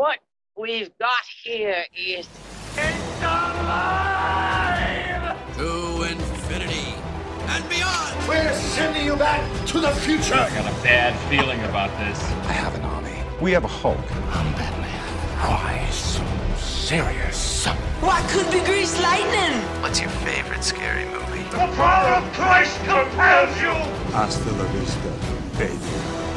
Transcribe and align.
What 0.00 0.18
we've 0.56 0.90
got 0.98 1.24
here 1.44 1.84
is 1.94 2.26
It's 2.74 3.20
alive! 3.20 4.56
To 5.58 6.04
infinity 6.04 6.94
and 7.46 7.68
beyond! 7.68 8.26
We're 8.26 8.50
sending 8.54 9.04
you 9.04 9.14
back 9.16 9.42
to 9.66 9.78
the 9.78 9.90
future. 9.90 10.36
I 10.36 10.48
got 10.54 10.64
a 10.64 10.82
bad 10.82 11.12
feeling 11.28 11.60
about 11.64 11.90
this. 11.98 12.18
I 12.48 12.52
have 12.54 12.74
an 12.76 12.80
army. 12.80 13.12
We 13.42 13.52
have 13.52 13.64
a 13.64 13.68
Hulk. 13.68 13.98
I'm 14.34 14.50
Batman. 14.54 14.88
Why 15.44 15.86
so 15.90 16.24
serious? 16.56 17.66
What 18.00 18.26
could 18.30 18.50
be 18.50 18.60
grease 18.64 18.98
lightning? 19.02 19.60
What's 19.82 20.00
your 20.00 20.08
favorite 20.24 20.64
scary 20.64 21.04
movie? 21.10 21.42
The 21.50 21.68
power 21.76 22.14
of 22.14 22.32
Christ 22.32 22.74
compels 22.86 23.54
you. 23.60 23.74
Hasta 24.16 24.50
la 24.52 24.64
vista, 24.72 25.12
baby. 25.58 25.76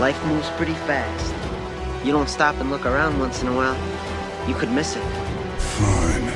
Life 0.02 0.22
moves 0.26 0.50
pretty 0.58 0.76
fast. 0.84 1.43
You 2.04 2.12
don't 2.12 2.30
stop 2.30 2.56
and 2.60 2.70
look 2.70 2.86
around 2.86 3.20
once 3.20 3.42
in 3.42 3.48
a 3.48 3.56
while, 3.56 3.78
you 4.48 4.54
could 4.56 4.72
miss 4.72 4.96
it. 4.96 5.04
Fine. 5.58 6.30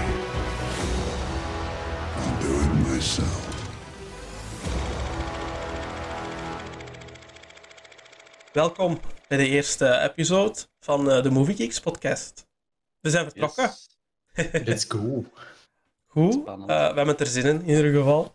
I'll 2.15 2.41
do 2.41 2.51
it 2.63 2.87
myself. 2.93 3.45
Welkom 8.53 8.99
bij 9.27 9.37
de 9.37 9.47
eerste 9.47 9.99
episode 9.99 10.55
van 10.79 11.11
eh, 11.11 11.23
de 11.23 11.29
Movie 11.31 11.55
Geeks 11.55 11.79
podcast. 11.79 12.47
We 12.99 13.09
zijn 13.09 13.23
vertrokken. 13.23 13.71
Let's 14.65 14.85
go. 14.87 15.23
Goed, 16.07 16.33
Spannend. 16.33 16.69
eh, 16.69 16.77
we 16.77 16.83
hebben 16.83 17.07
het 17.07 17.19
er 17.19 17.27
zin 17.27 17.45
in, 17.45 17.61
in 17.61 17.75
ieder 17.75 17.93
geval. 17.93 18.33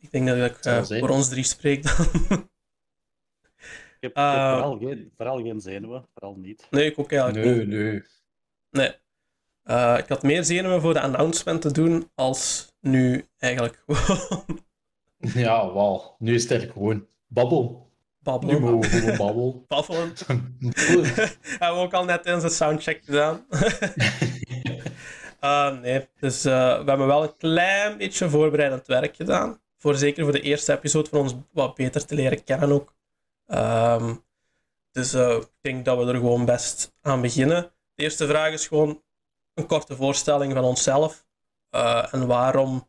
Ik 0.00 0.10
denk 0.10 0.26
dat 0.26 0.36
ik 0.50 0.64
eh, 0.64 0.82
voor 1.00 1.08
ons 1.08 1.28
drie 1.28 1.44
spreek 1.44 1.82
dan. 1.82 2.06
Ik 4.00 4.02
heb, 4.02 4.10
ik 4.10 4.16
heb 4.16 4.24
Eh, 4.24 4.52
vooral, 4.52 4.78
geen, 4.78 5.12
vooral 5.16 5.42
geen 5.42 5.60
zenuwen, 5.60 6.04
vooral 6.14 6.36
niet. 6.38 6.66
nee, 6.70 6.84
ik 6.90 6.98
ook 6.98 7.12
eigenlijk 7.12 7.56
niet. 7.56 7.68
nee. 7.68 8.02
Nee. 8.70 8.92
Eh, 9.62 9.94
ik 9.98 10.08
had 10.08 10.22
meer 10.22 10.44
zenuwen 10.44 10.80
voor 10.80 10.92
de 10.92 11.00
announcement 11.00 11.60
te 11.62 11.72
doen 11.72 12.10
als 12.14 12.72
nu 12.80 13.26
eigenlijk 13.38 13.82
gewoon 13.86 14.44
Ja, 15.18 15.72
wauw. 15.72 16.16
Nu 16.18 16.34
is 16.34 16.42
het 16.42 16.50
eigenlijk 16.50 16.80
gewoon 16.80 17.06
babbel. 17.26 17.84
Nu 18.18 18.32
babbelen. 18.32 18.60
mogen 18.60 18.80
we 18.90 18.96
gewoon 18.96 19.16
babbel. 19.16 19.64
Babbelen. 19.68 20.12
Hebben 21.42 21.78
we 21.78 21.84
ook 21.84 21.92
al 21.94 22.04
net 22.04 22.26
in 22.26 22.40
zijn 22.40 22.52
soundcheck 22.52 23.04
gedaan. 23.04 23.46
Eh, 25.40 25.78
nee, 25.82 26.08
dus 26.20 26.44
eh, 26.44 26.52
we 26.82 26.88
hebben 26.88 27.06
wel 27.06 27.22
een 27.22 27.36
klein 27.36 27.96
beetje 27.98 28.28
voorbereidend 28.28 28.86
werk 28.86 29.16
gedaan. 29.16 29.60
Voor, 29.78 29.94
zeker 29.94 30.22
voor 30.22 30.32
de 30.32 30.40
eerste 30.40 30.72
episode 30.72 31.08
van 31.08 31.18
ons 31.20 31.34
wat 31.52 31.74
beter 31.74 32.06
te 32.06 32.14
leren 32.14 32.44
kennen 32.44 32.72
ook. 32.72 32.94
Ehm, 33.46 34.14
dus 34.92 35.12
eh, 35.14 35.36
ik 35.36 35.48
denk 35.60 35.84
dat 35.84 35.98
we 35.98 36.04
er 36.12 36.14
gewoon 36.18 36.44
best 36.44 36.92
aan 37.02 37.20
beginnen. 37.20 37.62
De 37.94 38.02
eerste 38.02 38.26
vraag 38.26 38.52
is 38.52 38.66
gewoon 38.66 39.02
een 39.54 39.66
korte 39.66 39.96
voorstelling 39.96 40.52
van 40.52 40.64
onszelf. 40.64 41.26
Eh, 41.70 42.14
en 42.14 42.26
waarom 42.26 42.88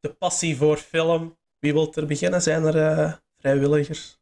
de 0.00 0.12
passie 0.12 0.56
voor 0.56 0.76
film. 0.76 1.36
Wie 1.58 1.72
wil 1.72 1.92
er 1.94 2.06
beginnen? 2.06 2.42
Zijn 2.42 2.64
er 2.64 2.98
eh, 2.98 3.12
vrijwilligers? 3.38 4.18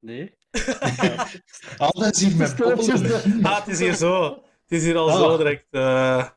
Nee? 0.00 0.38
Alles 1.78 2.20
hier 2.20 2.36
met 2.36 2.56
babbelen. 2.56 3.44
Ah, 3.44 3.58
het 3.58 3.68
is 3.68 3.78
hier 3.78 3.94
zo. 3.94 4.24
Het 4.62 4.78
is 4.78 4.82
hier 4.82 4.96
al 4.96 5.10
Ah. 5.10 5.16
zo 5.16 5.36
direct. 5.36 5.66
eh 5.70 6.28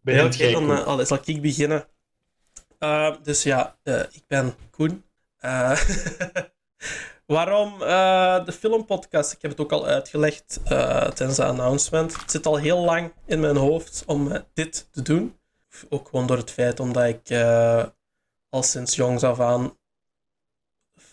Begint 0.00 0.34
Ja, 0.36 0.46
oké, 0.46 0.58
jij, 0.58 0.84
dan 0.84 1.06
zal 1.06 1.18
ik 1.24 1.42
beginnen. 1.42 1.88
Dus 3.22 3.42
ja, 3.42 3.78
eh, 3.82 4.00
ik 4.00 4.22
ben 4.26 4.54
Koen. 4.70 5.04
Waarom 7.26 7.82
eh, 7.82 8.44
de 8.44 8.52
filmpodcast? 8.52 9.32
Ik 9.32 9.42
heb 9.42 9.50
het 9.50 9.60
ook 9.60 9.72
al 9.72 9.86
uitgelegd 9.86 10.60
eh, 10.64 11.08
tijdens 11.08 11.36
de 11.36 11.44
announcement. 11.44 12.20
Het 12.20 12.30
zit 12.30 12.46
al 12.46 12.56
heel 12.56 12.78
lang 12.78 13.12
in 13.26 13.40
mijn 13.40 13.56
hoofd 13.56 14.02
om 14.06 14.32
eh, 14.32 14.40
dit 14.54 14.88
te 14.90 15.02
doen. 15.02 15.38
Ook 15.88 16.08
gewoon 16.08 16.26
door 16.26 16.36
het 16.36 16.50
feit 16.50 16.80
omdat 16.80 17.04
ik 17.04 17.30
al 18.50 18.62
sinds 18.62 18.96
jongs 18.96 19.22
af 19.22 19.40
aan 19.40 19.78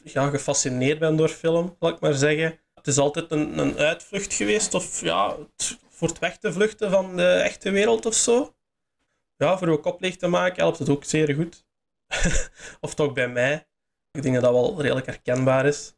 ja, 0.03 0.29
gefascineerd 0.29 0.99
ben 0.99 1.15
door 1.15 1.29
film, 1.29 1.75
zal 1.79 1.89
ik 1.89 1.99
maar 1.99 2.13
zeggen. 2.13 2.59
Het 2.75 2.87
is 2.87 2.97
altijd 2.97 3.31
een, 3.31 3.57
een 3.57 3.77
uitvlucht 3.77 4.33
geweest, 4.33 4.73
of 4.73 5.01
ja, 5.01 5.35
voor 5.89 6.07
het 6.07 6.19
weg 6.19 6.37
te 6.37 6.53
vluchten 6.53 6.91
van 6.91 7.15
de 7.15 7.27
echte 7.27 7.71
wereld 7.71 8.05
of 8.05 8.13
zo 8.13 8.53
ja, 9.37 9.57
voor 9.57 9.67
uw 9.67 9.77
kop 9.77 10.01
te 10.01 10.27
maken 10.27 10.63
helpt 10.63 10.79
het 10.79 10.89
ook 10.89 11.03
zeer 11.03 11.35
goed. 11.35 11.65
of 12.81 12.93
toch 12.93 13.13
bij 13.13 13.27
mij. 13.27 13.67
Ik 14.13 14.21
denk 14.21 14.33
dat 14.33 14.43
dat 14.43 14.53
wel 14.53 14.81
redelijk 14.81 15.05
herkenbaar 15.05 15.65
is. 15.65 15.95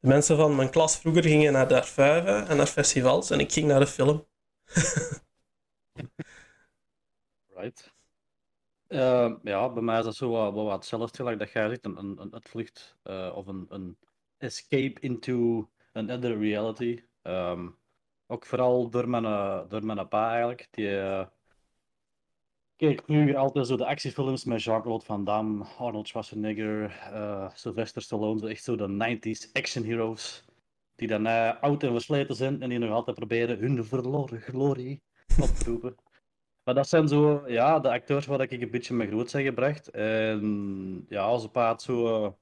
De 0.00 0.08
mensen 0.08 0.36
van 0.36 0.56
mijn 0.56 0.70
klas 0.70 0.98
vroeger 0.98 1.22
gingen 1.22 1.52
naar 1.52 1.68
de 1.68 1.74
en 2.48 2.56
naar 2.56 2.66
festivals 2.66 3.30
en 3.30 3.40
ik 3.40 3.52
ging 3.52 3.66
naar 3.66 3.80
de 3.80 3.86
film. 3.86 4.26
Right. 7.54 7.92
Eh, 8.86 9.34
ja, 9.42 9.72
bij 9.72 9.82
mij 9.82 9.98
is 9.98 10.04
dat 10.04 10.14
zo 10.14 10.30
wat, 10.30 10.54
wat, 10.54 10.72
hetzelfde 10.72 11.36
dat 11.36 11.52
jij 11.52 11.68
zegt, 11.68 11.84
een, 11.84 11.98
een, 11.98 12.20
een 12.20 12.32
uitvlucht 12.32 12.96
eh, 13.02 13.32
of 13.34 13.46
een, 13.46 13.66
een 13.68 13.96
escape 14.38 15.00
into 15.00 15.68
another 15.92 16.38
reality. 16.38 17.02
Ehm, 17.22 17.68
ook 18.26 18.46
vooral 18.46 18.90
door 18.90 19.08
mijn, 19.08 19.24
eh, 19.24 19.60
door 19.68 19.84
mijn 19.84 20.08
pa 20.08 20.30
eigenlijk. 20.30 20.68
Die 20.70 21.00
eh, 21.00 21.26
keek 22.82 23.02
vroeger 23.04 23.36
altijd 23.36 23.66
zo 23.66 23.76
de 23.76 23.86
actiefilms 23.86 24.44
met 24.44 24.62
Jean-Claude 24.62 25.04
Van 25.04 25.24
Damme, 25.24 25.64
Arnold 25.78 26.08
Schwarzenegger, 26.08 26.84
eh, 27.12 27.50
Sylvester 27.54 28.02
Stallone, 28.02 28.48
echt 28.48 28.64
zo 28.64 28.76
de 28.76 28.88
90s 28.88 29.52
action 29.52 29.84
heroes. 29.84 30.44
Die 30.96 31.08
dan 31.08 31.26
oud 31.60 31.82
en 31.82 31.90
versleten 31.90 32.34
zijn 32.34 32.62
en 32.62 32.68
die 32.68 32.78
nog 32.78 32.90
altijd 32.90 33.16
proberen 33.16 33.58
hun 33.58 33.84
verloren 33.84 34.40
glorie 34.40 35.02
op 35.40 35.48
te 35.48 35.64
roepen. 35.64 35.94
Maar 36.64 36.74
dat 36.74 36.88
zijn 36.88 37.08
zo, 37.08 37.42
ja, 37.46 37.78
de 37.80 37.90
acteurs 37.90 38.26
waar 38.26 38.40
ik 38.40 38.50
een 38.50 38.70
beetje 38.70 38.94
mee 38.94 39.08
groot 39.08 39.30
zijn 39.30 39.44
gebracht. 39.44 39.90
En 39.90 41.06
ja, 41.08 41.38
ze 41.38 41.48
paard 41.48 41.82
zo 41.82 42.24
eh, 42.24 42.32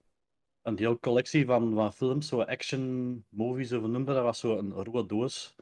een 0.62 0.78
heel 0.78 0.98
collectie 0.98 1.46
van, 1.46 1.74
van 1.74 1.92
films, 1.92 2.28
zo 2.28 2.42
action 2.42 3.24
movies, 3.28 3.72
of 3.72 3.80
hoe 3.80 3.88
noem 3.88 4.00
je 4.00 4.06
dat, 4.06 4.14
dat 4.14 4.24
was 4.24 4.38
zo 4.38 4.58
een 4.58 4.72
rode 4.72 5.06
doos. 5.06 5.56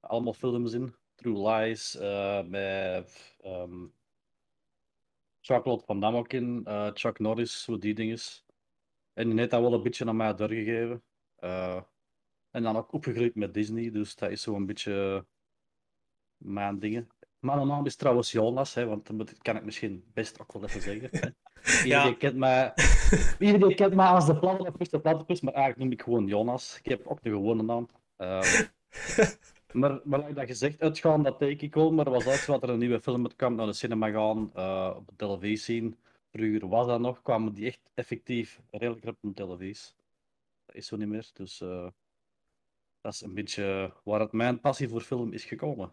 Allemaal 0.00 0.34
films 0.34 0.72
in. 0.72 0.94
True 1.14 1.48
Lies, 1.48 1.96
eh 1.96 2.42
met 2.42 3.36
ehm 3.42 3.86
Jean-Claude 5.46 5.82
Van 5.86 6.00
Damme 6.00 6.18
ook 6.18 6.32
in, 6.32 6.60
eh, 6.64 6.90
Chuck 6.94 7.18
Norris, 7.18 7.62
zo 7.62 7.78
die 7.78 7.94
dinges. 7.94 8.44
En 9.12 9.28
die 9.28 9.38
heeft 9.38 9.50
dat 9.50 9.60
wel 9.60 9.72
een 9.72 9.82
beetje 9.82 10.06
aan 10.06 10.16
mij 10.16 10.34
doorgegeven. 10.34 11.02
Eh, 11.36 11.80
en 12.50 12.62
dan 12.62 12.76
ook 12.76 12.92
opgegroeid 12.92 13.34
met 13.34 13.54
Disney, 13.54 13.90
dus 13.90 14.14
dat 14.16 14.30
is 14.30 14.42
zo 14.42 14.54
een 14.54 14.66
beetje 14.66 15.26
mijn 16.36 16.78
dingen. 16.78 17.08
Mijn 17.38 17.66
naam 17.66 17.86
is 17.86 17.96
trouwens 17.96 18.32
Jonas, 18.32 18.74
hè, 18.74 18.86
want 18.86 19.18
dat 19.18 19.38
kan 19.38 19.56
ik 19.56 19.64
misschien 19.64 20.04
best 20.14 20.40
ook 20.40 20.52
wel 20.52 20.64
even 20.64 20.80
zeggen. 20.80 21.08
hè. 21.12 21.28
Iedereen, 21.84 22.08
Ja. 22.10 22.14
kent 22.14 22.36
mij, 22.36 22.72
iedereen 23.38 23.74
kent 23.76 23.94
mij 23.94 24.06
als 24.06 24.26
de 24.26 24.38
platypus, 24.38 24.88
de 24.88 25.00
platypus, 25.00 25.40
maar 25.40 25.52
eigenlijk 25.54 25.82
noem 25.84 25.92
ik 25.92 26.02
gewoon 26.02 26.26
Jonas. 26.26 26.78
Ik 26.78 26.84
heb 26.86 27.06
ook 27.06 27.22
de 27.22 27.30
gewone 27.30 27.62
naam. 27.62 27.88
Ehm, 28.16 28.64
maar, 29.74 30.00
maar 30.04 30.34
dat 30.34 30.46
gezegd, 30.46 30.80
uitgaan, 30.80 31.22
dat 31.22 31.38
teken 31.38 31.66
ik 31.66 31.74
wel, 31.74 31.92
maar 31.92 32.10
was 32.10 32.24
altijd 32.24 32.46
wat 32.46 32.62
er 32.62 32.68
een 32.68 32.78
nieuwe 32.78 33.00
film 33.00 33.22
met 33.22 33.36
kwam, 33.36 33.54
naar 33.54 33.66
de 33.66 33.72
cinema 33.72 34.10
gaan, 34.10 34.50
eh, 34.54 34.94
op 34.96 35.08
de 35.08 35.16
televisie 35.16 35.56
zien. 35.56 35.96
Vroeger 36.32 36.68
was 36.68 36.86
dat 36.86 37.00
nog, 37.00 37.22
kwamen 37.22 37.54
die 37.54 37.66
echt 37.66 37.90
effectief 37.94 38.60
redelijk 38.70 39.06
op 39.06 39.16
de 39.20 39.34
televisie. 39.34 39.94
Dat 40.66 40.76
is 40.76 40.86
zo 40.86 40.96
niet 40.96 41.08
meer, 41.08 41.30
dus 41.32 41.60
eh, 41.60 41.88
dat 43.00 43.12
is 43.12 43.20
een 43.20 43.34
beetje 43.34 43.92
waar 44.04 44.20
het 44.20 44.32
mijn 44.32 44.60
passie 44.60 44.88
voor 44.88 45.00
film 45.00 45.32
is 45.32 45.44
gekomen. 45.44 45.92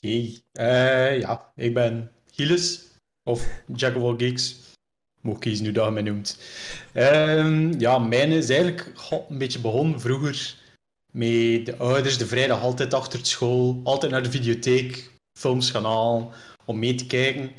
Oké. 0.00 0.40
Eh, 0.52 1.20
ja, 1.20 1.52
ik 1.54 1.74
ben 1.74 2.12
Gilles, 2.30 2.96
of 3.22 3.62
Jack 3.74 3.96
of 3.96 4.02
all 4.02 4.16
Geeks. 4.16 4.76
Mocht 5.20 5.40
kiezen 5.40 5.64
nu 5.64 5.72
dat 5.72 5.86
je 5.86 5.92
mij 5.92 6.02
noemt. 6.02 6.40
Ehm, 6.92 7.78
ja, 7.78 7.98
mijn 7.98 8.30
is 8.30 8.48
eigenlijk 8.50 8.92
een 9.28 9.38
beetje 9.38 9.60
begonnen 9.60 10.00
vroeger 10.00 10.66
met 11.18 11.66
de 11.66 11.76
ouders 11.78 12.18
de 12.18 12.26
vrijdag 12.26 12.62
altijd 12.62 12.94
achter 12.94 13.26
school, 13.26 13.80
altijd 13.84 14.12
naar 14.12 14.22
de 14.22 14.30
videotheek, 14.30 15.10
films 15.38 15.70
gaan 15.70 15.84
halen 15.84 16.28
om 16.64 16.78
mee 16.78 16.94
te 16.94 17.06
kijken. 17.06 17.50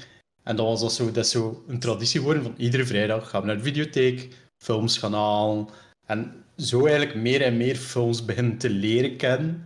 En 0.44 0.56
dat 0.56 0.80
was 0.80 0.96
zo, 0.96 1.12
dat 1.12 1.28
zo 1.28 1.64
een 1.68 1.80
traditie 1.80 2.20
geworden 2.20 2.44
van 2.44 2.54
iedere 2.58 2.86
vrijdag 2.86 3.30
gaan 3.30 3.42
we 3.42 3.48
naar 3.48 3.58
de 3.58 3.64
videotheek, 3.64 4.28
films 4.58 4.98
gaan 4.98 5.14
halen. 5.14 5.68
En 6.06 6.44
zo 6.58 6.86
eigenlijk 6.86 7.16
meer 7.16 7.42
en 7.42 7.58
meer 7.58 7.76
films 7.76 8.26
beginnen 8.26 8.58
te 8.58 8.70
leren 8.70 9.18
kennen. 9.18 9.66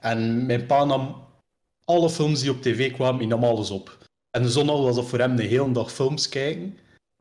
En 0.00 0.46
mijn 0.46 0.66
pa 0.66 0.84
nam 0.84 1.26
alle 1.84 2.10
films 2.10 2.40
die 2.40 2.50
op 2.50 2.62
tv 2.62 2.92
kwamen, 2.92 3.18
die 3.18 3.28
nam 3.28 3.44
alles 3.44 3.70
op. 3.70 3.98
En 4.30 4.42
de 4.42 4.50
zondag 4.50 4.76
was 4.76 4.96
dat 4.96 5.08
voor 5.08 5.18
hem 5.18 5.36
de 5.36 5.42
hele 5.42 5.72
dag 5.72 5.92
films 5.92 6.28
kijken. 6.28 6.78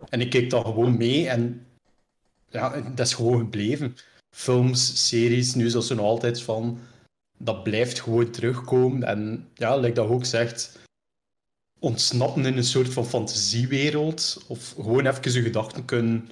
En 0.09 0.21
ik 0.21 0.29
keek 0.29 0.49
dan 0.49 0.63
gewoon 0.63 0.97
mee 0.97 1.29
en 1.29 1.67
ja, 2.49 2.81
dat 2.81 3.05
is 3.07 3.13
gewoon 3.13 3.39
gebleven. 3.39 3.95
Films, 4.29 5.07
series, 5.07 5.53
nu 5.53 5.65
is 5.65 5.71
dat 5.73 5.85
zo 5.85 5.95
nog 5.95 6.05
altijd 6.05 6.41
van, 6.41 6.79
dat 7.37 7.63
blijft 7.63 8.01
gewoon 8.01 8.29
terugkomen. 8.31 9.03
En 9.03 9.49
ja, 9.53 9.75
like 9.77 9.93
dat 9.95 10.07
ook 10.07 10.25
zegt, 10.25 10.79
ontsnappen 11.79 12.45
in 12.45 12.57
een 12.57 12.63
soort 12.63 12.93
van 12.93 13.05
fantasiewereld. 13.05 14.43
Of 14.47 14.73
gewoon 14.75 15.05
even 15.05 15.31
je 15.31 15.41
gedachten 15.41 15.85
kunnen 15.85 16.29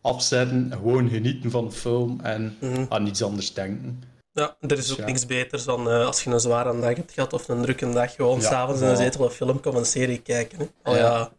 afzetten, 0.00 0.70
gewoon 0.72 1.08
genieten 1.08 1.50
van 1.50 1.64
de 1.64 1.72
film 1.72 2.20
en 2.20 2.56
Mhm. 2.60 2.84
aan 2.88 3.02
niets 3.02 3.22
anders 3.22 3.54
denken. 3.54 4.02
Ja, 4.32 4.56
er 4.60 4.78
is 4.78 4.92
ook 4.92 4.98
Ja. 4.98 5.04
niks 5.04 5.26
beters 5.26 5.64
dan 5.64 5.90
eh, 5.90 6.06
als 6.06 6.24
je 6.24 6.30
een 6.30 6.40
zware 6.40 6.80
dag 6.80 6.96
hebt 6.96 7.12
gehad 7.12 7.32
of 7.32 7.48
een 7.48 7.62
drukke 7.62 7.90
dag, 7.92 8.14
gewoon 8.14 8.40
Ja, 8.40 8.48
s'avonds 8.48 8.80
in 8.80 8.86
een 8.86 8.96
zetel 8.96 9.24
een 9.24 9.30
film 9.30 9.60
of 9.64 9.74
een 9.74 9.84
serie 9.86 10.18
kijken. 10.22 10.58
Hè. 10.58 10.90
Oh 10.90 10.96
Ja. 10.96 11.32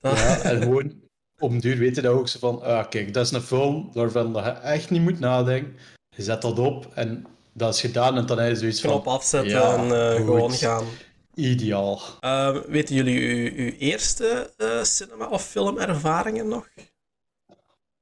Ja, 0.00 0.40
en 0.42 0.62
gewoon 0.62 1.02
op 1.44 1.50
een 1.50 1.60
duur 1.60 1.78
weet 1.78 1.96
je 1.96 2.02
dat 2.02 2.12
ook 2.12 2.28
zo 2.28 2.38
van, 2.38 2.62
ah, 2.62 2.88
kijk, 2.88 3.14
dat 3.14 3.26
is 3.26 3.32
een 3.32 3.42
film 3.42 3.90
waarvan 3.92 4.32
je 4.32 4.40
echt 4.50 4.90
niet 4.90 5.02
moet 5.02 5.18
nadenken. 5.18 5.76
Je 6.16 6.22
zet 6.22 6.42
dat 6.42 6.58
op 6.58 6.92
en 6.94 7.26
dat 7.52 7.74
is 7.74 7.80
gedaan 7.80 8.16
en 8.16 8.26
dan 8.26 8.38
heb 8.38 8.48
je 8.48 8.56
zoiets 8.56 8.80
van... 8.80 8.90
Knop 8.90 9.06
afzetten 9.06 9.50
ja, 9.50 9.76
en 9.76 10.10
eh, 10.10 10.14
gewoon 10.14 10.52
gaan. 10.52 10.84
Ideaal. 11.34 12.00
Eh, 12.20 12.56
weten 12.66 12.94
jullie 12.94 13.20
uw, 13.20 13.64
uw 13.64 13.72
eerste 13.78 14.52
eh, 14.56 14.82
cinema- 14.82 15.28
of 15.28 15.46
filmervaringen 15.46 16.48
nog? 16.48 16.68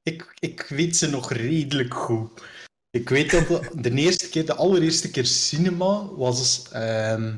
Ik, 0.02 0.34
ik 0.38 0.66
weet 0.68 0.96
ze 0.96 1.10
nog 1.10 1.32
redelijk 1.32 1.94
goed. 1.94 2.42
Ik 2.90 3.08
weet 3.08 3.30
dat 3.30 3.48
de, 3.48 3.80
de 3.80 3.90
eerste 3.90 4.28
keer, 4.28 4.46
de 4.46 4.54
allereerste 4.54 5.10
keer 5.10 5.26
cinema 5.26 6.06
was 6.06 6.68
ehm, 6.72 7.34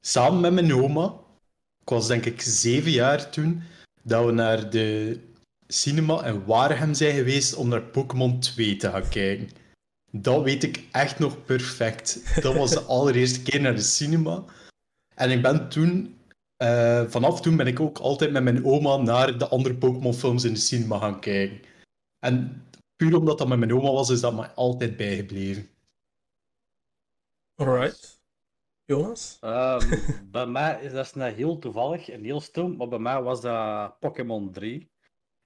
samen 0.00 0.40
met 0.40 0.52
mijn 0.52 0.74
oma. 0.74 1.14
Ik 1.80 1.88
was 1.88 2.06
denk 2.06 2.24
ik 2.24 2.40
zeven 2.40 2.90
jaar 2.90 3.30
toen, 3.30 3.62
dat 4.02 4.24
we 4.24 4.32
naar 4.32 4.70
de 4.70 5.20
cinema 5.72 6.24
in 6.24 6.44
Waregem 6.44 6.94
zijn 6.94 7.14
geweest 7.14 7.54
om 7.54 7.68
naar 7.68 7.82
Pokémon 7.82 8.40
2 8.40 8.76
te 8.76 8.90
gaan 8.90 9.08
kijken. 9.08 9.48
Dat 10.10 10.42
weet 10.42 10.62
ik 10.62 10.84
echt 10.90 11.18
nog 11.18 11.44
perfect. 11.44 12.40
Dat 12.42 12.54
was 12.54 12.70
de 12.70 12.80
allereerste 12.96 13.42
keer 13.42 13.60
naar 13.60 13.74
de 13.74 13.80
cinema. 13.80 14.44
En 15.14 15.30
ik 15.30 15.42
ben 15.42 15.68
toen, 15.68 16.18
eh, 16.56 17.04
vanaf 17.06 17.40
toen 17.40 17.56
ben 17.56 17.66
ik 17.66 17.80
ook 17.80 17.98
altijd 17.98 18.30
met 18.30 18.42
mijn 18.42 18.64
oma 18.64 18.96
naar 18.96 19.38
de 19.38 19.48
andere 19.48 19.74
Pokémon 19.74 20.14
films 20.14 20.44
in 20.44 20.52
de 20.52 20.58
cinema 20.58 20.98
gaan 20.98 21.20
kijken. 21.20 21.60
En 22.18 22.66
puur 22.96 23.16
omdat 23.16 23.38
dat 23.38 23.48
met 23.48 23.58
mijn 23.58 23.74
oma 23.74 23.90
was, 23.92 24.10
is 24.10 24.20
dat 24.20 24.34
mij 24.34 24.48
altijd 24.48 24.96
bijgebleven. 24.96 25.68
Alright. 27.54 28.20
Jonas? 28.84 29.36
Ehm, 29.40 29.98
bij 30.30 30.46
mij 30.46 30.82
is 30.82 30.92
dat 30.92 31.14
net 31.14 31.34
heel 31.34 31.58
toevallig 31.58 32.08
en 32.08 32.24
heel 32.24 32.40
stom, 32.40 32.76
maar 32.76 32.88
bij 32.88 32.98
mij 32.98 33.22
was 33.22 33.40
dat 33.40 33.98
Pokémon 33.98 34.52
3. 34.52 34.91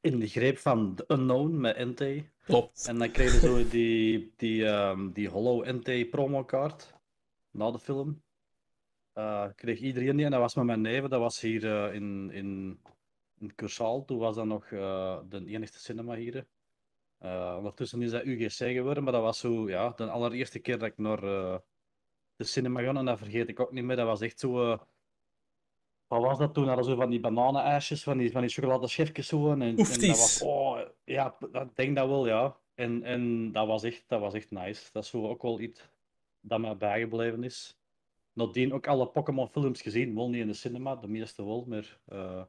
In 0.01 0.19
de 0.19 0.29
greep 0.29 0.59
van 0.59 0.95
The 0.95 1.05
Unknown 1.09 1.61
met. 1.61 2.25
Klopt. 2.45 2.87
En 2.89 2.99
dan 2.99 3.11
kreeg 3.11 3.33
je 3.33 3.39
zo 3.39 3.69
die, 3.69 4.33
die, 4.37 4.67
ehm, 4.67 5.11
die 5.13 5.29
Hollow 5.29 5.67
Entei 5.67 6.07
promokaart 6.07 6.95
na 7.51 7.71
de 7.71 7.79
film. 7.79 8.23
Eh, 9.13 9.47
kreeg 9.55 9.79
iedereen 9.79 10.17
die 10.17 10.25
en 10.25 10.31
dat 10.31 10.41
was 10.41 10.55
met 10.55 10.65
mijn 10.65 10.81
neven. 10.81 11.11
Dat 11.11 11.21
was 11.21 11.41
hier 11.41 11.65
eh, 11.65 11.95
in, 11.95 12.31
in, 12.31 12.81
in 13.39 13.55
Cursaal. 13.55 14.05
Toen 14.05 14.19
was 14.19 14.35
dat 14.37 14.47
nog 14.47 14.65
eh, 14.65 15.19
de 15.29 15.47
enigste 15.47 15.79
cinema 15.79 16.15
hier. 16.15 16.47
Ondertussen 17.57 18.03
is 18.03 18.11
dat 18.11 18.25
UGC 18.25 18.73
geworden, 18.73 19.03
maar 19.03 19.13
dat 19.13 19.23
was 19.23 19.39
zo, 19.39 19.69
ja, 19.69 19.93
de 19.97 20.11
allereerste 20.11 20.59
keer 20.59 20.79
dat 20.79 20.89
ik 20.89 20.99
naar 20.99 21.21
de 22.37 22.45
cinema 22.45 22.81
ging 22.81 22.97
en 22.97 23.05
dat 23.05 23.19
vergeet 23.19 23.49
ik 23.49 23.61
ook 23.61 23.73
niet 23.73 23.85
meer. 23.85 23.97
Dat 23.97 24.07
was 24.07 24.21
echt 24.21 24.39
zo. 24.39 24.79
Eh, 26.09 26.19
wat 26.19 26.23
was 26.23 26.39
dat 26.39 26.55
toen? 26.55 26.67
Hadden 26.67 26.85
zo 26.85 26.95
van 26.95 27.11
die 27.11 27.21
bananenijsjes, 27.21 28.03
van 28.03 28.19
die, 28.19 28.31
van 28.31 28.41
die 28.41 28.51
chocoladeschefjes 28.51 29.27
zo. 29.27 29.51
En, 29.51 29.63
en 29.63 29.77
dat 29.77 30.07
was, 30.07 30.43
oh, 30.43 30.79
ja, 31.05 31.37
ik 31.53 31.77
denk 31.77 31.97
dat 31.97 32.09
wel, 32.09 32.27
ja. 32.27 32.57
En, 32.75 33.03
en 33.03 33.53
dat, 33.53 33.67
was 33.67 33.83
echt, 33.83 34.05
dat 34.07 34.21
was 34.21 34.35
echt 34.35 34.51
nice. 34.51 34.89
Dat 34.93 35.05
is 35.05 35.11
zo 35.11 35.29
ook 35.29 35.43
wel 35.43 35.61
iets 35.61 35.81
dat 36.41 36.61
mij 36.61 36.77
bijgebleven 36.77 37.45
is. 37.45 37.79
Nadien 38.33 38.73
ook 38.73 38.87
alle 38.87 39.07
Pokémon 39.07 39.49
films 39.49 39.83
gezien, 39.83 40.15
wel 40.15 40.29
niet 40.29 40.41
in 40.41 40.47
de 40.47 40.53
cinema, 40.53 40.97
de 40.97 41.09
meeste 41.09 41.45
wel, 41.45 41.65
maar 41.69 41.99
eh, 42.07 42.43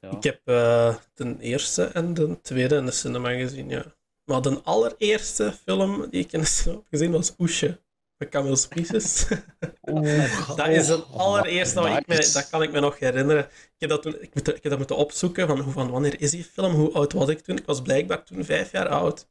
ja. 0.00 0.10
Ik 0.10 0.22
heb 0.22 0.40
eh, 0.44 0.96
de 1.14 1.36
eerste 1.38 1.84
en 1.84 2.14
de 2.14 2.40
tweede 2.40 2.76
in 2.76 2.84
de 2.84 2.90
cinema 2.90 3.30
gezien, 3.30 3.68
ja. 3.68 3.94
Maar 4.24 4.42
de 4.42 4.60
allereerste 4.62 5.52
film 5.52 6.10
die 6.10 6.24
ik 6.24 6.32
in 6.32 6.40
de 6.40 6.46
cinema 6.46 6.78
heb 6.78 6.86
gezien 6.90 7.12
was 7.12 7.34
Oesje. 7.38 7.80
Met 8.20 8.28
Camille 8.28 8.56
Spices. 8.56 9.26
dat 10.56 10.68
is 10.68 10.86
de 10.86 11.04
allereerste 11.16 11.80
wat 11.80 11.98
ik 11.98 12.06
me, 12.06 12.30
dat 12.32 12.48
kan 12.50 12.62
ik 12.62 12.72
me 12.72 12.80
nog 12.80 12.98
herinneren. 12.98 13.44
Ik 13.44 13.74
heb 13.78 13.88
dat, 13.88 14.02
toen, 14.02 14.16
ik, 14.20 14.30
heb 14.34 14.62
dat 14.62 14.78
moeten 14.78 14.96
opzoeken 14.96 15.46
van, 15.46 15.60
hoe, 15.60 15.72
van 15.72 15.90
wanneer 15.90 16.20
is 16.20 16.30
die 16.30 16.44
film? 16.44 16.72
Hoe 16.72 16.92
oud 16.92 17.12
was 17.12 17.28
ik 17.28 17.40
toen? 17.40 17.56
Ik 17.56 17.66
was 17.66 17.82
blijkbaar 17.82 18.24
toen 18.24 18.44
vijf 18.44 18.72
jaar 18.72 18.88
oud. 18.88 19.28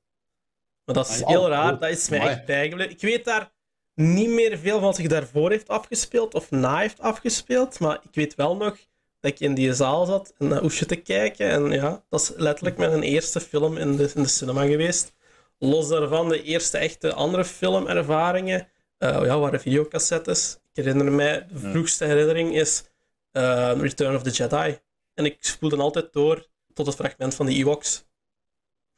Maar 0.86 0.96
dat 0.96 1.10
is 1.10 1.24
heel 1.26 1.50
ja. 1.50 1.56
raar, 1.56 1.74
Oh, 1.74 1.80
dat 1.80 1.90
is 1.90 2.10
mij 2.10 2.20
echt 2.20 2.46
bijgebleven. 2.46 2.92
Ik 2.92 3.02
weet 3.02 3.26
daar 3.26 3.52
niet 3.94 4.30
meer 4.30 4.58
veel 4.58 4.74
van 4.74 4.82
wat 4.82 4.96
zich 4.96 5.08
daarvoor 5.08 5.52
heeft 5.52 5.68
afgespeeld 5.68 6.34
of 6.34 6.52
na 6.52 6.80
heeft 6.80 7.00
afgespeeld, 7.00 7.80
maar 7.80 8.00
ik 8.04 8.16
weet 8.16 8.36
wel 8.36 8.56
nog 8.56 8.78
dat 9.20 9.32
ik 9.32 9.40
in 9.40 9.54
die 9.54 9.74
zaal 9.74 10.06
zat 10.06 10.34
en 10.38 10.48
naar 10.48 10.64
Oesje 10.64 10.86
te 10.86 10.96
kijken. 10.96 11.50
En 11.50 11.72
ja, 11.72 12.04
dat 12.10 12.22
is 12.22 12.32
letterlijk 12.36 12.78
mijn 12.78 13.02
eerste 13.02 13.40
film 13.40 13.78
in 13.78 13.96
de, 13.96 14.12
in 14.16 14.24
de 14.24 14.30
cinema 14.30 14.66
geweest. 14.66 15.14
Los 15.58 15.88
daarvan, 15.88 16.30
de 16.30 16.44
eerste 16.44 16.78
echte 16.78 17.14
andere 17.14 17.46
filmervaringen 17.46 18.68
eh, 19.00 19.26
ja, 19.26 19.40
waren 19.40 19.62
videocassettes. 19.62 20.60
Ik 20.74 20.84
herinner 20.84 21.12
mij, 21.12 21.48
de 21.52 21.60
vroegste 21.60 22.06
herinnering 22.06 22.56
is 22.56 22.84
eh, 23.32 23.72
Return 23.78 24.16
of 24.16 24.24
the 24.24 24.30
Jedi. 24.30 24.80
En 25.14 25.26
ik 25.26 25.38
spoelde 25.40 25.78
altijd 25.78 26.14
door 26.14 26.48
tot 26.74 26.86
het 26.86 26.96
fragment 26.96 27.36
van 27.36 27.46
de 27.46 27.54
Ewoks. 27.54 28.08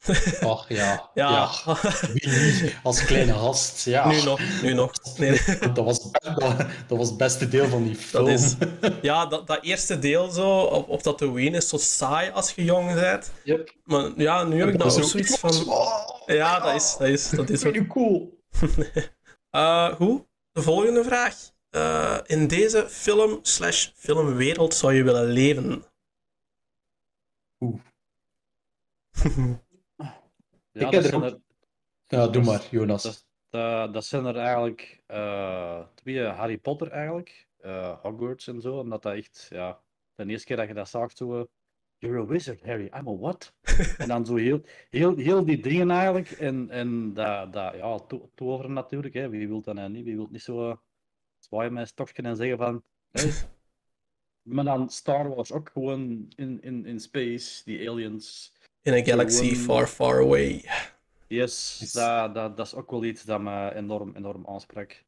Ach 0.40 0.68
ja. 0.68 1.10
Ja? 1.14 1.50
Als 2.82 3.04
kleine 3.04 3.32
gast. 3.32 3.84
Ja. 3.84 4.08
nu 4.08 4.22
nog, 4.22 4.40
nu 4.62 4.72
nog. 4.72 4.92
Nee, 5.16 5.40
Dat 5.74 5.84
was, 5.84 6.10
dat, 6.10 6.66
dat 6.86 6.98
was 6.98 7.08
het 7.08 7.16
beste 7.16 7.48
deel 7.48 7.68
van 7.68 7.84
die 7.84 7.96
film. 7.96 8.24
dat 8.24 8.40
is... 8.40 8.54
Ja, 9.02 9.26
dat, 9.26 9.46
dat 9.46 9.62
eerste 9.62 9.98
deel 9.98 10.30
zo, 10.30 10.58
op, 10.58 10.88
op 10.88 11.02
Tatooine 11.02 11.56
is 11.56 11.68
zo 11.68 11.76
saai 11.76 12.30
als 12.30 12.52
je 12.54 12.64
jong 12.64 12.94
bent. 12.94 13.30
Yep. 13.44 13.74
Maar 13.84 14.10
ja, 14.16 14.44
nu 14.44 14.58
heb 14.58 14.68
ik 14.68 14.78
Dat 14.78 14.86
nou 14.86 15.02
ook 15.02 15.08
zoiets 15.08 15.38
van... 15.38 15.68
Oh, 15.68 16.26
Ja, 16.26 16.60
dat 16.60 16.74
is, 16.74 16.96
dat 16.98 17.08
is, 17.08 17.30
dat 17.30 17.50
is 17.50 17.64
ook... 17.64 17.86
Cool. 17.86 18.40
Eh, 19.52 19.94
goed, 19.94 20.26
de 20.52 20.62
volgende 20.62 21.04
vraag. 21.04 21.50
Eh, 21.70 22.18
in 22.26 22.46
deze 22.48 22.88
film 22.88 23.38
slash 23.42 23.90
filmwereld 23.94 24.74
zou 24.74 24.92
je 24.92 25.02
willen 25.02 25.24
leven? 25.26 25.84
Oeh. 27.60 27.80
Ja, 30.74 30.86
Ik 30.86 30.92
dat 30.92 31.02
heb 31.04 31.12
er 31.12 31.16
ook- 31.16 31.22
er, 31.24 31.40
Ja, 32.06 32.26
doe 32.28 32.42
maar, 32.44 32.66
Jonas. 32.70 33.02
dat, 33.02 33.26
dat, 33.50 33.92
dat 33.94 34.04
zijn 34.04 34.24
er 34.24 34.36
eigenlijk 34.36 35.02
eh, 35.06 35.86
twee 35.94 36.22
Harry 36.24 36.58
Potter 36.58 36.90
eigenlijk, 36.90 37.48
eh, 37.58 37.98
Hogwarts 38.02 38.46
en 38.46 38.60
zo, 38.60 38.78
omdat 38.78 39.02
dat 39.02 39.14
echt, 39.14 39.46
ja, 39.50 39.82
de 40.14 40.26
eerste 40.26 40.46
keer 40.46 40.56
dat 40.56 40.68
je 40.68 40.74
dat 40.74 40.88
zag, 40.88 41.12
zo, 41.16 41.40
eh, 41.40 41.44
You're 42.02 42.18
a 42.18 42.24
wizard, 42.26 42.60
Harry, 42.64 42.90
I'm 42.98 43.08
a 43.08 43.16
what? 43.16 43.52
en 43.98 44.08
dan 44.08 44.26
zo 44.26 44.36
heel, 44.36 44.60
heel, 44.90 45.16
heel 45.16 45.44
die 45.44 45.62
dingen 45.62 45.90
eigenlijk, 45.90 46.30
en, 46.30 46.70
en 46.70 47.14
dat, 47.14 47.52
dat 47.52 47.74
ja, 47.74 47.98
to- 47.98 48.30
toveren 48.34 48.72
natuurlijk, 48.72 49.14
hè. 49.14 49.28
wie 49.28 49.48
wil 49.48 49.60
dat 49.60 49.74
nou 49.74 49.90
niet, 49.90 50.04
wie 50.04 50.16
wil 50.16 50.28
niet 50.30 50.42
zo 50.42 50.68
uh, 50.68 50.76
zwaaien 51.38 51.72
met 51.72 51.88
stokje 51.88 52.22
en 52.22 52.36
zeggen 52.36 52.56
van, 52.58 52.82
hey. 53.10 53.32
maar 54.54 54.64
dan 54.64 54.90
Star 54.90 55.28
Wars 55.34 55.52
ook 55.52 55.70
gewoon 55.72 56.32
in, 56.36 56.62
in, 56.62 56.86
in 56.86 57.00
space, 57.00 57.64
die 57.64 57.90
aliens, 57.90 58.52
In 58.82 58.92
a 58.92 59.02
galaxy 59.04 59.48
Gewoon- 59.48 59.64
far, 59.64 59.86
far 59.86 60.20
away. 60.20 60.64
Yes, 61.26 61.76
Yes. 61.80 61.92
Dat, 61.92 62.34
dat, 62.34 62.56
dat 62.56 62.66
is 62.66 62.74
ook 62.74 62.90
wel 62.90 63.04
iets 63.04 63.22
dat 63.24 63.40
me 63.40 63.74
enorm, 63.74 64.16
enorm 64.16 64.46
aansprak. 64.46 65.04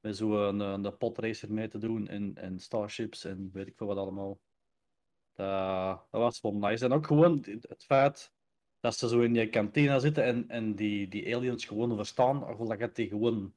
Met 0.00 0.16
zo'n 0.16 0.60
een, 0.60 0.84
een 0.84 0.96
podracer 0.96 1.52
mee 1.52 1.68
te 1.68 1.78
doen 1.78 2.08
en, 2.08 2.32
en 2.36 2.58
starships 2.58 3.24
en 3.24 3.50
weet 3.52 3.66
ik 3.66 3.76
veel 3.76 3.86
wat 3.86 3.96
allemaal. 3.96 4.38
Dat, 5.38 6.06
dat 6.10 6.20
was 6.20 6.40
wel 6.40 6.54
nice. 6.54 6.84
En 6.84 6.92
ook 6.92 7.06
gewoon 7.06 7.44
het 7.68 7.84
feit 7.84 8.32
dat 8.80 8.96
ze 8.96 9.08
zo 9.08 9.20
in 9.20 9.32
die 9.32 9.48
kantine 9.48 10.00
zitten 10.00 10.24
en, 10.24 10.48
en 10.48 10.74
die, 10.74 11.08
die 11.08 11.36
aliens 11.36 11.64
gewoon 11.64 11.96
verstaan, 11.96 12.48
of 12.48 12.68
dat 12.68 12.78
je 12.78 12.90
die 12.92 13.08
gewoon. 13.08 13.52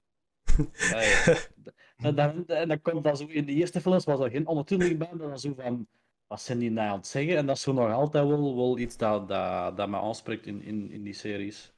Hey, 0.74 1.38
en, 1.98 2.16
dan, 2.16 2.48
en 2.48 2.68
dan 2.68 2.82
komt 2.82 3.04
dat 3.04 3.18
zo 3.18 3.26
in 3.26 3.46
de 3.46 3.52
eerste 3.52 3.82
films 3.82 4.06
was 4.06 4.20
er 4.20 4.30
geen 4.30 4.48
ondertiteling 4.48 4.98
bij, 4.98 5.10
maar 5.14 5.28
dan 5.28 5.40
zo 5.40 5.54
van. 5.58 5.88
Wat 6.28 6.42
zijn 6.42 6.60
die 6.60 6.72
nou 6.72 6.90
aan 6.90 6.98
het 6.98 7.08
zeggen? 7.08 7.38
En 7.38 7.46
dat 7.46 7.56
is 7.56 7.62
zo 7.62 7.74
nog 7.74 7.92
altijd 7.92 8.28
wel, 8.28 8.56
wel 8.56 8.78
iets 8.78 8.98
dat, 8.98 9.28
dat, 9.28 9.78
dat 9.78 9.90
me 9.90 9.98
aanspreekt 9.98 10.46
in, 10.46 10.62
in, 10.62 10.92
in 10.92 11.04
die 11.04 11.14
series 11.14 11.74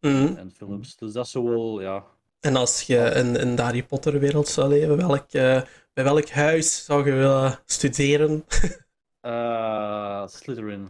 Mhm. 0.00 0.36
en 0.36 0.50
films. 0.50 0.96
Dus 0.96 1.12
dat 1.12 1.24
is 1.24 1.30
zo 1.30 1.44
wel, 1.44 1.80
ja. 1.80 2.04
En 2.40 2.56
als 2.56 2.82
je 2.82 2.96
in, 2.96 3.36
in 3.36 3.56
de 3.56 3.62
Harry 3.62 3.82
Potter 3.82 4.18
wereld 4.18 4.48
zou 4.48 4.68
leven, 4.68 4.96
welk, 4.96 5.32
eh, 5.32 5.62
bij 5.92 6.04
welk 6.04 6.28
huis 6.28 6.84
zou 6.84 7.06
je 7.06 7.12
willen 7.12 7.60
studeren? 7.64 8.44
Eh 9.24 10.26
Slytherin. 10.26 10.88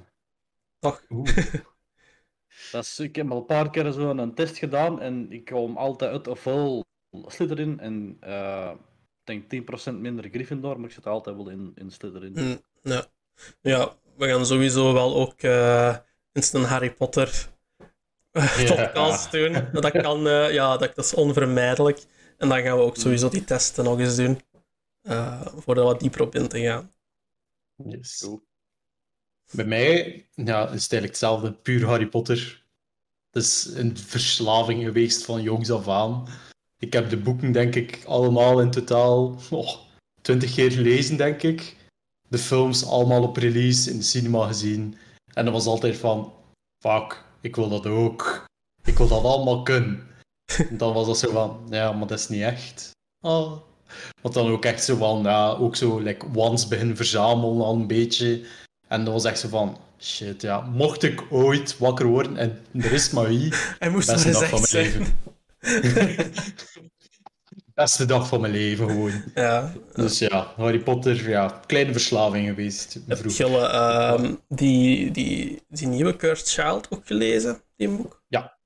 Toch? 0.79 1.03
Dat 2.73 2.85
is, 2.85 2.99
ik 2.99 3.17
heb 3.17 3.31
al 3.31 3.37
een 3.37 3.47
paar 3.47 3.71
keer 3.71 3.93
zo 3.93 4.11
een 4.11 4.35
test 4.35 4.59
gedaan 4.59 5.01
en 5.01 5.33
ik 5.33 5.45
kom 5.45 5.77
altijd 5.77 6.11
uit 6.11 6.29
ofwel 6.29 6.85
Slytherin 7.27 7.81
en 7.81 8.17
eh, 8.21 8.71
ik 9.25 9.51
denk 9.51 9.71
10% 9.91 9.95
minder 9.95 10.29
Gryffindor, 10.31 10.77
maar 10.81 10.89
ik 10.89 10.95
zit 10.95 11.07
altijd 11.07 11.37
wel 11.37 11.49
in, 11.49 11.73
in 11.75 11.91
Slytherin. 11.91 12.33
Mm, 12.35 12.61
ja. 12.83 13.07
ja, 13.61 13.97
we 14.17 14.29
gaan 14.29 14.47
sowieso 14.47 14.93
wel 14.93 15.15
ook 15.15 15.43
eens 16.33 16.53
een 16.53 16.65
Harry 16.65 16.93
Potter 16.93 17.49
Ja. 18.33 18.75
podcast 18.75 19.33
doen. 19.33 19.69
Dat, 19.73 19.91
kan, 19.91 20.21
ja, 20.53 20.77
dat, 20.77 20.95
dat 20.95 21.05
is 21.05 21.15
onvermijdelijk. 21.15 22.05
En 22.39 22.49
dan 22.49 22.63
gaan 22.63 22.77
we 22.77 22.83
ook 22.83 22.97
sowieso 22.97 23.29
die 23.29 23.45
testen 23.45 23.85
nog 23.85 23.99
eens 23.99 24.17
doen. 24.17 24.41
voor 25.57 25.77
er 25.77 25.85
wat 25.85 26.01
dieper 26.01 26.23
op 26.23 26.35
in 26.35 26.49
te 26.49 26.61
gaan. 26.61 26.94
Yes. 27.77 28.19
Cool. 28.19 28.43
Bij 29.51 29.65
mij 29.65 30.27
ja, 30.35 30.69
is 30.69 30.83
het 30.83 30.93
eigenlijk 30.93 31.07
hetzelfde. 31.07 31.53
Puur 31.53 31.87
Harry 31.87 32.07
Potter. 32.07 32.65
Het 33.31 33.43
is 33.43 33.65
een 33.65 33.97
verslaving 33.97 34.83
geweest 34.83 35.25
van 35.25 35.43
jongs 35.43 35.71
af 35.71 35.89
aan. 35.89 36.29
Ik 36.79 36.93
heb 36.93 37.11
de 37.11 37.17
boeken, 37.17 37.53
denk 37.53 37.75
ik, 37.75 38.05
allemaal 38.07 38.61
in 38.61 38.71
totaal 38.71 39.39
oh, 39.51 39.77
20 40.21 40.55
keer 40.55 40.73
gelezen, 40.73 41.17
denk 41.17 41.43
ik. 41.43 41.77
De 42.29 42.39
films 42.39 42.87
allemaal 42.87 43.23
op 43.23 43.37
release 43.37 43.91
in 43.91 43.97
de 43.97 44.03
cinema 44.03 44.47
gezien. 44.47 44.97
En 45.33 45.45
dat 45.45 45.55
was 45.55 45.67
altijd 45.67 45.97
van, 45.97 46.33
fuck, 46.79 47.25
ik 47.41 47.57
wil 47.57 47.69
dat 47.69 47.87
ook. 47.87 48.45
Ik 48.85 48.99
wil 48.99 49.09
dat 49.09 49.25
allemaal 49.25 49.63
kunnen. 49.63 50.07
En 50.45 50.77
dan 50.83 50.93
was 50.93 51.07
dat 51.07 51.19
zo 51.19 51.31
van, 51.31 51.67
ja, 51.71 51.93
maar 51.93 52.07
dat 52.07 52.19
is 52.19 52.29
niet 52.29 52.43
echt. 52.43 52.91
Oh. 53.21 53.74
Want 54.23 54.35
dan 54.35 54.51
ook 54.51 54.65
echt 54.65 54.85
zo 54.85 54.97
van, 54.97 55.23
ja, 55.23 55.49
ook 55.49 55.77
zo, 55.77 55.99
like, 55.99 56.27
once 56.35 56.69
beginnen 56.69 56.97
verzamelen 56.97 57.65
al 57.65 57.75
een 57.75 57.87
beetje. 57.87 58.43
En 58.89 59.05
dat 59.05 59.13
was 59.13 59.25
echt 59.25 59.39
zo 59.39 59.49
van, 59.49 59.79
shit, 59.99 60.43
ja, 60.43 60.61
mocht 60.61 61.03
ik 61.03 61.23
ooit 61.31 61.79
wakker 61.79 62.07
worden 62.07 62.37
en 62.37 62.59
er 62.73 62.93
is 62.93 63.11
maar 63.15 63.29
wie, 63.29 63.53
beste 63.79 64.31
dag 64.31 64.49
van 64.49 64.61
mijn 64.61 64.85
leven. 64.85 65.19
beste 67.75 68.05
dag 68.05 68.29
van 68.29 68.41
mijn 68.41 68.53
leven, 68.53 68.89
gewoon. 68.89 69.23
Ja. 69.35 69.73
Dus 69.93 70.19
ja, 70.19 70.53
Harry 70.57 70.83
Potter, 70.83 71.29
ja, 71.29 71.61
kleine 71.67 71.93
verslaving 71.93 72.49
geweest. 72.49 73.01
Heb 73.07 73.25
je 73.25 73.59
ehm, 73.59 74.35
die, 74.49 75.11
die, 75.11 75.63
die 75.69 75.87
nieuwe 75.87 76.17
Cursed 76.17 76.49
Child 76.49 76.91
ook 76.91 77.07
gelezen, 77.07 77.63
die 77.77 77.89
boek? 77.89 78.23
Ja, 78.29 78.59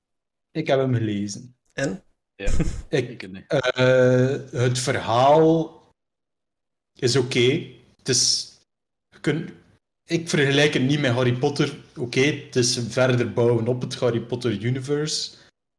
ik 0.50 0.66
heb 0.66 0.78
hem 0.78 0.94
gelezen. 0.94 1.56
En? 1.72 2.02
Ja, 2.38 2.50
Ik, 2.98 3.22
eh, 3.22 4.60
het 4.60 4.78
verhaal 4.78 5.76
is 6.98 7.16
oké. 7.16 7.66
Het 7.96 8.08
is... 8.08 8.52
ik 10.04 10.28
vergelijk 10.28 10.74
het 10.74 10.82
niet 10.82 11.00
met 11.00 11.12
Harry 11.12 11.32
Potter. 11.38 11.76
Oké, 11.96 12.20
het 12.20 12.56
is 12.56 12.76
een 12.76 12.90
verder 12.90 13.32
bouwen 13.32 13.68
op 13.68 13.80
het 13.80 13.94
Harry 13.94 14.20
Potter 14.20 14.62
universe. 14.62 15.30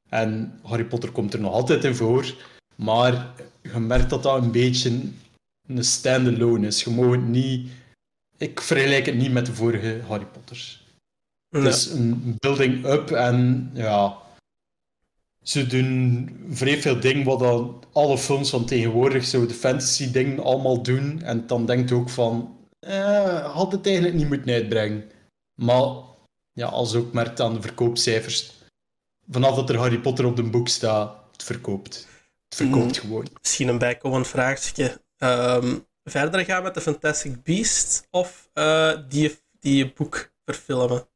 En 0.10 0.60
Harry 0.64 0.86
Potter 0.86 1.12
komt 1.12 1.34
er 1.34 1.40
nog 1.40 1.54
altijd 1.54 1.84
in 1.84 1.96
voor. 1.96 2.36
Maar 2.76 3.34
je 3.62 3.80
merkt 3.80 4.10
dat 4.10 4.24
dat 4.24 4.44
een 4.44 4.52
beetje 4.52 5.02
een 5.68 5.84
standalone 5.84 6.68
is. 6.68 6.84
Je 6.84 6.90
mag 6.90 7.12
het 7.12 7.28
niet... 7.28 7.70
Ik 8.38 8.62
vergelijk 8.62 9.06
het 9.06 9.16
niet 9.16 9.32
met 9.32 9.46
de 9.46 9.54
vorige 9.54 10.02
Harry 10.08 10.26
Potters. 10.26 10.88
Het 11.50 11.62
Nee. 11.62 11.72
is 11.72 11.86
een 11.86 12.36
building 12.40 12.86
up 12.86 13.12
en 13.12 13.70
ja. 13.74 14.28
Ze 15.50 15.68
doen 15.68 16.30
vrij 16.50 16.82
veel 16.82 17.00
dingen 17.00 17.26
wat 17.26 17.40
dan 17.40 17.84
alle 17.92 18.18
films 18.18 18.50
van 18.50 18.66
tegenwoordig, 18.66 19.26
zo 19.26 19.46
de 19.46 19.54
fantasy 19.54 20.12
dingen 20.12 20.44
allemaal 20.44 20.84
doen. 20.84 21.22
En 21.22 21.48
dan 21.48 21.66
denkt 21.66 21.90
je 21.90 21.96
ook 21.96 22.10
van, 22.10 22.58
eh, 22.80 23.54
had 23.54 23.72
het 23.72 23.86
eigenlijk 23.86 24.16
niet 24.16 24.28
moeten 24.28 24.54
uitbrengen. 24.54 25.12
Maar 25.54 25.92
ja, 26.54 26.68
als 26.68 26.96
ook 26.96 27.14
merkt 27.14 27.40
aan 27.40 27.54
de 27.54 27.62
verkoopcijfers, 27.62 28.52
vanaf 29.30 29.56
dat 29.56 29.70
er 29.70 29.78
Harry 29.78 30.00
Potter 30.00 30.26
op 30.26 30.36
de 30.36 30.44
boek 30.44 30.68
staat, 30.68 31.24
het 31.32 31.44
verkoopt. 31.44 32.08
Het 32.50 32.56
verkoopt 32.56 32.98
gewoon. 32.98 33.28
Misschien 33.42 33.68
een 33.68 33.78
bijkomend 33.78 34.28
vraagje. 34.28 35.02
Ehm, 35.18 35.78
verder 36.04 36.46
gaan 36.46 36.64
met 36.64 36.74
de 36.74 36.82
Fantastic 36.82 37.44
Beasts 37.44 38.04
of 38.12 38.50
eh, 38.54 38.98
die, 39.08 39.40
die 39.60 39.94
boek 39.94 40.32
verfilmen? 40.46 41.08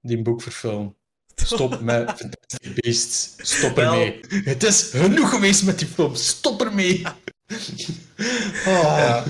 Die 0.00 0.22
boek 0.22 0.42
verfilmen. 0.42 0.96
Stop 1.34 1.80
met 1.80 2.08
Fantastic 2.08 2.74
Beasts. 2.82 3.34
Stop 3.38 3.76
Wel- 3.76 3.92
ermee. 3.92 4.20
Het 4.28 4.62
is 4.62 4.82
genoeg 4.82 5.30
geweest 5.30 5.64
met 5.64 5.78
die 5.78 5.88
film. 5.88 6.14
Stop 6.14 6.60
ermee. 6.62 7.02
Oh. 8.66 9.26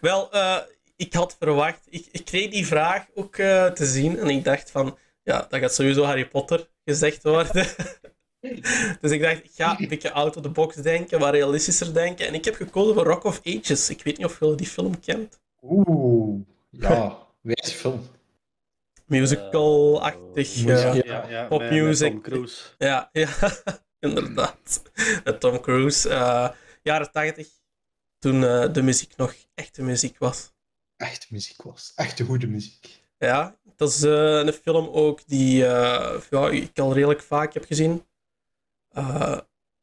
Wel, 0.00 0.32
eh, 0.32 0.56
ik 0.96 1.12
had 1.12 1.36
verwacht, 1.38 1.80
ik, 1.88 2.06
ik 2.10 2.24
kreeg 2.24 2.50
die 2.50 2.66
vraag 2.66 3.06
ook 3.14 3.36
eh, 3.36 3.66
te 3.66 3.86
zien 3.86 4.18
en 4.18 4.28
ik 4.28 4.44
dacht 4.44 4.70
van, 4.70 4.98
ja, 5.22 5.46
dat 5.48 5.60
gaat 5.60 5.74
sowieso 5.74 6.04
Harry 6.04 6.28
Potter 6.28 6.68
gezegd 6.84 7.22
worden. 7.22 7.66
dus 9.00 9.10
ik 9.10 9.20
dacht, 9.22 9.44
ik 9.44 9.50
ga 9.54 9.78
een 9.80 9.88
beetje 9.88 10.12
out 10.12 10.36
of 10.36 10.42
the 10.42 10.48
box 10.48 10.76
denken, 10.76 11.18
wat 11.18 11.32
realistischer 11.32 11.94
denken. 11.94 12.26
En 12.26 12.34
ik 12.34 12.44
heb 12.44 12.54
gekozen 12.54 12.94
voor 12.94 13.04
Rock 13.04 13.24
of 13.24 13.40
Ages. 13.44 13.90
Ik 13.90 14.02
weet 14.02 14.16
niet 14.16 14.26
of 14.26 14.40
je 14.40 14.54
die 14.54 14.66
film 14.66 15.00
kent. 15.00 15.40
Oeh. 15.62 16.40
Ja, 16.70 17.18
wijze 17.40 17.74
film. 17.76 18.06
Musical-achtig. 19.08 20.64
Eh, 20.64 20.82
eh, 20.84 20.86
muziek, 20.90 21.04
Ja, 21.06 21.28
ja, 21.28 21.46
Pop 21.46 21.60
met- 21.60 21.70
met 21.70 21.82
music. 21.82 22.10
Tom 22.12 22.20
Cruise. 22.22 22.62
Ja, 22.78 23.08
ja 23.12 23.28
inderdaad. 24.08 24.82
Met 25.24 25.40
Tom 25.40 25.60
Cruise. 25.60 26.08
eh, 26.08 26.48
jaren 26.82 27.12
80, 27.12 27.48
toen 28.18 28.44
eh, 28.44 28.72
de 28.72 28.82
muziek 28.82 29.16
nog 29.16 29.34
echte 29.54 29.82
muziek 29.82 30.18
was. 30.18 30.52
Echte 30.96 31.26
muziek 31.30 31.62
was. 31.62 31.92
Echte 31.96 32.24
goede 32.24 32.46
muziek. 32.46 33.02
Ja, 33.18 33.56
dat 33.76 33.88
is 33.88 34.02
eh, 34.02 34.12
een 34.38 34.52
film 34.52 34.88
ook 34.88 35.20
die 35.26 35.66
eh, 35.66 36.20
ja, 36.30 36.48
ik 36.48 36.78
al 36.78 36.92
redelijk 36.92 37.22
vaak 37.22 37.54
heb 37.54 37.64
gezien. 37.64 38.04
Eh, 38.88 39.38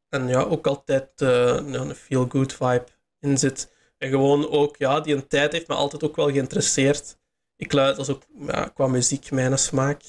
en 0.08 0.28
ja, 0.28 0.40
ook 0.40 0.66
altijd 0.66 1.20
eh, 1.20 1.56
een 1.62 1.94
feel-good 1.94 2.52
vibe 2.52 2.86
in 3.20 3.38
zit. 3.38 3.72
En 3.98 4.10
gewoon 4.10 4.48
ook, 4.50 4.76
ja, 4.76 5.00
die 5.00 5.14
een 5.14 5.26
tijd 5.28 5.52
heeft 5.52 5.68
me 5.68 5.74
altijd 5.74 6.04
ook 6.04 6.16
wel 6.16 6.30
geïnteresseerd. 6.30 7.18
Ik 7.56 7.72
luid, 7.72 7.96
dat 7.96 8.08
is 8.08 8.14
ook 8.14 8.22
ja, 8.46 8.68
qua 8.74 8.86
muziek 8.86 9.30
mijn 9.30 9.58
smaak. 9.58 10.02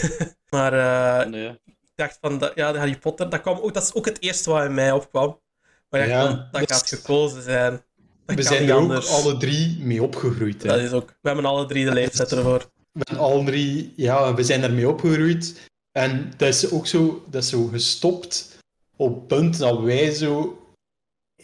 maar 0.54 0.72
eh, 0.72 1.26
Nee. 1.30 1.48
ik 1.66 1.92
dacht 1.94 2.18
van, 2.20 2.38
dat, 2.38 2.52
ja, 2.54 2.74
Harry 2.76 2.98
Potter, 2.98 3.30
dat, 3.30 3.40
kwam 3.40 3.58
ook, 3.58 3.74
dat 3.74 3.82
is 3.82 3.94
ook 3.94 4.04
het 4.04 4.20
eerste 4.22 4.50
wat 4.50 4.64
in 4.64 4.74
mij 4.74 4.92
opkwam. 4.92 5.40
Maar 5.88 6.00
ik 6.00 6.08
dacht 6.08 6.22
Ja, 6.22 6.26
van, 6.28 6.36
dat 6.52 6.68
dat 6.68 6.72
gaat 6.72 6.88
gekozen 6.88 7.42
zijn. 7.42 7.82
Dat 8.26 8.36
we 8.36 8.42
zijn 8.42 8.68
er 8.68 8.74
ook 8.74 8.80
anders. 8.80 9.08
alle 9.10 9.36
drie 9.36 9.78
mee 9.80 10.02
opgegroeid. 10.02 10.62
Hè. 10.62 10.68
Dat 10.68 10.78
is 10.80 10.92
ook, 10.92 11.08
we 11.20 11.28
hebben 11.28 11.44
alle 11.46 11.66
drie 11.66 11.84
de 11.84 11.92
leeftijd 11.92 12.32
ervoor. 12.32 12.70
We 12.92 13.00
zijn 13.08 13.20
alle 13.20 13.44
drie, 13.44 13.92
ja, 13.96 14.34
we 14.34 14.42
zijn 14.42 14.62
ermee 14.62 14.88
opgegroeid. 14.88 15.68
En 15.92 16.32
dat 16.36 16.48
is 16.48 16.70
ook 16.70 16.86
zo, 16.86 17.24
dat 17.30 17.42
is 17.42 17.48
zo 17.48 17.66
gestopt 17.66 18.58
op 18.96 19.14
het 19.14 19.26
punt 19.26 19.58
dat 19.58 19.80
wij 19.80 20.10
zo 20.10 20.58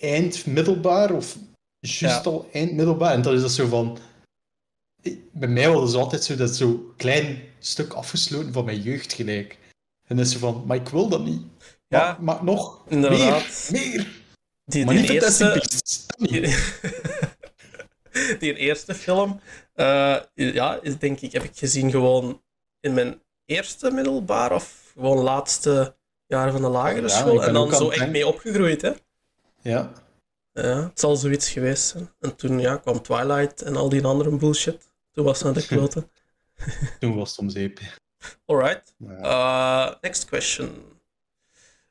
eind 0.01 0.47
middelbaar 0.47 1.13
of 1.13 1.37
juist 1.79 2.25
Ja. 2.25 2.31
al 2.31 2.49
eind 2.53 2.73
middelbaar. 2.73 3.13
En 3.13 3.23
dat 3.23 3.33
is 3.33 3.41
dat 3.41 3.53
zo 3.53 3.67
van. 3.67 3.99
Bij 5.33 5.49
mij 5.49 5.71
was 5.71 5.93
het 5.93 6.01
altijd 6.01 6.25
zo 6.25 6.37
dat 6.37 6.57
zo 6.57 6.93
klein 6.97 7.43
stuk 7.59 7.93
afgesloten 7.93 8.53
van 8.53 8.65
mijn 8.65 8.81
jeugd 8.81 9.13
gelijk. 9.13 9.59
En 10.07 10.17
dan 10.17 10.25
is 10.25 10.33
zo 10.33 10.39
van, 10.39 10.65
maar 10.67 10.77
ik 10.77 10.89
wil 10.89 11.09
dat 11.09 11.25
niet. 11.25 11.43
Ja. 11.89 12.17
Maar, 12.21 12.21
maar 12.21 12.45
nog 12.45 12.83
Inderdaad. 12.89 13.69
meer, 13.73 13.93
meer. 13.93 14.25
Die, 14.65 14.85
Maar 14.85 14.95
die 14.95 15.03
niet 15.03 15.11
eerste, 15.11 15.63
die, 16.17 16.57
die 18.39 18.55
eerste 18.55 18.95
film, 18.95 19.41
eh, 19.73 20.17
ja, 20.35 20.79
is 20.83 20.99
denk 20.99 21.21
ik, 21.21 21.33
heb 21.33 21.43
ik 21.43 21.59
gezien 21.59 21.91
gewoon 21.91 22.43
in 22.81 22.95
mijn 22.95 23.23
eerste 23.45 23.91
middelbaar 23.91 24.53
of 24.53 24.93
gewoon 24.93 25.19
laatste 25.19 25.97
jaar 26.27 26.53
van 26.53 26.61
de 26.61 26.69
lagere 26.69 27.01
Ja, 27.01 27.07
ik 27.07 27.11
school. 27.11 27.45
En 27.45 27.53
dan 27.53 27.73
zo 27.73 27.89
echt 27.91 28.11
mee 28.11 28.27
opgegroeid, 28.27 28.83
hè. 28.83 28.93
Ja. 29.63 29.93
Ja, 30.53 30.83
het 30.83 31.01
zal 31.01 31.17
zoiets 31.17 31.51
geweest 31.51 31.87
zijn. 31.87 32.11
En 32.21 32.37
toen 32.37 32.61
ja, 32.61 32.77
kwam 32.77 33.03
Twilight 33.03 33.63
en 33.63 33.77
al 33.77 33.89
die 33.89 34.05
andere 34.05 34.37
bullshit. 34.37 34.95
Toen 35.17 35.25
was 35.25 35.43
het 35.43 35.45
naar 35.45 35.63
de 35.63 35.67
kloten. 35.67 36.11
Toen 37.01 37.17
was 37.17 37.31
het 37.31 37.39
om 37.39 37.49
zeep. 37.49 37.81
Alright. 38.45 38.95
Ja. 38.99 39.89
Uh, 39.89 39.95
next 40.01 40.25
question. 40.25 41.01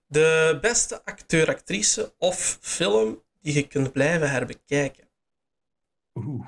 De 0.05 0.57
beste 0.61 1.05
acteur, 1.05 1.47
actrice 1.47 2.13
of 2.17 2.57
film 2.61 3.23
die 3.41 3.53
je 3.53 3.67
kunt 3.67 3.91
blijven 3.91 4.29
herbekijken. 4.29 5.07
Oeh. 6.13 6.47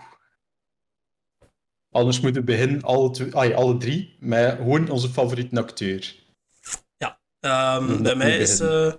Anders 1.91 2.19
moeten 2.19 2.41
we 2.41 2.51
beginnen, 2.51 2.81
alle, 2.81 3.11
twee, 3.11 3.35
ai, 3.35 3.53
alle 3.53 3.77
drie, 3.77 4.17
met 4.19 4.55
gewoon 4.55 4.89
onze 4.89 5.09
favoriete 5.09 5.59
acteur. 5.59 6.15
Ehm, 7.39 7.85
moet 7.85 8.03
bij 8.03 8.15
mij 8.15 8.37
is 8.37 8.59
eh 8.59 8.93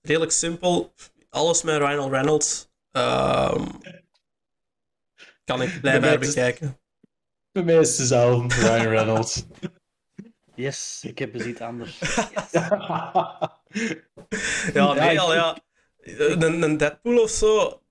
redelijk 0.00 0.32
simpel. 0.32 0.94
Alles 1.28 1.62
met 1.62 1.76
Ryan 1.76 2.10
Reynolds. 2.10 2.68
Ehm, 2.92 3.66
kan 5.44 5.62
ik 5.62 5.80
blijven 5.80 6.08
herbekijken. 6.08 6.80
Bij 7.52 7.62
mij 7.62 7.78
is 7.78 7.88
het 7.88 7.96
dezelfde, 7.98 8.54
Ryan 8.54 8.86
Reynolds. 8.88 9.42
Yes, 10.54 11.00
ik 11.06 11.18
heb 11.18 11.34
eens 11.34 11.44
iets 11.44 11.60
anders. 11.60 11.98
Ja, 12.52 13.60
Ja, 14.74 14.92
nee, 14.92 15.20
al 15.20 15.34
ja. 15.34 15.58
Een, 16.00 16.62
een 16.62 16.76
Deadpool 16.76 17.22
of 17.22 17.30
zo, 17.30 17.82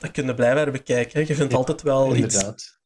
dat 0.00 0.10
kun 0.10 0.26
je 0.26 0.34
blijven 0.34 0.58
herbekijken. 0.58 1.26
Je 1.26 1.34
vindt 1.34 1.52
Ja, 1.52 1.58
altijd 1.58 1.82
wel 1.82 2.16
iets. 2.16 2.34
Inderdaad. 2.34 2.80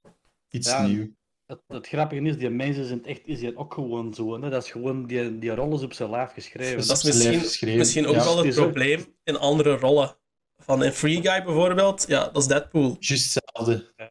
Iets 0.51 0.69
Ja. 0.71 0.87
nieuws. 0.87 1.09
Het, 1.47 1.61
het 1.69 1.87
grappige 1.87 2.23
is, 2.23 2.37
die 2.39 2.51
mensen 2.51 2.85
zijn 2.85 3.05
echt 3.05 3.21
is 3.25 3.39
die 3.39 3.57
ook 3.57 3.75
gewoon 3.75 4.15
zo. 4.15 4.41
Hè? 4.41 4.51
Dat 4.51 4.65
is 4.65 4.71
gewoon, 4.71 5.07
die, 5.07 5.39
die 5.39 5.55
rol 5.55 5.75
is 5.75 5.83
op 5.83 5.93
zijn 5.93 6.11
lijf 6.11 6.33
geschreven. 6.33 6.77
Dat 6.79 6.87
Dat 6.87 6.97
is 6.97 7.05
misschien, 7.05 7.41
geschreven. 7.41 7.79
misschien 7.79 8.07
ook 8.07 8.15
Ja, 8.15 8.25
wel 8.25 8.37
het 8.37 8.45
het 8.45 8.55
is 8.55 8.61
ook- 8.61 8.65
probleem 8.73 9.15
in 9.25 9.39
andere 9.39 9.77
rollen. 9.77 10.17
Van 10.59 10.85
in 10.85 10.93
Free 10.93 11.23
Guy 11.23 11.45
bijvoorbeeld, 11.45 12.05
ja, 12.09 12.25
dat 12.25 12.37
is 12.37 12.47
Deadpool. 12.49 12.97
Juist 12.99 13.35
hetzelfde. 13.35 13.93
Ja. 13.97 14.11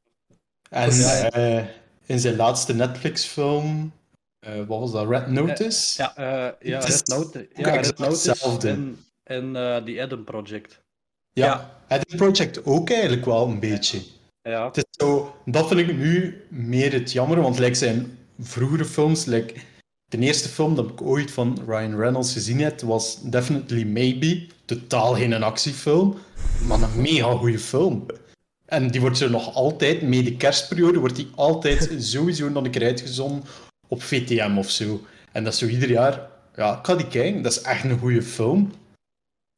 En 0.72 0.90
eh, 1.32 1.66
in 2.06 2.20
zijn 2.20 2.36
laatste 2.36 2.74
Netflix-film, 2.74 3.92
eh, 4.40 4.54
wat 4.68 4.80
was 4.80 4.92
dat, 4.92 5.10
Red 5.10 5.28
Notice? 5.28 6.02
Ja. 6.02 6.16
Eh, 6.16 6.70
ja, 6.70 6.80
Red 6.80 7.08
Notice, 7.08 7.48
ook 7.56 7.66
ja, 7.66 7.70
Red 7.70 7.76
exact 7.78 8.00
Notice 8.00 8.30
hetzelfde. 8.30 8.70
en, 8.70 8.98
en 9.24 9.56
eh, 9.56 9.78
The 9.84 10.02
Adam 10.02 10.24
Project. 10.24 10.80
Ja. 11.34 11.46
Ja. 11.46 11.78
Adam 11.88 12.18
Project 12.18 12.66
ook 12.66 12.90
eigenlijk 12.90 13.26
wel 13.26 13.48
een 13.48 13.60
beetje. 13.60 14.02
Ja, 14.42 14.66
Het 14.66 14.78
is 14.78 14.84
zo, 14.92 15.36
dat 15.46 15.68
vind 15.68 15.80
ik 15.80 15.98
nu 15.98 16.42
meer 16.50 16.94
het 16.94 17.12
jammer, 17.12 17.42
want 17.42 17.60
like 17.60 17.74
zijn 17.74 18.18
vroegere 18.40 18.86
films, 18.86 19.26
like 19.26 19.54
de 20.06 20.18
eerste 20.18 20.50
film 20.50 20.76
dat 20.76 20.90
ik 20.90 21.02
ooit 21.02 21.32
van 21.32 21.62
Ryan 21.68 21.98
Reynolds 21.98 22.34
gezien 22.34 22.60
heb, 22.62 22.82
was 22.82 23.22
Definitely 23.22 23.84
Maybe. 23.84 24.48
Totaal 24.66 25.14
geen 25.16 25.44
actiefilm, 25.44 26.18
maar 26.68 26.82
een 26.82 27.02
mega 27.02 27.32
goede 27.32 27.60
film. 27.60 28.06
En 28.72 28.88
die 28.92 29.02
wordt 29.02 29.18
zo 29.18 29.30
nog 29.30 29.54
altijd, 29.56 30.02
mee 30.02 30.24
de 30.24 30.38
kerstperiode, 30.38 31.00
wordt 31.00 31.16
die 31.16 31.28
altijd 31.36 31.90
sowieso 32.14 32.50
nog 32.50 32.64
een 32.64 32.72
keer 32.72 32.84
uitgezonden 32.84 33.44
op 33.88 34.02
VTM 34.04 34.56
of 34.58 34.70
zo. 34.70 35.02
En 35.32 35.44
dat 35.44 35.54
is 35.54 35.60
zo 35.60 35.66
ieder 35.66 35.90
jaar, 35.90 36.30
ja, 36.56 36.78
ik 36.80 36.86
ga 36.86 36.96
die 36.96 37.08
kijken, 37.08 37.42
dat 37.42 37.52
is 37.52 37.62
echt 37.62 37.84
een 37.84 38.00
goede 38.00 38.22
film. 38.22 38.72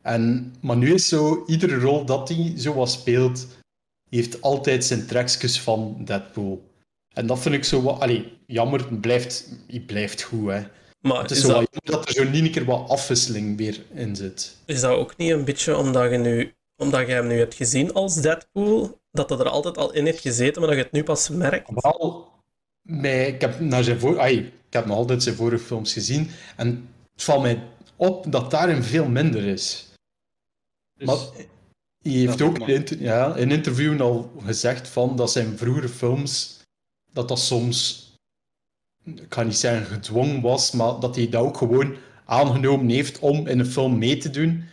En, 0.03 0.53
maar 0.62 0.77
nu 0.77 0.93
is 0.93 1.08
zo, 1.08 1.43
iedere 1.48 1.75
rol 1.79 2.05
dat 2.05 2.29
hij 2.29 2.53
zo 2.58 2.74
wat 2.74 2.91
speelt, 2.91 3.48
heeft 4.10 4.41
altijd 4.41 4.86
zijn 4.86 5.05
trekjes 5.08 5.60
van 5.62 5.98
Deadpool. 6.05 6.72
En 7.15 7.27
dat 7.27 7.39
vind 7.39 7.55
ik 7.55 7.63
zo 7.63 7.82
wat... 7.82 8.00
Allee, 8.00 8.38
jammer, 8.48 8.79
het 8.89 9.01
blijft, 9.01 9.50
het 9.67 9.86
blijft 9.86 10.22
goed, 10.22 10.50
hè. 10.50 10.62
Maar 11.01 11.22
het 11.22 11.32
is, 11.32 11.38
is 11.38 11.43
zo 11.43 11.53
dat- 11.53 11.70
dat 11.84 12.08
er 12.08 12.13
zo 12.13 12.24
niet 12.24 12.43
een 12.43 12.51
keer 12.51 12.65
wat 12.65 12.89
afwisseling 12.89 13.58
weer 13.58 13.84
in 13.93 14.15
zit. 14.15 14.58
Is 14.65 14.82
dat 14.82 14.91
ook 14.91 15.17
niet 15.17 15.32
een 15.32 15.46
beetje 15.46 15.77
omdat 15.77 16.12
je, 16.12 16.17
nu, 16.17 16.53
omdat 16.82 17.08
je 17.08 17.13
hem 17.13 17.27
nu 17.27 17.38
hebt 17.38 17.53
gezien 17.55 17.93
als 17.93 18.15
Deadpool, 18.22 19.01
dat 19.13 19.29
dat 19.29 19.39
er 19.39 19.50
altijd 19.50 19.77
al 19.77 19.93
in 19.93 20.05
heeft 20.05 20.22
gezeten, 20.22 20.62
maar 20.62 20.70
dat 20.70 20.79
je 20.79 20.84
het 20.84 20.93
nu 20.93 21.03
pas 21.03 21.29
merkt? 21.29 21.70
Wel, 21.74 22.32
mij, 22.82 23.27
ik, 23.27 23.41
heb 23.41 23.60
naar 23.60 23.84
zijn 23.84 24.00
voor, 24.00 24.20
ai, 24.20 24.38
ik 24.38 24.74
heb 24.74 24.86
nog 24.86 24.98
altijd 24.98 25.24
zijn 25.24 25.36
vorige 25.36 25.63
films 25.63 25.93
gezien 25.93 26.29
en 26.55 26.89
het 27.13 27.24
valt 27.24 27.41
mij 27.41 27.63
op 27.96 28.32
dat 28.32 28.51
daarin 28.51 28.84
veel 28.84 29.08
minder 29.08 29.46
is. 29.46 29.93
Dus- 30.98 31.08
maar 31.08 31.17
hij 32.01 32.12
heeft 32.12 32.41
ook 32.41 32.60
in, 32.60 32.67
inter- 32.67 33.01
ja, 33.01 33.36
in 33.36 33.51
interview 33.51 34.01
al 34.01 34.32
gezegd 34.46 34.88
van 34.88 35.15
dat 35.15 35.32
zijn 35.32 35.58
vroegere 35.58 35.89
films, 35.89 36.60
dat 37.12 37.27
dat 37.27 37.39
soms, 37.39 38.08
ik 39.03 39.34
ga 39.34 39.43
niet 39.43 39.58
zeggen 39.58 39.86
gedwongen 39.86 40.41
was, 40.41 40.72
maar 40.72 41.00
dat 41.00 41.15
hij 41.15 41.29
dat 41.29 41.43
ook 41.43 41.58
gewoon 41.58 41.96
aangenomen 42.25 42.89
heeft 42.89 43.20
om 43.20 43.48
in 43.48 43.60
een 43.60 43.65
film 43.65 43.98
mee 43.98 44.17
te 44.17 44.29
doen, 44.29 44.63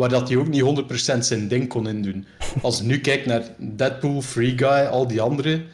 waar 0.00 0.08
dat 0.08 0.28
hij 0.28 0.36
ook 0.38 0.48
niet 0.48 0.62
100% 1.14 1.18
zijn 1.18 1.48
ding 1.48 1.68
kon 1.68 1.88
indoen. 1.88 2.26
Als 2.62 2.78
je 2.78 2.84
nu 2.84 3.00
kijkt 3.00 3.26
naar 3.26 3.54
Deadpool, 3.58 4.20
Free 4.22 4.58
Guy, 4.58 4.86
al 4.86 5.06
die 5.06 5.20
andere, 5.20 5.64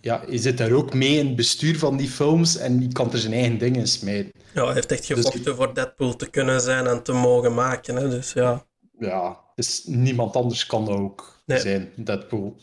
ja, 0.00 0.24
je 0.28 0.38
zit 0.38 0.58
daar 0.58 0.72
ook 0.72 0.94
mee 0.94 1.18
in 1.18 1.26
het 1.26 1.36
bestuur 1.36 1.78
van 1.78 1.96
die 1.96 2.08
films 2.08 2.56
en 2.56 2.78
die 2.78 2.92
kan 2.92 3.12
er 3.12 3.18
zijn 3.18 3.32
eigen 3.32 3.58
dingen 3.58 3.80
in 3.80 3.86
smijten. 3.86 4.32
Ja, 4.54 4.64
hij 4.64 4.74
heeft 4.74 4.92
echt 4.92 5.08
Dus- 5.08 5.16
gevochten 5.16 5.56
voor 5.56 5.74
Deadpool 5.74 6.16
te 6.16 6.30
kunnen 6.30 6.60
zijn 6.60 6.86
en 6.86 7.02
te 7.02 7.12
mogen 7.12 7.54
maken. 7.54 7.96
Hè? 7.96 8.08
Dus 8.08 8.32
ja. 8.32 8.66
Ja, 8.98 9.40
dus 9.54 9.84
niemand 9.84 10.36
anders 10.36 10.66
kan 10.66 10.84
dat 10.84 10.96
ook 10.98 11.42
Nee. 11.46 11.58
zijn, 11.60 11.92
Deadpool. 11.96 12.56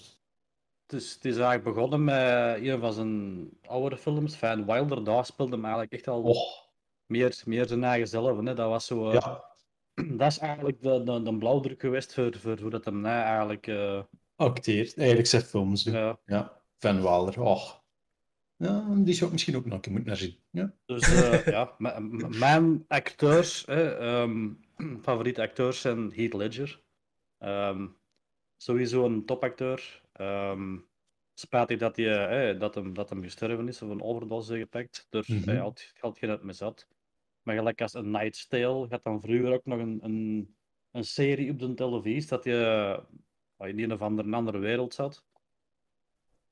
Dus 0.85 1.13
het 1.13 1.25
is 1.25 1.35
eigenlijk 1.37 1.63
begonnen 1.63 2.03
met 2.03 2.57
een 2.61 2.79
van 2.79 2.93
zijn 2.93 3.49
oudere 3.67 3.97
films, 3.97 4.35
Van 4.35 4.65
Wilder. 4.65 5.03
Daar 5.03 5.25
speelde 5.25 5.51
hem 5.51 5.61
eigenlijk 5.63 5.93
echt 5.93 6.07
al 6.07 6.21
Och, 6.21 6.41
meer, 7.05 7.41
meer 7.45 7.67
zijn 7.67 7.83
eigen 7.83 8.07
zelf. 8.07 8.37
Hè. 8.37 8.53
Dat 8.53 8.69
was 8.69 8.85
zo... 8.85 9.07
eh, 9.09 9.13
ja, 9.13 9.43
Dat 10.17 10.31
is 10.31 10.37
eigenlijk 10.37 10.81
de, 10.81 11.03
de, 11.03 11.21
de 11.21 11.37
blauwdruk 11.37 11.79
geweest 11.79 12.13
voor, 12.13 12.37
voor 12.37 12.59
hoe 12.59 12.69
dat 12.69 12.85
hem 12.85 13.01
nou 13.01 13.21
eigenlijk... 13.23 13.67
eh, 13.67 14.03
acteert. 14.35 14.97
Eigenlijk 14.97 15.27
zijn 15.27 15.41
films 15.41 15.83
ja. 15.83 16.19
Ja, 16.25 16.61
Van 16.77 17.01
Wilder. 17.01 17.41
Och. 17.41 17.83
Ja, 18.55 18.95
die 18.95 19.13
zou 19.13 19.25
ik 19.25 19.31
misschien 19.31 19.55
ook 19.55 19.65
nog 19.65 19.87
moeten 19.87 20.03
naar 20.07 20.17
zien. 20.17 20.37
Ja. 20.51 20.73
Dus 20.85 21.01
eh, 21.01 21.45
ja, 21.55 21.75
mijn 22.39 22.85
acteurs, 22.87 23.65
ehm, 23.65 24.49
favoriete 25.01 25.41
acteurs 25.41 25.81
zijn 25.81 26.11
Heath 26.13 26.33
Ledger. 26.33 26.81
Ehm, 27.37 27.87
sowieso 28.57 29.05
een 29.05 29.25
topacteur. 29.25 30.01
Ehm 30.13 30.77
spijtig 31.33 31.77
dat, 31.77 31.95
hij, 31.95 32.51
eh, 32.53 32.59
dat, 32.59 32.75
hem, 32.75 32.93
dat 32.93 33.09
hem 33.09 33.21
gestorven 33.23 33.67
is 33.67 33.81
of 33.81 33.89
een 33.89 34.01
overdose 34.01 34.57
gepakt. 34.57 35.07
Dus 35.09 35.27
Mhm. 35.27 35.49
hij 35.49 35.57
had, 35.57 35.91
had 35.99 36.17
geen 36.17 36.29
uit 36.29 36.43
me 36.43 36.53
zat. 36.53 36.87
Maar 37.43 37.55
gelijk 37.55 37.81
als 37.81 37.93
een 37.93 38.11
Night's 38.11 38.47
Tale 38.47 38.87
had 38.89 39.03
dan 39.03 39.21
vroeger 39.21 39.53
ook 39.53 39.65
nog 39.65 39.79
een, 39.79 39.99
een, 40.01 40.55
een 40.91 41.03
serie 41.03 41.51
op 41.51 41.59
de 41.59 41.73
televisie 41.73 42.29
dat 42.29 42.43
je 42.43 42.99
in 43.57 43.79
een 43.79 43.93
of 43.93 44.01
andere, 44.01 44.31
andere 44.31 44.57
wereld 44.57 44.93
zat. 44.93 45.23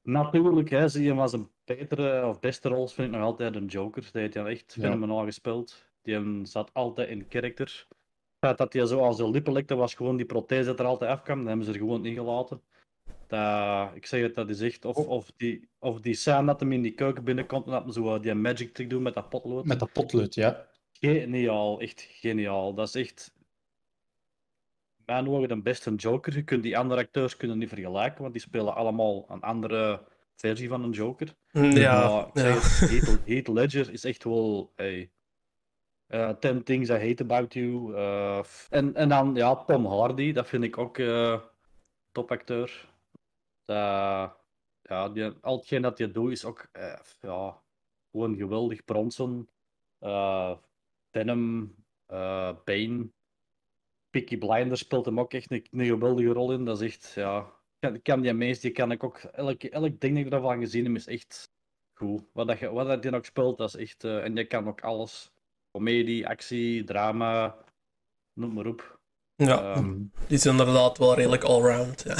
Natuurlijk, 0.01 0.69
hè, 0.69 0.87
zie 0.87 1.03
je 1.03 1.13
was 1.13 1.33
een 1.33 1.49
betere 1.65 2.25
of 2.27 2.39
beste 2.39 2.69
rol 2.69 2.87
vind 2.87 3.07
ik 3.07 3.13
nog 3.13 3.23
altijd 3.23 3.55
een 3.55 3.65
Joker. 3.65 4.09
Die 4.11 4.21
heeft 4.21 4.33
hij 4.33 4.45
echt 4.45 4.73
Ja. 4.73 4.81
fenomenaal 4.81 5.25
gespeeld. 5.25 5.85
Die 6.01 6.45
zat 6.45 6.69
altijd 6.73 7.09
in 7.09 7.27
karakter. 7.27 7.85
Het 7.87 8.37
feit 8.39 8.57
dat 8.57 8.73
hij 8.73 8.85
zo 8.85 8.99
als 8.99 9.17
de 9.17 9.29
lippen 9.29 9.53
likte, 9.53 9.75
was 9.75 9.93
gewoon 9.93 10.17
die 10.17 10.25
prothese 10.25 10.65
dat 10.65 10.79
er 10.79 10.85
altijd 10.85 11.11
afkwam. 11.11 11.37
Dat 11.37 11.47
hebben 11.47 11.65
ze 11.65 11.71
er 11.71 11.77
gewoon 11.77 12.05
ingelaten. 12.05 12.61
Dat, 13.27 13.89
ik 13.95 14.05
zeg 14.05 14.21
het, 14.21 14.35
dat 14.35 14.49
is 14.49 14.61
echt... 14.61 14.85
Of, 14.85 14.97
of, 14.97 15.31
die, 15.37 15.67
of 15.79 15.99
die 15.99 16.13
scène 16.13 16.45
dat 16.45 16.59
hem 16.59 16.71
in 16.71 16.81
die 16.81 16.91
keuken 16.93 17.23
binnenkomt 17.23 17.65
en 17.65 17.71
dat 17.71 17.83
hem 17.83 17.91
zo 17.91 18.15
eh, 18.15 18.21
die 18.21 18.33
magic 18.33 18.73
trick 18.73 18.89
doet 18.89 19.01
met 19.01 19.13
dat 19.13 19.29
potlood. 19.29 19.65
Met 19.65 19.79
dat 19.79 19.91
potlood, 19.91 20.35
ja. 20.35 20.67
Geniaal, 20.99 21.79
echt 21.79 22.01
geniaal. 22.01 22.73
Dat 22.73 22.87
is 22.87 22.95
echt... 22.95 23.35
Mijn 25.05 25.29
ogen 25.29 25.47
de 25.47 25.61
beste 25.61 25.95
Joker. 25.95 26.35
Je 26.35 26.43
kunt 26.43 26.63
die 26.63 26.77
andere 26.77 27.01
acteurs 27.01 27.37
kunnen 27.37 27.57
niet 27.57 27.69
vergelijken, 27.69 28.21
want 28.21 28.33
die 28.33 28.41
spelen 28.41 28.75
allemaal 28.75 29.25
een 29.29 29.41
andere 29.41 30.01
versie 30.35 30.69
van 30.69 30.83
een 30.83 30.91
Joker. 30.91 31.35
Ja, 31.51 31.61
Maar 32.09 32.27
ik 32.27 32.33
ja. 32.33 32.41
Heath, 32.87 33.19
Heath 33.25 33.47
Ledger 33.47 33.91
is 33.93 34.03
echt 34.03 34.23
wel... 34.23 34.71
Hey, 34.75 35.09
eh, 36.07 36.29
Ten 36.29 36.63
Things 36.63 36.89
I 36.89 36.93
Hate 37.07 37.23
About 37.23 37.53
You. 37.53 37.95
eh, 37.95 38.43
en, 38.69 38.95
en 38.95 39.09
dan 39.09 39.35
ja, 39.35 39.55
Tom 39.55 39.85
Hardy, 39.85 40.31
dat 40.31 40.47
vind 40.47 40.63
ik 40.63 40.77
ook 40.77 40.97
eh 40.97 41.41
topacteur. 42.11 42.89
Dat- 43.65 44.35
ja, 44.81 45.09
die, 45.09 45.31
al 45.41 45.57
hetgeen 45.57 45.81
dat 45.81 45.97
hij 45.97 46.11
doet 46.11 46.31
is 46.31 46.45
ook 46.45 46.67
ja, 47.21 47.61
gewoon 48.11 48.35
geweldig. 48.35 48.85
Bronson, 48.85 49.49
eh 49.99 50.51
Venom, 51.17 51.73
eh 52.05 52.51
Bane, 52.65 53.09
Peaky 54.09 54.37
Blinders 54.37 54.79
speelt 54.79 55.05
hem 55.05 55.19
ook 55.19 55.33
echt 55.33 55.51
een, 55.51 55.65
een 55.71 55.85
geweldige 55.85 56.29
rol 56.33 56.51
in. 56.51 56.65
Dat 56.65 56.81
is 56.81 56.87
echt, 56.93 57.11
ja... 57.15 57.55
Ik 57.79 57.89
kan, 57.89 58.01
kan 58.01 58.21
die 58.21 58.33
meest, 58.33 58.61
die 58.61 58.71
kan 58.71 58.91
ik 58.91 59.03
ook... 59.03 59.17
Elk, 59.17 59.63
elk 59.63 59.99
ding 59.99 60.15
dat 60.15 60.25
ik 60.25 60.31
daarvan 60.31 60.59
gezien 60.59 60.85
heb, 60.85 60.95
is 60.95 61.07
echt 61.07 61.51
goed. 61.93 62.21
Wat, 62.33 62.47
dat, 62.47 62.59
je- 62.59 62.71
wat 62.71 62.87
dat 62.87 63.01
die 63.01 63.15
ook 63.15 63.25
speelt, 63.25 63.57
dat 63.57 63.67
is 63.67 63.75
echt... 63.75 64.03
eh, 64.03 64.23
en 64.23 64.35
je 64.35 64.45
kan 64.45 64.67
ook 64.67 64.81
alles. 64.81 65.31
Comedie, 65.71 66.27
actie, 66.27 66.83
drama, 66.83 67.57
noem 68.33 68.53
maar 68.53 68.65
op. 68.65 68.99
ja, 69.35 69.73
Ehm, 69.75 69.93
die 70.27 70.37
is 70.37 70.45
inderdaad 70.45 70.97
wel 70.97 71.15
redelijk 71.15 71.43
allround. 71.43 72.03
Ja. 72.03 72.15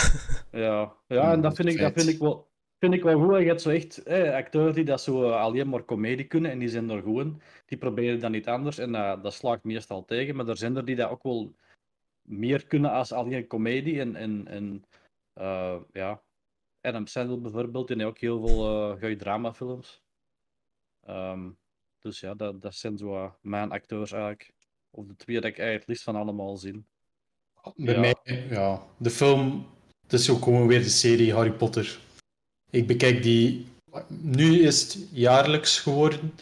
Ja, 0.60 0.96
ja 1.08 1.32
en 1.32 1.42
dat 1.42 1.56
vind 1.56 1.68
ik, 1.70 1.78
dat 1.80 1.94
vind 1.94 2.08
ik 2.08 2.20
wel, 2.20 2.47
vind 2.80 2.94
ik 2.94 3.04
wel 3.04 3.20
goed. 3.20 3.40
Je 3.40 3.46
hebt 3.46 3.62
zo 3.62 3.70
echt 3.70 4.04
eh, 4.04 4.34
acteurs 4.34 4.76
die 4.76 4.84
dat 4.84 5.02
zo 5.02 5.24
eh, 5.24 5.40
alleen 5.42 5.70
maar 5.70 5.86
comedie 5.86 6.26
kunnen 6.28 6.52
en 6.52 6.60
die 6.60 6.70
zijn 6.70 6.90
er 6.90 7.02
goed 7.02 7.22
in. 7.24 7.42
Die 7.66 7.78
proberen 7.78 8.20
dan 8.20 8.32
niet 8.32 8.48
anders 8.48 8.78
en 8.78 8.96
eh, 8.96 9.22
dat 9.24 9.34
slaagt 9.34 9.64
meestal 9.64 10.06
tegen. 10.06 10.36
Maar 10.36 10.48
er 10.48 10.58
zijn 10.58 10.76
er 10.76 10.86
die 10.86 10.96
dat 10.96 11.10
ook 11.10 11.24
wel 11.24 11.54
meer 12.22 12.66
kunnen 12.68 12.92
als 12.92 13.12
alleen 13.12 13.48
comedie. 13.48 14.00
En, 14.00 14.16
en, 14.16 14.48
en 14.48 14.84
eh, 15.34 15.76
ja, 15.94 16.22
Adam 16.82 17.08
Sandler 17.08 17.42
bijvoorbeeld, 17.42 17.88
die 17.88 17.96
heeft 17.98 18.10
ook 18.10 18.18
heel 18.20 18.48
veel 18.48 18.66
eh 18.68 19.00
goede 19.00 19.16
dramafilms. 19.16 20.02
Ehm, 21.06 21.50
dus 22.00 22.20
ja, 22.20 22.34
dat, 22.34 22.62
dat 22.62 22.76
zijn 22.76 22.98
zo 22.98 23.36
mijn 23.42 23.72
acteurs 23.72 24.12
eigenlijk. 24.12 24.54
Of 24.90 25.06
de 25.06 25.16
twee 25.16 25.36
dat 25.36 25.46
ik 25.46 25.58
eigenlijk 25.58 25.80
het 25.80 25.88
liefst 25.88 26.04
van 26.04 26.16
allemaal 26.16 26.58
zie. 26.58 26.84
Bij 27.76 27.94
Ja. 27.94 28.00
mij, 28.00 28.16
ja. 28.50 28.84
De 28.98 29.10
film, 29.10 29.68
het 30.02 30.14
is 30.14 30.30
ook 30.30 30.44
gewoon 30.44 30.68
weer 30.68 30.80
de 30.80 30.90
serie 30.90 31.34
Harry 31.34 31.52
Potter. 31.52 32.00
Ik 32.70 32.88
bekijk 32.88 33.24
die... 33.24 33.66
Nu 34.08 34.62
is 34.62 34.82
het 34.82 34.98
jaarlijks 35.12 35.80
geworden. 35.80 36.34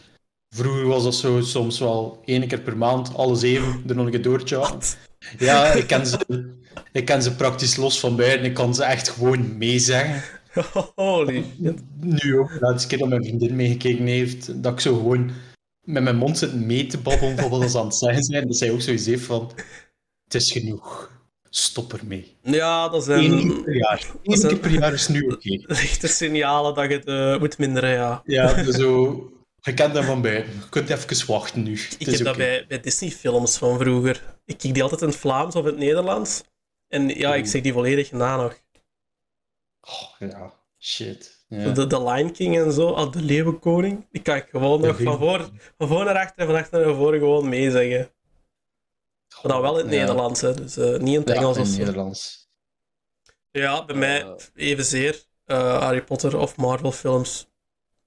Vroeger 0.54 0.86
was 0.86 1.02
dat 1.02 1.14
zo 1.14 1.40
soms 1.40 1.78
wel 1.78 2.22
één 2.24 2.48
keer 2.48 2.60
per 2.60 2.76
maand, 2.76 3.14
alle 3.14 3.36
zeven, 3.36 3.82
er 3.86 3.94
nog 3.94 4.12
een 4.12 4.22
doortje. 4.22 4.68
Ja, 5.38 5.72
ik 5.72 5.86
ken, 5.86 6.06
ze, 6.06 6.52
ik 6.92 7.04
ken 7.04 7.22
ze 7.22 7.34
praktisch 7.34 7.76
los 7.76 8.00
van 8.00 8.16
buiten. 8.16 8.44
Ik 8.44 8.54
kan 8.54 8.74
ze 8.74 8.84
echt 8.84 9.08
gewoon 9.08 9.58
meezeggen. 9.58 10.22
Holy 10.94 11.44
shit. 11.62 11.82
Nu 12.00 12.38
ook, 12.38 12.52
de 12.52 12.60
laatste 12.60 12.88
keer 12.88 12.98
dat 12.98 13.08
mijn 13.08 13.24
vriendin 13.24 13.56
meegekeken 13.56 14.06
heeft, 14.06 14.62
dat 14.62 14.72
ik 14.72 14.80
zo 14.80 14.96
gewoon 14.96 15.30
met 15.80 16.02
mijn 16.02 16.16
mond 16.16 16.38
zit 16.38 16.54
mee 16.54 16.86
te 16.86 16.98
babbelen 16.98 17.38
van 17.38 17.50
wat 17.50 17.70
ze 17.70 17.78
aan 17.78 17.86
het 17.86 17.94
zeggen 17.94 18.22
zijn. 18.22 18.46
Dat 18.46 18.56
zij 18.56 18.70
ook 18.70 18.80
zoiets 18.80 19.06
heeft 19.06 19.24
van, 19.24 19.50
het 20.24 20.34
is 20.34 20.52
genoeg. 20.52 21.15
Stop 21.56 21.92
ermee. 21.92 22.36
Ja, 22.42 22.88
dat 22.88 23.06
Eén 23.08 23.30
keer 23.30 23.40
zijn 23.40 23.62
per 23.62 23.76
jaar. 23.76 24.06
Eén 24.22 24.36
zijn- 24.36 24.52
keer 24.52 24.60
per 24.60 24.70
jaar 24.70 24.92
is 24.92 25.08
nu 25.08 25.26
oké. 25.26 25.62
echte 25.74 26.06
signalen 26.06 26.74
dat 26.74 26.90
je 26.90 26.96
het 26.96 27.06
eh, 27.06 27.38
moet 27.38 27.58
minderen, 27.58 27.90
ja. 27.90 28.22
Ja, 28.24 28.72
zo... 28.72 29.30
Je 29.66 29.74
kent 29.74 29.94
dat 29.94 30.04
van 30.04 30.22
buiten. 30.22 30.52
Je 30.52 30.68
kunt 30.68 30.90
even 30.90 31.26
wachten 31.26 31.62
nu. 31.62 31.78
Het 31.78 31.96
Ik 31.98 32.06
heb 32.06 32.24
dat 32.24 32.36
bij, 32.36 32.64
bij 32.68 32.80
Disney-films 32.80 33.56
van 33.56 33.78
vroeger. 33.78 34.36
Ik 34.44 34.58
keek 34.58 34.74
die 34.74 34.82
altijd 34.82 35.00
in 35.00 35.08
het 35.08 35.16
Vlaams 35.16 35.54
of 35.54 35.62
in 35.64 35.70
het 35.70 35.78
Nederlands. 35.78 36.42
En 36.88 37.08
ja, 37.08 37.34
ik 37.34 37.46
zeg 37.46 37.62
die 37.62 37.72
volledig 37.72 38.12
na 38.12 38.36
nog. 38.36 38.60
Oh, 39.80 40.28
ja, 40.30 40.52
shit. 40.78 41.44
Ja. 41.48 41.70
De, 41.72 41.86
de 41.86 42.02
Lion 42.02 42.32
King 42.32 42.58
en 42.58 42.72
zo, 42.72 42.90
ah, 42.90 43.12
de 43.12 43.22
Leeuwenkoning. 43.22 44.06
Die 44.10 44.22
kan 44.22 44.36
ik 44.36 44.46
gewoon 44.50 44.80
nog 44.80 45.02
van 45.02 45.18
voor, 45.18 45.50
van 45.78 45.88
voor 45.88 46.04
naar 46.04 46.18
achter 46.18 46.38
en 46.38 46.46
van 46.46 46.56
achter 46.56 46.86
naar 46.86 46.94
voren 46.94 47.18
gewoon 47.18 47.48
meezeggen. 47.48 48.10
Maar 49.42 49.52
dan 49.52 49.60
wel 49.60 49.78
in 49.78 49.84
het 49.84 49.94
Ja. 49.94 50.00
Nederlands, 50.00 50.40
hè, 50.40 50.54
dus 50.54 50.76
eh, 50.76 50.98
niet 50.98 51.14
in 51.14 51.20
het 51.20 51.28
Ja, 51.28 51.34
Engels 51.34 51.56
in 51.56 51.62
of 51.62 51.68
zo. 51.68 51.78
Nederlands. 51.78 52.48
Ja, 53.50 53.84
bij 53.84 53.96
mij 53.96 54.22
Eh. 54.22 54.34
evenzeer. 54.54 55.24
eh 55.44 55.78
Harry 55.80 56.02
Potter 56.04 56.36
of 56.38 56.56
Marvel 56.56 56.92
films 56.92 57.50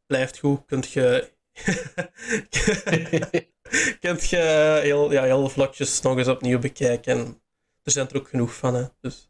blijft 0.05 0.39
goed. 0.39 0.65
Kunt 0.65 0.91
je 0.91 1.31
Kent 3.99 4.29
je 4.29 4.79
heel, 4.81 5.11
ja, 5.11 5.23
heel 5.23 5.49
vlotjes 5.49 6.01
nog 6.01 6.17
eens 6.17 6.27
opnieuw 6.27 6.59
bekijken. 6.59 7.17
En 7.17 7.41
er 7.83 7.91
zijn 7.91 8.09
er 8.09 8.15
ook 8.17 8.27
genoeg 8.29 8.55
van, 8.55 8.73
hè. 8.75 8.85
Dus, 9.01 9.29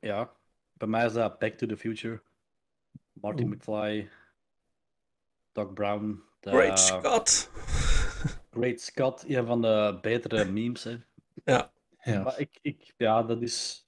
ja, 0.00 0.30
bij 0.72 0.88
mij 0.88 1.06
is 1.06 1.12
dat 1.12 1.38
Back 1.38 1.52
to 1.52 1.66
the 1.66 1.76
Future. 1.76 2.22
Marty. 3.12 3.42
McFly, 3.42 4.08
Doc 5.52 5.72
Brown. 5.74 6.22
de- 6.40 6.50
Great 6.50 6.80
Scott! 6.80 7.50
Great 8.56 8.80
Scott, 8.80 9.24
een 9.28 9.46
van 9.46 9.62
de 9.62 9.98
betere 10.00 10.44
memes. 10.44 10.84
Hè. 10.84 10.96
Ja. 11.44 11.72
Ja. 12.02 12.22
Maar 12.22 12.38
ik, 12.40 12.58
ik, 12.62 12.94
ja, 12.96 13.22
dat 13.22 13.42
is. 13.42 13.86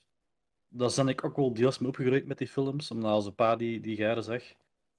Daar 0.69 0.93
ben 0.97 1.09
ik 1.09 1.25
ook 1.25 1.37
wel 1.37 1.55
deels 1.55 1.79
mee 1.79 1.89
opgegroeid 1.89 2.27
met 2.27 2.39
die 2.39 2.49
films, 2.49 2.91
omdat 2.91 3.11
als 3.11 3.27
een 3.27 3.35
paar 3.35 3.59
die, 3.59 3.81
die 3.81 4.05
er 4.05 4.23
zag. 4.23 4.43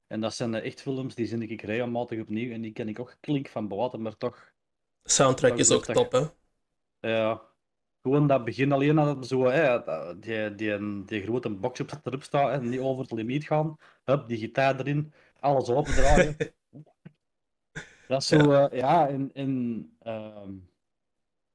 En 0.08 0.21
dat 0.21 0.34
zijn 0.34 0.51
de 0.51 0.60
echt 0.62 0.82
films, 0.82 1.15
die 1.15 1.25
zie 1.25 1.47
ik 1.47 1.62
regelmatig 1.62 2.19
opnieuw 2.21 2.51
en 2.51 2.62
die 2.62 2.71
ken 2.71 2.89
ik 2.89 2.99
ook 2.99 3.17
klink 3.19 3.47
van 3.47 3.67
buiten, 3.67 4.01
maar 4.01 4.17
toch. 4.17 4.51
Soundtrack 5.03 5.58
is 5.58 5.71
ook 5.71 5.86
dat- 5.86 5.95
top, 5.95 6.12
hè. 6.12 6.25
Ja. 7.10 7.41
Gewoon 8.01 8.27
dat 8.27 8.45
begin 8.45 8.71
alleen 8.71 8.95
dat 8.95 9.27
zo, 9.27 9.43
hè, 9.45 9.84
dat- 9.84 10.21
die, 10.23 10.55
die, 10.55 11.03
die 11.05 11.21
grote 11.23 11.49
box 11.49 11.79
op 11.79 11.91
erop 12.03 12.23
staat 12.23 12.51
en 12.51 12.69
niet 12.69 12.79
over 12.79 13.01
het 13.01 13.12
limiet 13.12 13.45
gaan. 13.45 13.77
Hup, 14.03 14.27
die 14.27 14.38
gitaar 14.38 14.79
erin, 14.79 15.13
alles 15.39 15.69
opendraaien. 15.69 16.36
dat 18.09 18.21
is 18.21 18.27
zo, 18.27 18.51
ja, 18.51 18.69
ja 18.71 19.07
en, 19.07 19.29
en 19.33 19.91
ehm, 19.99 20.53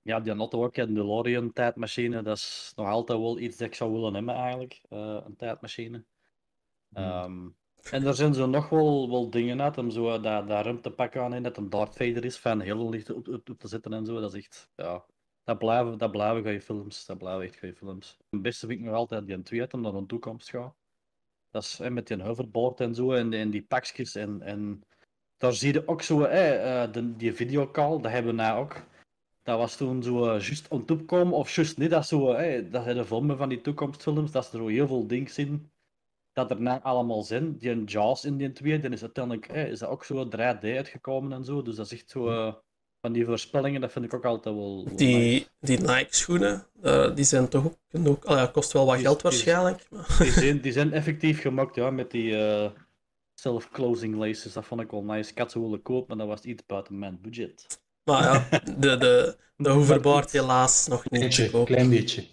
ja, 0.03 0.21
die 0.21 0.33
een 0.33 0.95
DeLorean 0.95 1.53
tijdmachine, 1.53 2.23
dat 2.23 2.37
is 2.37 2.73
nog 2.77 2.87
altijd 2.87 3.19
wel 3.19 3.39
iets 3.39 3.57
dat 3.57 3.67
ik 3.67 3.75
zou 3.75 3.93
willen 3.93 4.15
hebben 4.15 4.35
eigenlijk, 4.35 4.81
eh, 4.89 5.21
een 5.25 5.37
tijdmachine. 5.37 6.05
Ehm, 6.93 7.49
en 7.91 8.07
er 8.07 8.15
zijn 8.15 8.35
zo 8.35 8.47
nog 8.47 8.69
wel, 8.69 9.11
wel 9.11 9.31
dingen 9.31 9.63
uit, 9.63 9.79
om 9.79 9.91
zo 9.91 10.21
dat, 10.21 10.49
dat 10.49 10.65
ruimtepak 10.65 11.17
aan 11.17 11.35
in, 11.35 11.43
dat 11.43 11.57
een 11.57 11.71
Darth 11.71 11.97
Vader 11.97 12.25
is, 12.25 12.39
van 12.39 12.61
heel 12.61 12.89
licht 12.89 13.11
op, 13.11 13.29
op, 13.29 13.49
op 13.49 13.59
te 13.59 13.69
zetten 13.69 13.93
en 13.93 14.07
zo, 14.07 14.21
dat 14.21 14.35
is 14.35 14.45
echt, 14.45 14.71
ja, 14.77 15.05
dat 15.45 15.59
blijven, 15.59 15.99
dat 15.99 16.11
blijven 16.11 16.43
goede 16.43 16.61
films, 16.61 17.07
dat 17.07 17.19
blijven 17.19 17.47
echt 17.47 17.59
goede 17.59 17.75
films. 17.75 18.19
Het 18.31 18.43
beste 18.43 18.67
vind 18.67 18.81
ik 18.81 18.87
nog 18.87 18.95
altijd 18.95 19.27
die 19.27 19.43
twee 19.43 19.61
uit, 19.61 19.75
omdat 19.75 19.93
naar 19.93 20.01
een 20.01 20.07
toekomst 20.07 20.51
gaat. 20.51 20.75
Dat 21.51 21.63
is 21.63 21.79
hè, 21.79 21.91
met 21.91 22.07
die 22.07 22.23
hoverboard 22.23 22.81
en 22.81 22.95
zo, 22.95 23.13
en, 23.13 23.33
en 23.33 23.51
die 23.51 23.63
pakjes, 23.63 24.15
en, 24.15 24.43
en 24.43 24.85
daar 25.39 25.53
zie 25.53 25.73
je 25.73 25.89
ook 25.89 26.03
zo, 26.03 26.21
hè, 26.23 26.51
eh, 26.55 26.93
de, 26.93 27.17
die 27.17 27.35
videocall, 27.35 28.01
dat 28.01 28.13
hebben 28.13 28.37
we 28.37 28.43
nou 28.43 28.61
ook. 28.61 28.77
Dat 29.43 29.59
was 29.59 29.77
toen 29.77 30.03
zo 30.03 30.25
eh, 30.25 30.41
juist 30.41 30.69
on 30.69 30.85
top 30.85 31.07
komen, 31.07 31.35
of 31.35 31.55
juist 31.55 31.79
niet, 31.79 31.91
dat 31.91 32.07
zo, 32.07 32.35
hè, 32.35 32.69
dat 32.71 32.85
zijn 32.85 32.97
de 32.97 33.05
filmen 33.05 33.37
van 33.37 33.49
die 33.49 33.61
toekomstfilms, 33.61 34.31
dat 34.31 34.53
er 34.53 34.59
zo 34.59 34.67
heel 34.67 34.87
veel 34.87 35.07
dingen 35.07 35.37
in 35.37 35.73
dat 36.33 36.51
er 36.51 36.61
nou 36.61 36.81
allemaal 36.83 37.23
zijn. 37.23 37.59
Die 37.59 37.71
een 37.71 37.85
Jaws 37.85 38.25
in 38.25 38.37
die 38.37 38.53
twee, 38.53 38.81
dan 38.81 38.93
is 38.93 39.03
uiteindelijk 39.03 39.47
hè, 39.53 39.65
is 39.67 39.79
dat 39.79 39.89
ook 39.89 40.05
zo 40.05 40.29
3D 40.29 40.61
uitgekomen 40.63 41.33
en 41.33 41.45
zo. 41.45 41.63
Dus 41.63 41.77
dat 41.77 41.87
is 41.87 41.93
echt 41.93 42.11
zo 42.11 42.29
eh, 42.29 42.55
van 43.01 43.13
die 43.13 43.25
voorspellingen, 43.25 43.81
dat 43.81 43.93
vind 43.93 44.05
ik 44.05 44.15
ook 44.15 44.25
altijd 44.25 44.55
wel. 44.55 44.85
wel 44.85 44.97
Die, 44.97 45.17
nice. 45.17 45.47
die 45.61 45.79
Nike-schoenen, 45.79 46.67
die 47.15 47.25
zijn 47.25 47.49
toch 47.49 47.65
ook... 47.65 47.77
ook 48.07 48.25
ja, 48.29 48.47
kost 48.47 48.73
wel 48.73 48.87
wat 48.87 48.95
Die- 48.95 49.05
geld 49.05 49.21
die- 49.21 49.31
waarschijnlijk. 49.31 49.87
Maar... 49.91 50.17
Die 50.19 50.31
zijn, 50.33 50.61
die 50.61 50.73
zijn 50.73 50.93
effectief 50.93 51.41
gemaakt, 51.41 51.75
ja, 51.75 51.91
met 51.91 52.11
die 52.11 52.37
self-closing 53.35 54.17
laces. 54.17 54.53
Dat 54.53 54.65
vond 54.65 54.81
ik 54.81 54.91
wel 54.91 55.05
nice. 55.05 55.31
Ik 55.31 55.39
had 55.39 55.51
ze 55.51 55.61
willen 55.61 55.83
kopen, 55.83 56.17
maar 56.17 56.27
dat 56.27 56.37
was 56.37 56.45
iets 56.45 56.67
buiten 56.67 56.99
mijn 56.99 57.19
budget. 57.21 57.83
Maar 58.05 58.23
ja, 58.23 58.49
de, 58.79 58.97
de, 58.97 59.37
de 59.57 59.71
hoverboard 59.71 60.33
helaas 60.33 60.87
nog 60.87 61.11
niet 61.11 61.21
Beetje, 61.21 61.65
klein 61.65 61.91
beetje. 61.91 62.25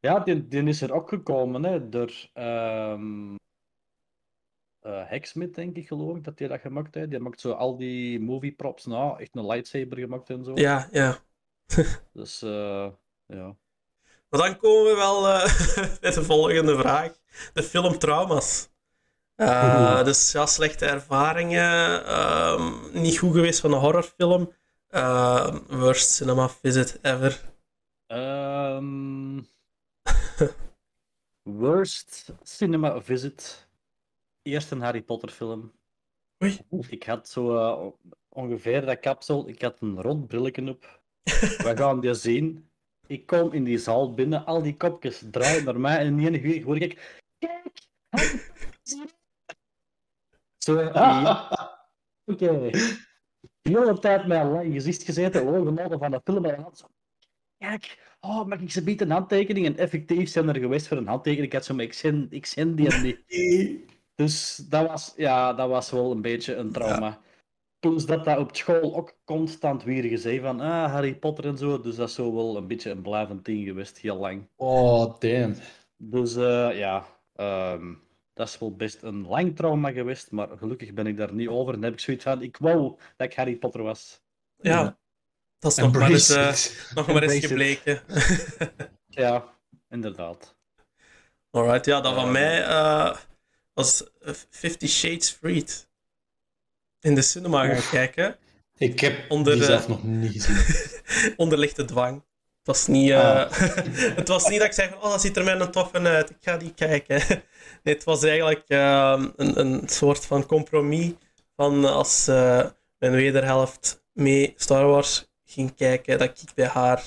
Ja, 0.00 0.20
die, 0.20 0.48
die 0.48 0.64
is 0.64 0.82
er 0.82 0.92
ook 0.92 1.08
gekomen 1.08 1.64
hè, 1.64 1.88
door 1.88 2.12
ehm 2.32 3.38
eh, 4.80 5.02
Hexsmith, 5.04 5.54
denk 5.54 5.76
ik, 5.76 5.86
geloof 5.86 6.16
ik, 6.16 6.24
dat 6.24 6.38
hij 6.38 6.48
dat 6.48 6.60
gemaakt 6.60 6.94
heeft. 6.94 7.10
Die 7.10 7.18
maakt 7.18 7.40
zo 7.40 7.52
al 7.52 7.76
die 7.76 8.20
movie 8.20 8.52
props 8.52 8.86
na, 8.86 9.16
echt 9.18 9.36
een 9.36 9.46
lightsaber 9.46 9.98
gemaakt 9.98 10.30
en 10.30 10.44
zo. 10.44 10.52
Ja, 10.54 10.88
ja. 10.92 11.18
Dus 12.12 12.42
eh, 12.42 12.88
ja. 13.26 13.56
Maar 14.28 14.40
dan 14.40 14.56
komen 14.56 14.84
we 14.84 14.96
wel 14.96 15.28
eh 15.28 15.44
bij 16.00 16.10
de 16.10 16.24
volgende 16.24 16.78
vraag. 16.78 17.18
De 17.52 17.62
film 17.62 17.98
Trauma's. 17.98 18.69
Eh, 19.40 20.04
dus 20.04 20.32
ja, 20.32 20.46
slechte 20.46 20.86
ervaringen. 20.86 22.04
ehm, 22.04 22.72
niet 22.92 23.18
goed 23.18 23.32
geweest 23.32 23.60
van 23.60 23.72
een 23.72 23.78
horrorfilm. 23.78 24.52
Ehm, 24.88 25.58
worst 25.68 26.10
cinema 26.10 26.48
visit 26.48 26.98
ever. 27.02 27.40
Ehm, 28.06 29.40
worst 31.42 32.32
cinema 32.42 33.00
visit. 33.02 33.68
Eerst 34.42 34.70
een 34.70 34.80
Harry 34.80 35.02
Potter 35.02 35.28
film. 35.28 35.72
Oei. 36.42 36.60
Ik 36.88 37.02
had 37.02 37.28
zo 37.28 37.56
eh, 37.56 37.86
ongeveer 38.28 38.86
dat 38.86 39.00
kapsel. 39.00 39.48
Ik 39.48 39.62
had 39.62 39.80
een 39.80 40.02
rond 40.02 40.26
brilletje 40.26 40.68
op. 40.68 41.00
We 41.64 41.72
gaan 41.76 42.00
die 42.00 42.14
zien. 42.14 42.70
Ik 43.06 43.26
kom 43.26 43.52
in 43.52 43.64
die 43.64 43.78
zaal 43.78 44.14
binnen, 44.14 44.44
al 44.44 44.62
die 44.62 44.76
kopjes 44.76 45.22
draaien 45.30 45.64
naar 45.64 45.80
mij 45.80 45.98
en 45.98 46.18
in 46.18 46.44
één 46.44 46.62
hoor 46.62 46.76
ik. 46.76 47.20
Kijk! 47.38 47.78
Harry 48.10 48.40
Potter." 48.50 49.18
Zo, 50.62 50.80
ja. 50.82 51.48
Oké. 52.24 52.70
De 53.62 53.78
hele 53.78 53.98
tijd 53.98 54.26
met 54.26 54.40
een 54.40 54.50
lang 54.50 54.72
gezicht 54.72 55.02
gezeten, 55.02 55.46
ogen 55.46 55.98
van 55.98 56.10
de 56.10 56.20
film. 56.24 56.44
En 56.44 56.54
dan 56.54 56.64
had 56.64 56.78
zo, 56.78 56.86
kijk, 57.58 58.14
oh, 58.20 58.44
mag 58.44 58.60
ik 58.60 58.70
ze 58.70 58.84
bieden 58.84 59.06
een 59.06 59.12
handtekening? 59.12 59.66
En 59.66 59.76
effectief 59.76 60.28
zijn 60.28 60.48
er 60.48 60.56
geweest 60.56 60.88
voor 60.88 60.96
een 60.96 61.06
handtekening. 61.06 61.46
Ik 61.46 61.52
had 61.52 61.64
zo, 61.64 61.74
maar 61.74 61.84
ik 61.84 61.92
zend, 61.92 62.32
ik 62.32 62.46
zend 62.46 62.76
die 62.76 62.88
er 62.88 63.02
niet. 63.02 63.18
Dus 64.14 64.56
dat 64.56 64.88
was, 64.88 65.12
ja, 65.16 65.52
dat 65.52 65.68
was 65.68 65.90
wel 65.90 66.10
een 66.10 66.22
beetje 66.22 66.54
een 66.54 66.72
trauma. 66.72 67.20
Plus 67.78 68.06
dat 68.06 68.24
dat 68.24 68.38
op 68.38 68.56
school 68.56 68.96
ook 68.96 69.18
constant 69.24 69.82
weer 69.84 70.02
gezegd 70.02 70.42
van 70.42 70.60
ah, 70.60 70.92
Harry 70.92 71.14
Potter 71.14 71.46
en 71.46 71.58
zo. 71.58 71.80
Dus 71.80 71.96
dat 71.96 72.08
is 72.08 72.14
zo 72.14 72.34
wel 72.34 72.56
een 72.56 72.66
beetje 72.66 72.90
een 72.90 73.02
blijvend 73.02 73.44
ding 73.44 73.66
geweest, 73.66 73.98
heel 73.98 74.16
lang. 74.16 74.48
Oh, 74.56 75.18
damn. 75.18 75.54
Dus 75.96 76.36
eh, 76.36 76.78
ja, 76.78 77.06
ehm, 77.34 77.94
dat 78.40 78.48
is 78.48 78.58
wel 78.58 78.74
best 78.76 79.02
een 79.02 79.26
lang 79.26 79.56
trauma 79.56 79.92
geweest. 79.92 80.30
Maar 80.30 80.48
gelukkig 80.58 80.92
ben 80.92 81.06
ik 81.06 81.16
daar 81.16 81.32
niet 81.34 81.48
over. 81.48 81.74
En 81.74 81.82
heb 81.82 81.92
ik 81.92 82.00
zoiets 82.00 82.24
van, 82.24 82.42
ik 82.42 82.56
wou 82.56 82.98
dat 83.16 83.26
ik 83.26 83.34
Harry 83.36 83.56
Potter 83.56 83.82
was. 83.82 84.22
Ja, 84.56 84.80
Ja. 84.80 84.98
dat 85.58 85.70
is 85.72 85.78
nog 85.78 85.92
maar 85.92 86.10
eens, 86.10 86.28
eh, 86.30 86.54
nog 86.94 87.06
maar 87.06 87.22
eens 87.22 87.46
gebleken. 87.46 88.02
Ja, 89.22 89.54
inderdaad. 89.88 90.56
Alright, 91.50 91.84
ja, 91.86 92.00
dat 92.00 92.14
van 92.14 92.32
mij 92.32 92.64
eh, 92.64 93.16
was 93.72 94.10
Fifty 94.50 94.86
Shades 94.86 95.30
Freed. 95.30 95.88
In 97.00 97.14
de 97.14 97.22
cinema 97.22 97.66
gaan 97.74 97.90
kijken. 97.90 98.36
Ik 98.76 99.00
heb 99.00 99.30
Onder 99.30 99.54
die 99.54 99.64
zelf 99.64 99.88
nog 99.88 100.02
niet 100.02 100.44
gezien. 100.44 101.34
onder 101.42 101.58
lichte 101.58 101.84
dwang. 101.84 102.24
Het 102.62 102.66
was 102.66 102.86
niet, 102.86 103.10
eh, 103.10 103.18
Ah. 103.18 103.50
het 104.20 104.28
was 104.28 104.48
niet 104.48 104.58
dat 104.58 104.68
ik 104.68 104.74
zei 104.74 104.88
van, 104.88 105.02
oh, 105.02 105.10
dat 105.10 105.20
ziet 105.20 105.36
er 105.36 105.44
mij 105.44 105.60
een 105.60 105.70
toffe 105.70 105.98
uit, 105.98 106.30
ik 106.30 106.36
ga 106.40 106.56
die 106.56 106.74
kijken. 106.74 107.22
Nee, 107.82 107.94
het 107.94 108.04
was 108.04 108.22
eigenlijk 108.22 108.64
eh, 108.68 109.24
een, 109.36 109.60
een 109.60 109.88
soort 109.88 110.26
van 110.26 110.46
compromis 110.46 111.12
van 111.56 111.84
als 111.84 112.28
eh, 112.28 112.66
mijn 112.98 113.12
wederhelft 113.12 114.04
mee 114.12 114.54
Star 114.56 114.86
Wars 114.86 115.30
ging 115.44 115.74
kijken, 115.74 116.18
dat 116.18 116.28
ik 116.28 116.54
bij 116.54 116.66
haar 116.66 117.02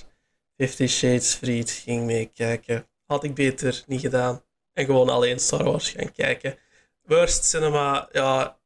Fifty 0.57 0.87
Shades 0.87 1.33
Freed 1.33 1.71
ging 1.71 2.05
meekijken. 2.05 2.87
Had 3.05 3.23
ik 3.23 3.33
beter 3.33 3.83
niet 3.87 4.01
gedaan. 4.01 4.43
En 4.73 4.85
gewoon 4.85 5.09
alleen 5.09 5.39
Star 5.39 5.63
Wars 5.63 5.89
gaan 5.89 6.11
kijken. 6.11 6.57
Worst 7.03 7.45
cinema, 7.45 8.09
ja... 8.11 8.57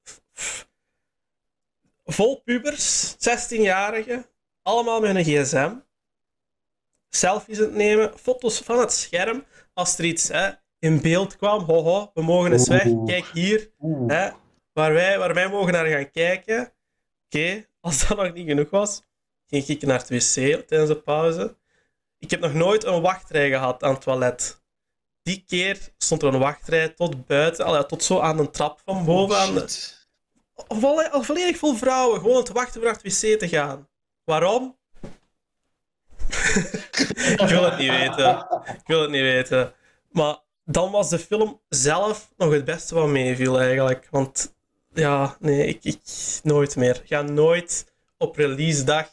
Vol 2.06 2.42
pubers, 2.44 3.14
16-jarigen, 3.14 4.26
allemaal 4.62 5.00
met 5.00 5.16
een 5.16 5.24
gsm. 5.24 5.72
Selfies 7.10 7.58
aan 7.58 7.64
het 7.64 7.74
nemen, 7.74 8.12
foto's 8.20 8.60
van 8.60 8.80
het 8.80 8.92
scherm. 8.94 9.46
Als 9.74 9.98
er 9.98 10.06
iets 10.06 10.28
hè, 10.28 10.50
in 10.80 11.02
beeld 11.02 11.36
kwam, 11.38 11.64
hoho, 11.64 12.12
we 12.14 12.22
mogen 12.22 12.52
eens 12.52 12.68
weg, 12.68 12.88
kijk 13.06 13.26
hier. 13.34 13.72
Hè, 14.08 14.30
waar, 14.74 14.94
wij, 14.94 15.18
waar 15.20 15.34
wij 15.34 15.50
mogen 15.50 15.74
naar 15.74 15.86
gaan 15.86 16.12
kijken. 16.12 16.74
Oké, 17.26 17.66
als 17.82 18.08
dat 18.08 18.18
nog 18.18 18.34
niet 18.34 18.48
genoeg 18.48 18.70
was, 18.70 19.02
ging 19.48 19.66
ik 19.68 19.82
naar 19.82 20.00
het 20.00 20.10
wc 20.10 20.68
tijdens 20.68 20.90
de 20.90 21.02
pauze. 21.02 21.58
Ik 22.20 22.30
heb 22.32 22.40
nog 22.40 22.54
nooit 22.54 22.84
een 22.84 23.02
wachtrij 23.02 23.50
gehad 23.50 23.84
aan 23.84 23.94
het 23.94 24.02
toilet. 24.02 24.62
Die 25.22 25.44
keer 25.48 25.80
stond 25.98 26.22
er 26.22 26.34
een 26.34 26.40
wachtrij 26.40 26.90
tot 26.90 27.26
buiten, 27.26 27.66
al 27.66 27.74
ja, 27.76 27.84
tot 27.84 28.04
zo 28.04 28.20
aan 28.20 28.40
een 28.40 28.52
trap 28.52 28.82
van 28.86 29.06
boven. 29.06 29.38
aan 29.38 29.54
de- 29.54 29.60
Shit. 29.60 29.96
Volle- 30.68 31.10
al 31.12 31.24
volledig 31.24 31.58
vol 31.58 31.76
vrouwen, 31.76 32.20
gewoon 32.20 32.44
te 32.44 32.54
wachten 32.54 32.80
om 32.80 32.86
naar 32.86 33.00
het 33.02 33.22
wc 33.22 33.40
te 33.40 33.48
gaan. 33.48 33.90
Waarom? 34.24 34.78
ik 37.42 37.48
wil 37.50 37.64
het 37.64 37.78
niet 37.78 37.90
weten. 37.90 38.48
Ik 38.66 38.88
wil 38.88 39.02
het 39.02 39.12
niet 39.12 39.22
weten. 39.22 39.74
Maar 40.12 40.38
dan 40.66 40.92
was 40.92 41.10
de 41.10 41.20
film 41.20 41.60
zelf 41.70 42.34
nog 42.38 42.52
het 42.52 42.66
beste 42.66 42.96
wat 42.96 43.08
meeviel 43.08 43.60
eigenlijk. 43.60 44.08
Want 44.12 44.56
ja, 44.94 45.38
nee, 45.40 45.68
ik, 45.68 45.84
ik 45.84 46.00
nooit 46.44 46.76
meer. 46.76 47.02
Ga 47.06 47.22
nooit 47.22 47.94
op 48.18 48.36
release 48.36 48.84
dag 48.84 49.10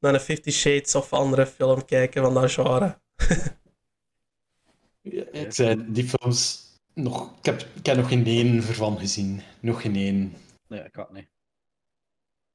naar 0.00 0.14
een 0.14 0.20
Fifty 0.20 0.50
Shades 0.50 0.94
of 0.94 1.12
andere 1.12 1.46
film 1.46 1.84
kijken 1.84 2.22
van 2.22 2.34
dat 2.34 2.52
genre. 2.52 2.98
Ja, 5.02 5.24
Ik 5.32 5.52
zei, 5.52 5.84
die 5.92 6.08
films... 6.08 6.68
Nog, 6.94 7.32
ik, 7.38 7.44
heb, 7.44 7.66
ik 7.74 7.86
heb 7.86 7.96
nog 7.96 8.08
geen 8.08 8.26
één 8.26 8.56
ervan 8.56 8.98
gezien. 8.98 9.42
Nog 9.60 9.82
geen 9.82 9.96
één. 9.96 10.34
Nee, 10.68 10.80
ik 10.80 10.92
kan 10.92 11.04
het 11.04 11.12
niet. 11.12 11.28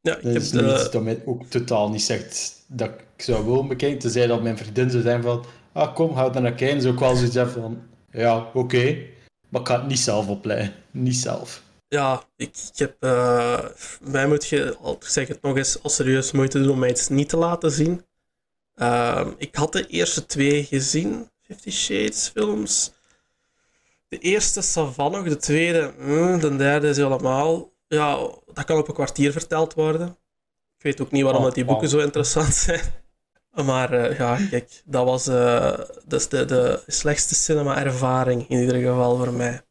Ja, 0.06 0.15
ik 0.18 0.24
Dat 0.24 0.34
heb 0.34 0.41
is 0.41 0.50
de- 0.52 0.62
nu 0.62 0.72
iets 0.74 0.91
dat 0.91 1.04
mij 1.04 1.22
ook 1.26 1.44
totaal 1.46 1.89
niet 1.89 2.02
zegt 2.02 2.63
dat 2.68 2.89
ik 2.89 3.24
zou 3.24 3.46
willen 3.46 3.68
bekijken. 3.68 4.00
Tenzij 4.00 4.28
dat 4.28 4.41
mijn 4.44 4.58
vriendin 4.58 4.89
zou 4.89 5.04
zijn 5.04 5.22
van, 5.24 5.46
ah 5.72 5.96
kom, 5.96 6.15
ga 6.15 6.34
er 6.34 6.41
naar 6.41 6.54
kijken. 6.54 6.82
Zou 6.82 6.94
ik 6.94 7.00
wel 7.00 7.15
zoiets 7.15 7.54
van, 7.54 7.82
ja, 8.12 8.50
oké. 8.54 8.98
Maar 9.50 9.62
ik 9.62 9.68
ga 9.68 9.80
het 9.80 9.88
niet 9.88 10.00
zelf 10.00 10.28
opleiden. 10.28 10.74
Niet 10.91 11.15
zelf. 11.15 11.63
Ja, 11.88 12.24
ik, 12.36 12.48
ik 12.74 12.78
heb... 12.80 12.96
eh 13.00 13.60
mij 14.02 14.28
moet 14.28 14.46
je, 14.48 14.78
al- 14.82 14.94
ik 15.00 15.08
zeg 15.08 15.28
het 15.28 15.41
nog 15.41 15.58
eens, 15.58 15.84
al 15.84 15.89
serieus 15.89 16.32
moeite 16.32 16.60
doen 16.62 16.70
om 16.72 16.80
mij 16.80 16.89
iets 16.89 17.10
niet 17.10 17.30
te 17.30 17.38
laten 17.38 17.72
zien. 17.72 18.06
Ehm, 18.76 19.30
ik 19.38 19.56
had 19.56 19.72
de 19.74 19.88
eerste 19.88 20.26
twee 20.26 20.63
gezien, 20.63 21.30
Fifty 21.41 21.72
Shades 21.72 22.30
films. 22.34 22.91
De 24.08 24.18
eerste 24.18 24.62
Savannah, 24.62 25.24
de 25.28 25.38
tweede, 25.38 25.94
mm, 26.00 26.39
de 26.39 26.56
derde 26.56 26.88
is 26.89 26.98
helemaal... 26.98 27.74
Ja, 27.95 28.17
dat 28.53 28.63
kan 28.65 28.77
op 28.77 28.88
een 28.88 28.93
kwartier 28.93 29.31
verteld 29.31 29.73
worden. 29.73 30.08
Ik 30.77 30.84
weet 30.84 31.01
ook 31.01 31.12
niet 31.12 31.23
waarom 31.23 31.41
Oh, 31.41 31.45
dat 31.47 31.55
die 31.55 31.65
boeken 31.65 31.89
zo 31.89 31.99
interessant 31.99 32.53
zijn. 32.67 32.81
Maar 33.65 33.93
eh, 33.93 34.17
ja, 34.17 34.39
kijk, 34.49 34.81
dat 34.86 35.05
was 35.05 35.23
dat 36.05 36.19
is 36.21 36.27
de, 36.29 36.45
de 36.45 36.84
slechtste 36.88 37.36
cinema-ervaring 37.36 38.49
in 38.49 38.60
ieder 38.60 38.75
geval 38.81 39.17
voor 39.17 39.34
mij. 39.34 39.62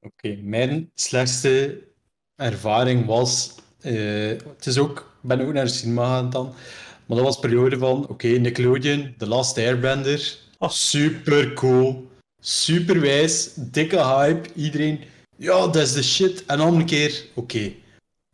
Oké, 0.00 0.36
mijn 0.42 0.90
slechtste 0.94 1.82
ervaring 2.36 3.06
was. 3.06 3.54
eh, 3.80 4.28
het 4.56 4.66
is 4.66 4.78
ook, 4.78 4.98
ik 4.98 5.28
ben 5.28 5.40
ook 5.40 5.52
naar 5.52 5.64
de 5.64 5.70
cinema 5.70 6.04
gegaan 6.04 6.30
dan. 6.30 6.54
Maar 7.06 7.16
dat 7.16 7.26
was 7.26 7.34
een 7.34 7.40
periode 7.40 7.78
van: 7.78 8.08
oké, 8.08 8.26
Nickelodeon, 8.28 9.14
The 9.18 9.26
Last 9.26 9.58
Airbender. 9.58 10.38
Super 10.60 11.52
cool. 11.52 12.06
Super 12.40 13.00
wijs. 13.00 13.54
Dikke 13.54 14.04
hype. 14.04 14.48
Iedereen. 14.54 15.00
Ja, 15.38 15.66
dat 15.66 15.76
is 15.76 15.92
de 15.92 16.02
shit. 16.02 16.44
En 16.46 16.58
dan 16.58 16.74
een 16.74 16.86
keer: 16.86 17.24
oké, 17.34 17.72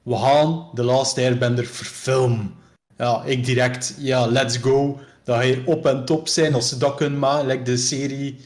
we 0.02 0.16
gaan 0.16 0.70
The 0.74 0.82
Last 0.82 1.18
Airbender 1.18 1.66
verfilmen. 1.66 2.54
Ja, 2.96 3.22
ik 3.24 3.44
direct. 3.44 3.94
Ja, 3.98 4.26
let's 4.26 4.56
go. 4.56 5.00
Dat 5.24 5.44
je 5.44 5.62
op 5.66 5.86
en 5.86 6.04
top 6.04 6.28
zijn 6.28 6.54
als 6.54 6.68
ze 6.68 6.78
dat 6.78 6.94
kunnen 6.94 7.18
maken. 7.18 7.46
Like 7.46 7.62
de 7.62 7.76
serie. 7.76 8.36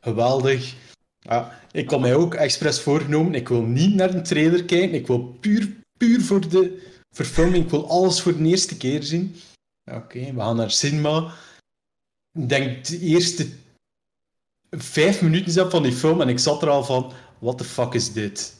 Geweldig. 0.00 0.74
Ja, 1.18 1.60
ik 1.72 1.90
had 1.90 2.00
mij 2.00 2.14
ook 2.14 2.34
expres 2.34 2.80
voorgenomen. 2.80 3.34
Ik 3.34 3.48
wil 3.48 3.62
niet 3.62 3.94
naar 3.94 4.14
een 4.14 4.22
trailer 4.22 4.64
kijken. 4.64 4.94
Ik 4.98 5.06
wil 5.06 5.36
puur, 5.40 5.76
puur 5.96 6.20
voor 6.20 6.48
de 6.48 6.82
verfilming. 7.10 7.64
Ik 7.64 7.70
wil 7.70 7.88
alles 7.88 8.20
voor 8.20 8.36
de 8.36 8.44
eerste 8.44 8.76
keer 8.76 9.02
zien. 9.02 9.36
Oké, 9.84 10.32
we 10.32 10.40
gaan 10.40 10.56
naar 10.56 10.70
cinema. 10.70 11.34
Ik 12.32 12.48
denk 12.48 12.84
de 12.84 12.98
eerste 12.98 13.48
vijf 14.70 15.22
minuten 15.22 15.70
van 15.70 15.82
die 15.82 15.92
film 15.92 16.20
en 16.20 16.28
ik 16.28 16.38
zat 16.38 16.62
er 16.62 16.68
al 16.68 16.84
van: 16.84 17.12
what 17.38 17.58
the 17.58 17.64
fuck 17.64 17.94
is 17.94 18.12
dit? 18.12 18.54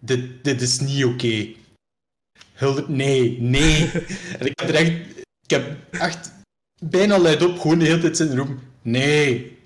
Dit, 0.00 0.44
dit 0.44 0.60
is 0.60 0.80
niet 0.80 1.04
oké. 1.04 1.54
Hilde, 2.54 2.84
nee, 2.88 3.40
nee. 3.40 3.90
en 4.38 4.46
ik 4.46 4.58
heb 4.58 4.68
er 4.68 4.74
echt, 4.74 4.92
ik 5.42 5.50
heb 5.50 5.92
echt 5.94 6.32
bijna 6.78 7.18
luid 7.18 7.42
op 7.42 7.58
gewoon 7.58 7.78
de 7.78 7.84
hele 7.84 8.00
tijd 8.00 8.16
zitten 8.16 8.36
roepen: 8.36 8.60
nee. 8.82 9.56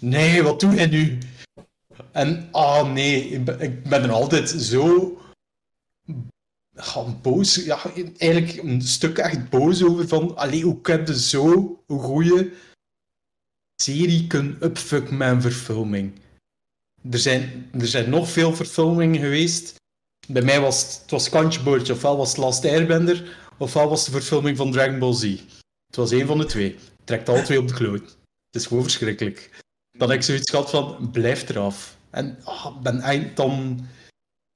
Nee, 0.00 0.42
wat 0.42 0.60
doe 0.60 0.74
jij 0.74 0.86
nu? 0.86 1.18
En, 2.12 2.48
ah 2.52 2.92
nee, 2.92 3.28
ik 3.28 3.44
ben, 3.44 3.60
ik 3.60 3.82
ben 3.82 4.02
er 4.02 4.10
altijd 4.10 4.48
zo 4.48 5.12
gaan 6.80 7.18
boos, 7.22 7.54
ja, 7.54 7.92
eigenlijk 8.16 8.62
een 8.62 8.82
stuk 8.82 9.18
echt 9.18 9.50
boos 9.50 9.82
over 9.82 10.08
van, 10.08 10.36
allee, 10.36 10.62
hoe 10.62 10.80
kan 10.80 11.06
je 11.06 11.20
zo 11.20 11.82
een 11.86 11.98
goede 11.98 12.52
serie 13.76 14.26
kunnen 14.26 14.64
upfucken 14.64 15.16
met 15.16 15.28
een 15.28 15.42
verfilming? 15.42 16.12
Er 17.10 17.18
zijn, 17.18 17.70
er 17.78 17.86
zijn 17.86 18.10
nog 18.10 18.30
veel 18.30 18.54
verfilmingen 18.54 19.20
geweest. 19.20 19.74
Bij 20.28 20.42
mij 20.42 20.60
was 20.60 20.82
het, 20.82 21.10
was 21.10 21.28
kantje 21.28 21.62
boordje, 21.62 21.92
ofwel 21.92 22.16
was 22.16 22.28
het 22.28 22.38
Last 22.38 22.64
Airbender, 22.64 23.36
ofwel 23.58 23.88
was 23.88 24.04
het 24.04 24.14
de 24.14 24.20
verfilming 24.20 24.56
van 24.56 24.72
Dragon 24.72 24.98
Ball 24.98 25.14
Z. 25.14 25.22
Het 25.86 25.96
was 25.96 26.10
één 26.10 26.26
van 26.26 26.38
de 26.38 26.44
twee. 26.44 26.70
Het 26.72 27.06
trekt 27.06 27.28
alle 27.28 27.42
twee 27.42 27.58
op 27.58 27.68
de 27.68 27.74
kloot. 27.74 28.16
Het 28.50 28.60
is 28.60 28.66
gewoon 28.66 28.82
verschrikkelijk. 28.82 29.50
Heb 29.98 30.10
ik 30.10 30.22
zoiets 30.22 30.50
gehad 30.50 30.70
van, 30.70 31.10
blijf 31.10 31.48
eraf. 31.48 31.96
En 32.10 32.38
ah, 32.44 32.80
ben 32.82 33.00
eind 33.00 33.36
dan... 33.36 33.86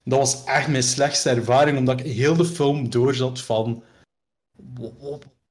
Dat 0.05 0.19
was 0.19 0.45
echt 0.45 0.69
mijn 0.69 0.83
slechtste 0.83 1.31
ervaring, 1.31 1.79
omdat 1.79 2.01
ik 2.01 2.07
heel 2.07 2.37
de 2.37 2.45
film 2.45 2.91
doorzat 2.91 3.41
van... 3.41 3.83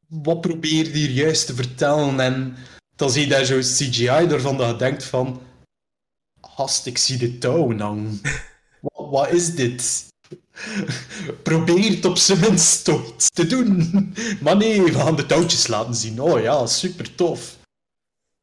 Wat 0.08 0.42
probeer 0.42 0.86
je 0.86 0.92
hier 0.92 1.10
juist 1.10 1.46
te 1.46 1.56
vertellen? 1.56 2.20
En 2.20 2.56
dan 2.96 3.10
zie 3.10 3.22
je 3.22 3.30
daar 3.30 3.46
zo 3.46 3.60
CGI 3.60 4.08
ervan 4.08 4.58
dat 4.58 4.70
je 4.70 4.76
denkt 4.76 5.04
van... 5.04 5.42
Gast, 6.42 6.86
ik 6.86 6.98
zie 6.98 7.18
de 7.18 7.38
touw 7.38 7.78
hangen. 7.78 8.22
Wat, 8.82 9.10
wat 9.10 9.30
is 9.32 9.56
dit? 9.56 10.10
Probeer 11.44 11.90
het 11.96 12.06
op 12.06 12.18
zijn 12.18 12.40
minst 12.40 12.84
te 13.34 13.48
doen. 13.48 13.92
Maar 14.42 14.58
nee, 14.58 14.82
we 14.82 14.94
gaan 14.94 15.16
de 15.16 15.26
touwtjes 15.26 15.68
laten 15.68 15.96
zien. 15.96 16.22
Oh 16.22 16.42
ja, 16.42 16.66
super 16.66 17.16
tof. 17.16 17.58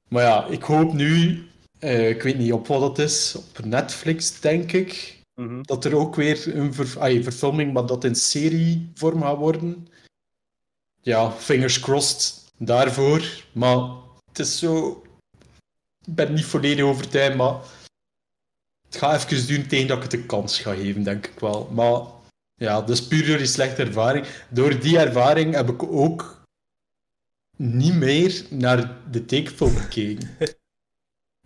Maar 0.09 0.23
ja, 0.23 0.47
ik 0.47 0.63
hoop 0.63 0.93
nu, 0.93 1.43
eh, 1.79 2.09
ik 2.09 2.23
weet 2.23 2.39
niet 2.39 2.53
op 2.53 2.67
wat 2.67 2.83
het 2.83 2.99
is, 2.99 3.35
op 3.35 3.65
Netflix 3.65 4.41
denk 4.41 4.73
ik, 4.73 5.17
Mhm. 5.41 5.63
dat 5.63 5.85
er 5.85 5.97
ook 5.97 6.15
weer 6.15 6.57
een 6.57 6.75
ver 6.75 6.99
ah, 6.99 7.23
verfilming, 7.23 7.73
maar 7.73 7.87
dat 7.87 8.05
in 8.05 8.15
serievorm 8.15 9.23
gaat 9.23 9.37
worden. 9.37 9.89
Ja, 11.01 11.31
fingers 11.31 11.81
crossed 11.81 12.45
daarvoor. 12.57 13.45
Maar 13.53 13.79
het 14.29 14.39
is 14.39 14.59
zo. 14.59 15.03
Ik 16.07 16.15
ben 16.15 16.35
niet 16.35 16.45
volledig 16.45 16.85
overtuigd, 16.85 17.37
maar 17.37 17.57
het 18.89 18.97
gaat 18.97 19.25
even 19.25 19.47
duren 19.47 19.69
tegen 19.69 19.87
dat 19.87 19.97
ik 19.97 20.03
het 20.03 20.13
een 20.13 20.27
kans 20.27 20.61
ga 20.61 20.75
geven, 20.75 21.03
denk 21.03 21.27
ik 21.27 21.41
wel. 21.41 21.71
Maar 21.73 22.03
ja, 22.55 22.81
dat 22.81 22.91
is 22.91 23.07
puur 23.07 23.27
door 23.27 23.37
die 23.37 23.47
slechte 23.47 23.83
ervaring. 23.83 24.27
Door 24.49 24.81
die 24.81 24.99
ervaring 24.99 25.55
heb 25.55 25.69
ik 25.69 25.83
ook 25.83 26.43
niet 27.57 27.95
meer 27.95 28.45
naar 28.51 28.97
de 29.11 29.25
tekenfilm 29.25 29.77
gekeken. 29.77 30.29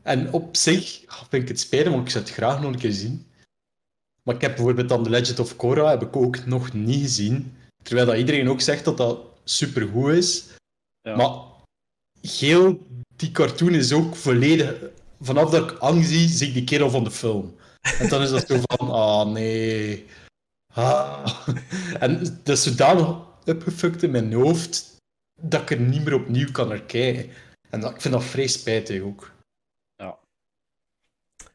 En 0.02 0.32
op 0.32 0.56
zich 0.56 1.04
vind 1.08 1.42
ik 1.42 1.48
het 1.48 1.60
spijtig, 1.60 1.92
want 1.92 2.04
ik 2.04 2.10
zou 2.10 2.24
het 2.24 2.32
graag 2.32 2.60
nog 2.60 2.72
een 2.72 2.78
keer 2.78 2.92
zien. 2.92 3.26
Maar 4.22 4.34
ik 4.34 4.40
heb 4.40 4.54
bijvoorbeeld 4.54 4.88
dan 4.88 5.02
The 5.02 5.10
Legend 5.10 5.38
of 5.38 5.56
Korra 5.56 5.90
heb 5.90 6.02
ik 6.02 6.16
ook 6.16 6.44
nog 6.44 6.72
niet 6.72 7.00
gezien. 7.00 7.56
Terwijl 7.82 8.06
dat 8.06 8.16
iedereen 8.16 8.48
ook 8.48 8.60
zegt 8.60 8.84
dat 8.84 8.96
dat 8.96 9.20
supergoed 9.44 10.12
is. 10.12 10.46
Ja. 11.02 11.16
Maar 11.16 11.30
heel 12.20 12.86
die 13.16 13.30
cartoon 13.30 13.74
is 13.74 13.92
ook 13.92 14.16
volledig... 14.16 14.74
Vanaf 15.22 15.50
dat 15.50 15.70
ik 15.70 15.78
Ang 15.78 16.04
zie, 16.04 16.28
zie 16.28 16.48
ik 16.48 16.54
die 16.54 16.64
kerel 16.64 16.90
van 16.90 17.04
de 17.04 17.10
film. 17.10 17.56
En 17.98 18.08
dan 18.08 18.22
is 18.22 18.30
dat 18.30 18.46
zo 18.46 18.60
van, 18.62 18.90
ah 19.02 19.26
nee. 19.26 20.06
Ah. 20.74 21.48
En 22.00 22.18
dat 22.42 22.56
is 22.56 22.62
zodanig 22.62 23.16
opgefukt 23.44 24.02
in 24.02 24.10
mijn 24.10 24.32
hoofd 24.32 24.96
dat 25.40 25.62
ik 25.62 25.70
er 25.70 25.80
niet 25.80 26.04
meer 26.04 26.14
opnieuw 26.14 26.50
kan 26.50 26.68
naar 26.68 26.82
kijken. 26.82 27.30
En 27.70 27.80
dat, 27.80 27.90
ik 27.90 28.00
vind 28.00 28.14
dat 28.14 28.24
vrij 28.24 28.46
spijtig 28.46 29.02
ook. 29.02 29.32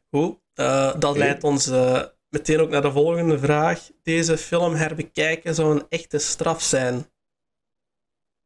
Goed, 0.09 0.39
eh, 0.53 0.99
dat 0.99 1.17
leidt 1.17 1.43
ons 1.43 1.67
eh, 1.67 2.03
meteen 2.29 2.59
ook 2.59 2.69
naar 2.69 2.81
de 2.81 2.91
volgende 2.91 3.39
vraag. 3.39 3.89
Deze 4.03 4.37
film 4.37 4.73
herbekijken 4.73 5.55
zou 5.55 5.75
een 5.75 5.85
echte 5.89 6.17
straf 6.17 6.61
zijn. 6.61 6.95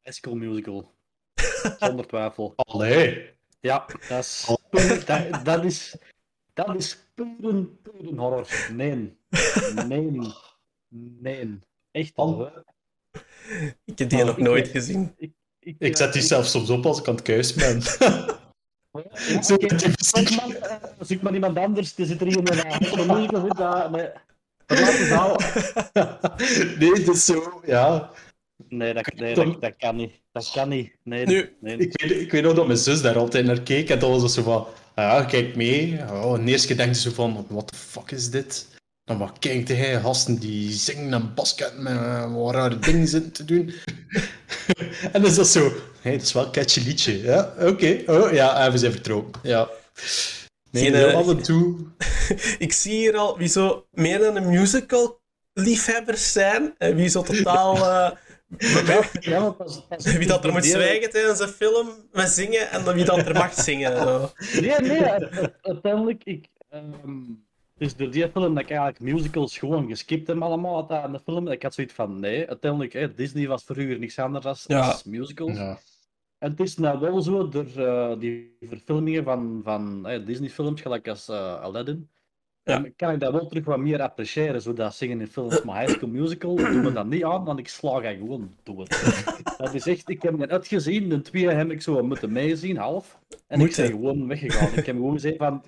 High 0.02 0.18
School 0.18 0.36
Musical. 0.36 0.92
Zonder 1.80 2.08
twijfel. 2.08 2.54
Allee. 2.56 3.40
Ja, 3.62 3.86
dat 4.08 4.20
is... 4.20 4.48
Dat, 5.06 5.46
dat 5.46 5.64
is... 5.64 5.96
Dat 6.54 6.76
is 6.76 6.98
pure, 7.14 7.64
pure 7.64 8.16
horror. 8.16 8.48
Nee. 8.74 9.18
Nee. 9.88 10.20
Nee. 11.20 11.60
Echt 11.92 12.12
Al-. 12.16 12.52
Ik 13.86 14.00
heb 14.00 14.10
die 14.10 14.20
Oh, 14.20 14.26
nog 14.26 14.38
ik 14.38 14.44
nooit 14.44 14.68
gezien. 14.68 15.14
Ik, 15.18 15.32
ik, 15.60 15.76
Ik 15.80 15.98
zet 15.98 16.14
die 16.14 16.22
eh, 16.22 16.28
zelfs 16.28 16.52
soms 16.52 16.70
op 16.70 16.86
als 16.86 17.00
ik 17.00 17.08
aan 17.08 17.16
het 17.16 17.24
kuisen 17.24 17.58
ben. 17.58 17.82
Ja, 19.24 19.42
Zo 19.44 19.54
oké. 19.54 19.66
met 19.68 19.80
die 19.80 19.94
Als 19.98 20.12
muziek. 20.14 20.30
ik 20.30 20.36
maar- 20.36 20.56
eh, 21.00 21.10
ik 21.10 21.22
maar 21.22 21.34
iemand 21.34 21.58
anders, 21.58 21.98
er 21.98 22.06
zit 22.06 22.22
er 22.22 22.28
hier 22.28 22.44
dat... 22.44 23.92
Nee. 23.92 24.10
Verlaat 24.66 24.98
de 24.98 25.06
zaal. 25.06 25.36
nee, 26.80 26.92
het 26.92 27.08
is 27.08 27.26
zo, 27.26 27.62
ja. 27.66 28.12
Nee, 28.70 28.94
dat, 28.94 29.14
nee 29.16 29.36
dat, 29.36 29.62
dat 29.62 29.74
kan 29.78 29.96
niet. 29.96 30.12
Dat 30.32 30.52
kan 30.54 30.70
niet. 30.70 30.92
Nee, 31.04 31.26
Nu, 31.26 31.56
nee. 31.62 31.78
Ik 31.78 32.02
weet, 32.02 32.22
ik 32.22 32.32
weet 32.32 32.44
nog 32.44 32.54
dat 32.54 32.68
mijn 32.68 32.80
zus 32.80 33.02
daar 33.02 33.18
altijd 33.18 33.46
naar 33.46 33.62
keek 33.62 33.90
en 33.90 34.00
dan 34.00 34.12
was 34.12 34.22
het 34.22 34.32
zo 34.32 34.44
van, 34.44 34.68
ah 34.96 35.06
ja, 35.06 35.24
kijk 35.24 35.56
mee. 35.56 36.00
Oh, 36.12 36.38
en 36.38 36.46
de 36.46 36.76
denk 36.76 36.96
je 36.96 37.02
zo 37.02 37.12
van, 37.12 37.46
what 37.50 37.68
the 37.68 37.76
fuck 37.76 38.12
is 38.12 38.30
dit? 38.30 38.68
Dan 39.04 39.18
wat 39.18 39.40
kijkt 39.40 39.68
hij, 39.68 40.00
gasten 40.00 40.40
die 40.40 40.72
zingen 40.72 41.14
en 41.14 41.34
basket 41.34 41.78
met 41.78 41.94
uh, 41.94 42.36
wat 42.36 42.54
rare 42.54 42.80
dingen 42.80 43.08
zitten 43.08 43.32
te 43.32 43.46
doen. 43.46 43.74
en 45.14 45.22
dan 45.22 45.26
is 45.26 45.36
dat 45.36 45.48
zo, 45.48 45.72
hey, 46.02 46.12
dat 46.12 46.22
is 46.22 46.34
wel 46.34 46.46
een 46.46 46.52
catchy 46.52 46.80
liedje. 46.80 47.22
Ja, 47.22 47.54
oké. 47.60 48.04
Oh 48.06 48.32
ja, 48.32 48.66
en 48.66 48.72
we 48.72 48.78
zijn 48.78 48.92
vertrokken. 48.92 49.42
Ja. 49.44 49.70
Nee, 50.72 50.84
Geen, 50.84 50.96
heel 50.96 51.08
eh, 51.08 51.16
af 51.16 51.28
en 51.28 51.42
toe. 51.42 51.76
ik 52.66 52.74
zie 52.74 52.94
hier 52.94 53.18
al 53.18 53.38
wie 53.38 53.48
zo 53.48 53.86
meer 53.92 54.20
dan 54.20 54.36
een 54.36 54.50
musical 54.50 55.22
liefhebbers 55.54 56.32
zijn. 56.32 56.76
En 56.78 56.96
wie 56.96 57.08
zo 57.08 57.22
totaal... 57.22 57.76
eh, 57.76 58.12
Ja, 59.20 59.40
maar 59.40 59.54
pas, 59.54 59.86
pas, 59.88 60.18
wie 60.18 60.28
dat 60.28 60.46
er 60.46 60.52
moet 60.52 60.66
zwijgen 60.66 61.10
tijdens 61.10 61.40
een 61.40 61.48
film 61.48 61.88
met 62.12 62.30
zingen 62.30 62.70
en 62.70 62.84
dan 62.84 62.94
wie 62.94 63.06
dat 63.06 63.18
er 63.18 63.34
mag 63.34 63.54
zingen. 63.54 63.98
Zo. 63.98 64.30
Nee, 64.62 64.80
nee, 64.80 65.04
uiteindelijk, 65.62 66.24
ik, 66.24 66.48
ehm, 66.70 67.22
Dus 67.78 67.96
door 67.96 68.12
die 68.12 68.30
film 68.30 68.54
dat 68.54 68.64
ik 68.64 68.70
eigenlijk 68.70 69.00
musicals 69.00 69.58
gewoon 69.58 69.88
geskipt 69.88 70.28
heb 70.28 70.42
allemaal 70.42 70.78
uit 70.90 71.04
aan 71.04 71.12
de 71.12 71.20
film. 71.26 71.48
Ik 71.48 71.64
had 71.64 71.74
zoiets 71.74 71.94
van, 71.94 72.20
nee, 72.20 72.48
uiteindelijk, 72.48 72.94
hè, 72.94 73.14
Disney 73.14 73.48
was 73.48 73.64
vroeger 73.64 74.00
niks 74.00 74.20
anders 74.20 74.46
als, 74.46 74.64
Ja. 74.68 74.80
als 74.92 75.04
musicals. 75.04 75.58
Ja. 75.58 75.78
En 76.38 76.50
het 76.50 76.60
is 76.60 76.78
nou 76.78 77.00
wel 77.00 77.22
zo, 77.22 77.48
door 77.50 77.66
eh, 77.76 78.20
die 78.20 78.58
verfilmingen 78.62 79.24
van, 79.24 79.62
van 79.64 80.04
Disney-films, 80.26 80.82
gelijk 80.82 81.08
als 81.08 81.30
eh, 81.30 81.62
Aladdin, 81.62 82.10
Ja. 82.64 82.80
dan 82.80 82.94
kan 82.96 83.14
ik 83.14 83.20
dat 83.20 83.32
wel 83.32 83.48
terug 83.48 83.66
wat 83.66 83.80
meer 83.80 84.02
appreciëren, 84.02 84.62
zo 84.62 84.74
dat 84.74 84.96
zingen 84.96 85.20
in 85.20 85.28
films. 85.28 85.64
Maar 85.64 85.82
High 85.82 85.94
School 85.94 86.10
Musical 86.10 86.56
doen 86.56 86.84
we 86.84 86.94
dat 86.94 87.06
niet 87.06 87.24
aan, 87.24 87.44
want 87.44 87.60
ik 87.60 87.68
sla 87.68 88.00
dat 88.00 88.16
gewoon 88.16 88.54
dood. 88.64 88.90
dat 89.58 89.74
is 89.74 89.88
echt, 89.88 90.10
ik 90.10 90.22
heb 90.22 90.40
het 90.40 90.50
uitgezien, 90.50 91.10
de 91.10 91.22
twee 91.22 91.50
heb 91.50 91.72
ik 91.72 91.82
zo 91.82 92.04
moeten 92.04 92.32
meezien, 92.32 92.78
half. 92.78 93.20
En 93.48 93.62
ik 93.62 93.76
ben 93.76 93.88
gewoon 93.88 94.28
weggegaan. 94.28 94.68
ik 94.68 94.86
heb 94.86 94.96
gewoon 94.96 95.14
gezegd 95.14 95.38
van, 95.38 95.64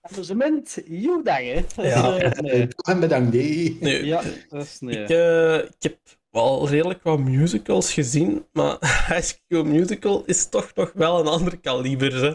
amusement, 0.00 0.78
you 0.86 1.22
dag, 1.22 1.38
hè. 1.38 1.82
Ja. 1.82 2.18
Eh, 2.18 2.40
nee. 2.40 2.68
En 2.88 3.00
bedankt, 3.00 3.32
nee. 3.32 4.04
Ja, 4.04 4.22
dat 4.48 4.62
is 4.62 4.80
nee. 4.80 5.02
ik, 5.02 5.10
eh, 5.10 5.54
ik 5.58 5.82
heb 5.82 5.98
wel 6.30 6.68
redelijk 6.68 7.02
wat 7.02 7.18
musicals 7.18 7.92
gezien, 7.92 8.46
maar 8.52 8.76
High 9.08 9.22
School 9.22 9.64
Musical 9.64 10.22
is 10.26 10.48
toch 10.48 10.74
nog 10.74 10.92
wel 10.94 11.20
een 11.20 11.26
ander 11.26 11.58
kaliber. 11.58 12.14
Hè? 12.22 12.34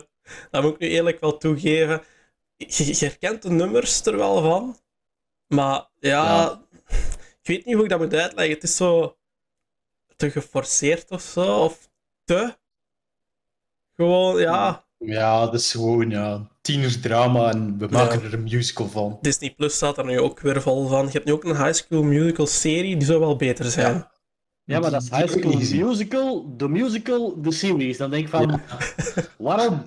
Dat 0.52 0.64
moet 0.64 0.74
ik 0.74 0.80
nu 0.80 0.88
eerlijk 0.88 1.20
wel 1.20 1.38
toegeven. 1.38 2.02
Je, 2.68 2.86
je 2.86 2.96
herkent 3.06 3.42
de 3.42 3.50
nummers 3.50 4.06
er 4.06 4.18
wel 4.18 4.42
van, 4.42 4.78
maar 5.48 5.88
ja, 6.00 6.26
Ja. 6.26 6.62
ik 7.42 7.48
weet 7.48 7.66
niet 7.66 7.76
hoe 7.76 7.84
ik 7.84 7.90
dat 7.90 8.00
moet 8.00 8.14
uitleggen. 8.14 8.54
Het 8.54 8.64
is 8.64 8.76
zo 8.76 9.18
te 10.16 10.32
geforceerd 10.32 11.12
of 11.12 11.22
zo, 11.22 11.64
of 11.64 11.90
te. 12.24 12.58
Gewoon, 13.96 14.40
ja. 14.42 14.86
Ja, 14.98 15.46
dat 15.46 15.54
is 15.54 15.72
gewoon 15.72 16.10
ja, 16.10 16.48
tienerdrama 16.62 17.50
en 17.52 17.78
we 17.78 17.88
maken 17.92 18.24
er 18.24 18.34
een 18.34 18.44
musical 18.44 18.88
van. 18.88 19.18
Disney 19.22 19.54
Plus 19.54 19.74
staat 19.76 19.98
er 19.98 20.06
nu 20.06 20.20
ook 20.20 20.40
weer 20.40 20.62
vol 20.62 20.88
van. 20.88 21.06
Je 21.06 21.12
hebt 21.12 21.26
nu 21.26 21.32
ook 21.32 21.44
een 21.44 21.64
High 21.66 21.74
School 21.74 22.04
Musical 22.04 22.48
serie, 22.48 22.98
die 22.98 23.06
zou 23.08 23.20
wel 23.20 23.36
beter 23.36 23.72
zijn. 23.72 24.08
Ja, 24.64 24.80
maar 24.80 24.92
dat 24.92 25.02
is 25.02 25.10
High 25.10 25.28
School. 25.28 25.88
Musical, 25.88 26.58
de 26.58 26.68
musical, 26.68 27.42
de 27.42 27.52
series. 27.52 27.98
Dan 27.98 28.10
denk 28.10 28.24
ik 28.24 28.30
van, 28.30 28.62
waarom? 29.38 29.84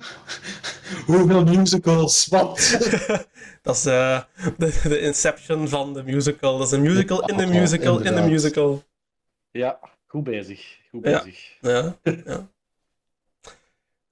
Hoeveel 1.05 1.43
musicals? 1.43 2.27
Wat? 2.27 2.77
Dat 3.61 3.75
is 3.75 3.85
eh, 3.85 4.21
de, 4.57 4.79
de 4.83 4.99
Inception 4.99 5.67
van 5.67 5.93
de 5.93 6.03
musical. 6.03 6.57
Dat 6.57 6.67
is 6.67 6.73
een 6.73 6.81
musical 6.81 7.27
in 7.29 7.37
de 7.37 7.45
musical 7.45 7.99
in 7.99 8.15
de 8.15 8.21
musical. 8.21 8.83
Ja, 9.51 9.79
goed 10.07 10.23
bezig. 10.23 10.77
Goed 10.89 11.05
Ja. 11.05 11.23
bezig. 11.23 11.57
Ja, 11.61 11.95
ja. 12.25 12.47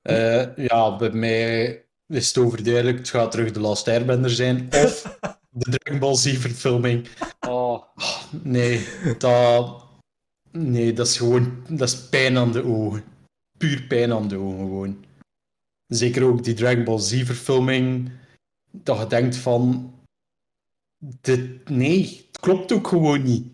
Eh, 0.02 0.56
ja, 0.56 0.96
bij 0.98 1.10
mij 1.12 1.84
is 2.08 2.28
het 2.28 2.38
overduidelijk. 2.38 2.98
Het 2.98 3.10
gaat 3.10 3.32
terug 3.32 3.52
de 3.52 3.60
Last 3.60 3.88
Airbender 3.88 4.30
zijn. 4.32 4.68
Of 4.86 5.18
de 5.50 5.70
Dragon 5.80 6.00
Ball 6.00 6.16
Z 6.16 6.38
verfilming. 6.38 7.08
Oh, 7.48 7.84
Nee, 8.44 8.88
dat... 9.18 9.84
Nee, 10.52 10.94
dat 10.94 11.08
is 11.08 11.18
gewoon... 11.18 11.64
Dat 11.70 11.88
is 11.88 12.08
pijn 12.10 12.38
aan 12.38 12.52
de 12.52 12.64
ogen. 12.66 13.04
Puur 13.58 13.82
pijn 13.84 14.12
aan 14.14 14.28
de 14.28 14.38
ogen, 14.38 14.58
gewoon. 14.58 15.06
Zeker 15.92 16.24
ook 16.24 16.44
die 16.44 16.54
Dragon 16.54 16.84
Ball 16.84 17.00
Z 17.00 17.24
verfilming. 17.24 18.12
Dat 18.72 19.00
je 19.00 19.08
denkt 19.08 19.36
van... 19.36 19.94
Dit... 20.98 21.70
Nee, 21.70 22.28
het 22.28 22.40
klopt 22.40 22.72
ook 22.72 22.88
gewoon 22.88 23.24
niet. 23.24 23.46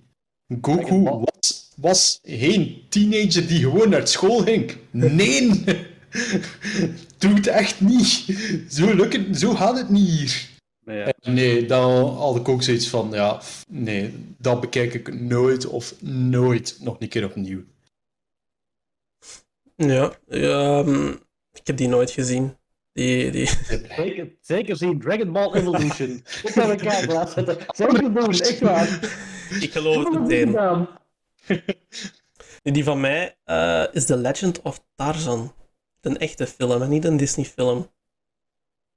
Goku 0.62 1.02
was, 1.02 1.72
was 1.76 2.20
geen 2.24 2.82
teenager 2.90 3.48
die 3.48 3.60
gewoon 3.60 3.90
naar 3.90 4.08
school 4.08 4.40
ging. 4.40 4.76
Nee! 4.92 5.50
Doe 7.18 7.34
het 7.34 7.48
echt 7.48 7.82
niet. 7.82 8.26
Zo, 8.70 8.94
lukt 8.96 9.14
het, 9.14 9.40
zo 9.40 9.54
gaat 9.54 9.78
het 9.78 9.90
niet 9.90 10.10
hier. 10.10 10.50
nee, 10.86 10.98
ja. 10.98 11.14
Nee, 11.22 11.66
dan 11.66 12.16
had 12.16 12.36
ik 12.36 12.48
ook 12.48 12.64
zoiets 12.64 12.88
van, 12.88 13.10
ja, 13.12 13.42
nee, 13.70 14.14
dat 14.38 14.62
bekijk 14.62 14.94
ik 14.94 15.20
nooit 15.20 15.66
of 15.66 16.02
nooit 16.02 16.78
nog 16.82 16.96
een 17.00 17.10
keer 17.10 17.26
opnieuw. 17.26 17.64
ja 19.76 20.18
ehm, 20.28 21.14
ik 21.68 21.74
heb 21.78 21.88
die 21.88 21.96
nooit 21.96 22.12
gezien. 22.12 22.58
Die, 22.94 23.32
die... 23.32 23.48
Zeker, 23.96 24.28
zeker 24.42 24.78
zien, 24.78 25.00
Dragon 25.00 25.32
Ball 25.32 25.54
Evolution. 25.54 26.24
Ik 26.44 26.54
heb 26.54 26.70
een 26.70 26.78
kijken 26.78 27.14
laten 27.14 27.34
zetten. 27.34 27.66
Zeker 27.76 28.14
doen, 28.14 28.32
echt 28.32 28.60
waar. 28.60 29.00
Ik 29.60 29.72
geloof 29.72 30.04
het 30.04 30.20
meteen. 30.20 30.88
Die 32.64 32.84
van 32.84 33.00
mij 33.00 33.38
eh, 33.44 33.84
is 33.92 34.06
The 34.06 34.18
Legend 34.18 34.62
of 34.62 34.84
Tarzan. 34.96 35.54
Een 36.02 36.18
echte 36.18 36.48
film 36.48 36.82
en 36.82 36.90
niet 36.90 37.06
een 37.06 37.18
Disney-film. 37.18 37.92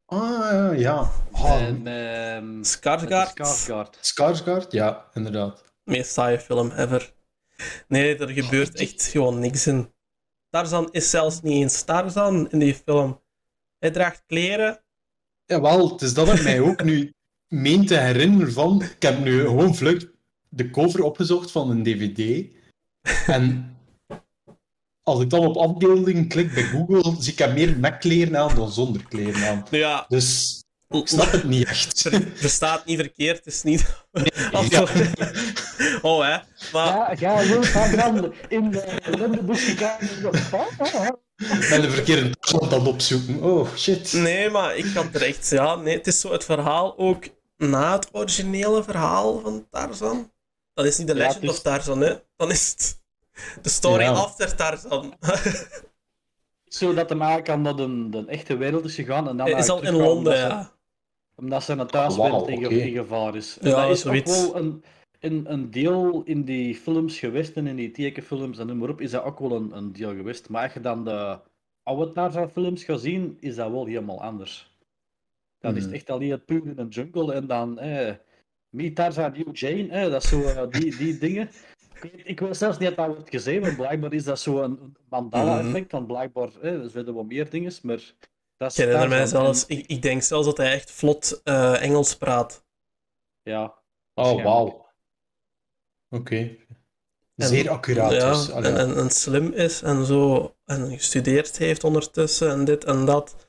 Ah, 0.06 0.78
ja. 0.78 1.10
Ah, 1.32 1.62
En, 1.62 1.86
ehm, 1.86 2.62
Skarsgård. 2.62 3.30
Skarsgård. 3.30 3.98
Skarsgård? 4.00 4.70
Ja, 4.70 5.04
inderdaad. 5.14 5.64
meest 5.84 6.12
saaie 6.12 6.38
film 6.38 6.70
ever. 6.76 7.12
Nee, 7.88 8.16
er 8.18 8.28
gebeurt 8.28 8.74
echt 8.74 9.02
gewoon 9.06 9.38
niks 9.38 9.66
in. 9.66 9.92
Tarzan 10.50 10.88
is 10.90 11.10
zelfs 11.10 11.40
niet 11.40 11.62
eens 11.62 11.82
Tarzan 11.82 12.50
in 12.50 12.58
die 12.58 12.74
film. 12.74 13.20
Hij 13.78 13.90
draagt 13.90 14.22
kleren. 14.26 14.82
Jawel, 15.46 15.90
het 15.92 16.02
is 16.02 16.14
dat 16.14 16.32
ik 16.32 16.42
mij 16.42 16.60
ook 16.60 16.84
nu 16.84 17.14
meen 17.48 17.86
te 17.86 17.96
herinneren 17.96 18.52
van... 18.52 18.82
Ik 18.82 19.02
heb 19.02 19.18
nu 19.18 19.40
gewoon 19.40 19.74
vlug 19.74 20.10
de 20.48 20.70
cover 20.70 21.02
opgezocht 21.02 21.50
van 21.50 21.70
een 21.70 21.82
dvd. 21.82 22.48
En 23.26 23.76
als 25.02 25.20
ik 25.20 25.30
dan 25.30 25.46
op 25.46 25.56
afbeeldingen 25.56 26.28
klik 26.28 26.54
bij 26.54 26.62
Google, 26.62 27.16
zie 27.22 27.32
ik 27.32 27.38
hem 27.38 27.54
meer 27.54 27.78
met 27.78 27.98
kleren 27.98 28.36
aan 28.36 28.54
dan 28.54 28.70
zonder 28.72 29.04
kleren 29.08 29.48
aan. 29.48 29.66
Ja, 29.70 30.04
Dus 30.08 30.59
ik 30.90 31.08
snap 31.08 31.30
het 31.30 31.44
niet 31.44 31.68
echt. 31.68 32.00
ver- 32.00 32.28
verstaat 32.34 32.84
niet 32.84 32.98
verkeerd, 32.98 33.36
het 33.36 33.46
is 33.46 33.62
niet... 33.62 33.86
Ja. 34.68 34.86
Oh, 36.02 36.20
hè. 36.22 36.38
Maar 36.72 37.16
Ja, 37.20 37.36
ga 37.36 37.38
gewoon 37.38 37.62
Tarzan 37.62 38.34
in 38.48 38.70
de 38.70 38.98
lendenbus 39.18 39.64
gegaan. 39.64 39.98
ben 41.70 41.82
de 41.82 41.90
verkeerde 41.90 42.30
aan 42.60 42.68
het 42.68 42.86
opzoeken. 42.86 43.42
Oh, 43.42 43.68
shit. 43.76 44.12
nee, 44.12 44.50
maar 44.50 44.76
ik 44.76 44.86
had 44.94 45.06
er 45.12 45.22
echt... 45.22 45.50
Ja, 45.50 45.74
nee, 45.74 45.96
het 45.96 46.06
is 46.06 46.20
zo 46.20 46.32
het 46.32 46.44
verhaal 46.44 46.98
ook 46.98 47.24
na 47.56 47.92
het 47.92 48.08
originele 48.12 48.82
verhaal 48.82 49.40
van 49.40 49.66
Tarzan. 49.70 50.32
Dat 50.74 50.84
is 50.84 50.98
niet 50.98 51.06
de 51.06 51.14
Ja, 51.14 51.18
Legend 51.26 51.40
dus- 51.40 51.50
of 51.50 51.60
Tarzan, 51.60 52.00
hè. 52.00 52.14
Dan 52.36 52.50
is 52.50 52.68
het 52.70 53.00
de 53.62 53.68
story 53.68 54.02
Ja. 54.02 54.10
after 54.10 54.54
Tarzan. 54.56 55.14
Zodat 56.64 57.08
hem 57.08 57.20
eigenlijk 57.20 57.50
aan 57.50 57.62
naar 57.62 57.76
de, 57.76 58.08
de 58.10 58.24
echte 58.26 58.56
wereld 58.56 58.84
is 58.84 58.94
gegaan. 58.94 59.28
En 59.28 59.36
dan 59.36 59.48
is 59.48 59.68
al 59.68 59.82
in 59.82 59.94
Londen, 59.94 60.36
ja. 60.36 60.72
Omdat 61.40 61.62
zijn 61.62 61.86
thuiswereld 61.86 62.46
Wauw, 62.46 62.56
in, 62.56 62.58
ge- 62.58 62.64
oké. 62.66 62.74
in 62.74 62.92
gevaar 62.92 63.36
is. 63.36 63.58
En 63.60 63.68
Ja, 63.70 63.82
dat 63.82 63.90
is 63.90 64.00
zoiets. 64.00 64.46
ook 64.46 64.52
wel 64.52 64.62
een, 64.62 64.82
een, 65.20 65.52
een 65.52 65.70
deel 65.70 66.22
in 66.24 66.42
die 66.44 66.74
films 66.74 67.18
geweest 67.18 67.56
en 67.56 67.66
in 67.66 67.76
die 67.76 67.90
tekenfilms 67.90 68.58
en 68.58 68.66
noem 68.66 68.78
maar 68.78 68.88
op, 68.88 69.00
is 69.00 69.10
dat 69.10 69.24
ook 69.24 69.38
wel 69.38 69.52
een, 69.52 69.76
een 69.76 69.92
deel 69.92 70.14
geweest. 70.14 70.48
Maar 70.48 70.62
als 70.62 70.72
je 70.72 70.80
dan 70.80 71.04
de 71.04 71.38
oude 71.82 72.12
Tarzan-films 72.12 72.84
gaat 72.84 73.00
zien, 73.00 73.36
is 73.40 73.54
dat 73.54 73.70
wel 73.70 73.84
helemaal 73.86 74.22
anders. 74.22 74.78
Dan 75.58 75.70
is 75.76 75.82
het 75.82 75.86
Mhm. 75.86 75.94
echt 75.94 76.10
alleen 76.10 76.30
het 76.30 76.44
puur 76.44 76.66
in 76.66 76.78
een 76.78 76.88
jungle 76.88 77.32
en 77.34 77.46
dan 77.46 77.78
eh, 77.78 78.14
Me 78.68 78.92
Tarzan, 78.92 79.32
You 79.34 79.50
Jane, 79.52 79.88
eh, 79.88 80.10
dat 80.10 80.22
is 80.22 80.28
zo 80.28 80.42
eh, 80.42 80.62
die, 80.70 80.96
die 80.96 81.18
dingen. 81.18 81.48
Ik, 81.94 82.02
weet- 82.12 82.28
ik 82.28 82.40
wil 82.40 82.54
zelfs 82.54 82.78
niet 82.78 82.88
dat 82.88 82.96
dat 82.96 83.06
wordt 83.16 83.30
gezien, 83.30 83.60
want 83.60 83.76
blijkbaar 83.76 84.12
is 84.12 84.24
dat 84.24 84.40
zo 84.40 84.62
een 84.62 84.96
mandala-effect, 85.08 85.92
want 85.92 86.06
blijkbaar 86.06 86.48
eh, 86.62 86.72
er 86.82 86.90
zijn 86.90 87.04
wel 87.04 87.24
meer 87.24 87.50
dingen, 87.50 87.72
maar... 87.82 88.14
Dat 88.60 88.70
is 88.70 88.78
Ik 88.78 88.84
herinner 88.84 89.08
mij 89.08 89.26
zelfs... 89.26 89.66
Ik, 89.66 89.86
ik 89.86 90.02
denk 90.02 90.22
zelfs 90.22 90.46
dat 90.46 90.56
hij 90.56 90.72
echt 90.72 90.90
vlot 90.90 91.40
eh, 91.44 91.82
Engels 91.82 92.16
praat. 92.16 92.64
Ja, 93.42 93.74
Oh, 94.14 94.42
wauw. 94.42 94.86
Oké. 96.08 96.56
Zeer 97.36 97.70
accuraat 97.70 98.12
ja, 98.12 98.30
dus. 98.30 98.50
Allee. 98.50 98.70
en, 98.72 98.76
en, 98.78 98.96
en 98.96 99.10
slim 99.10 99.52
is 99.52 99.82
en 99.82 100.04
zo. 100.04 100.54
En 100.64 100.90
gestudeerd 100.90 101.58
heeft 101.58 101.84
ondertussen 101.84 102.50
en 102.50 102.64
dit 102.64 102.84
en 102.84 103.04
dat. 103.04 103.48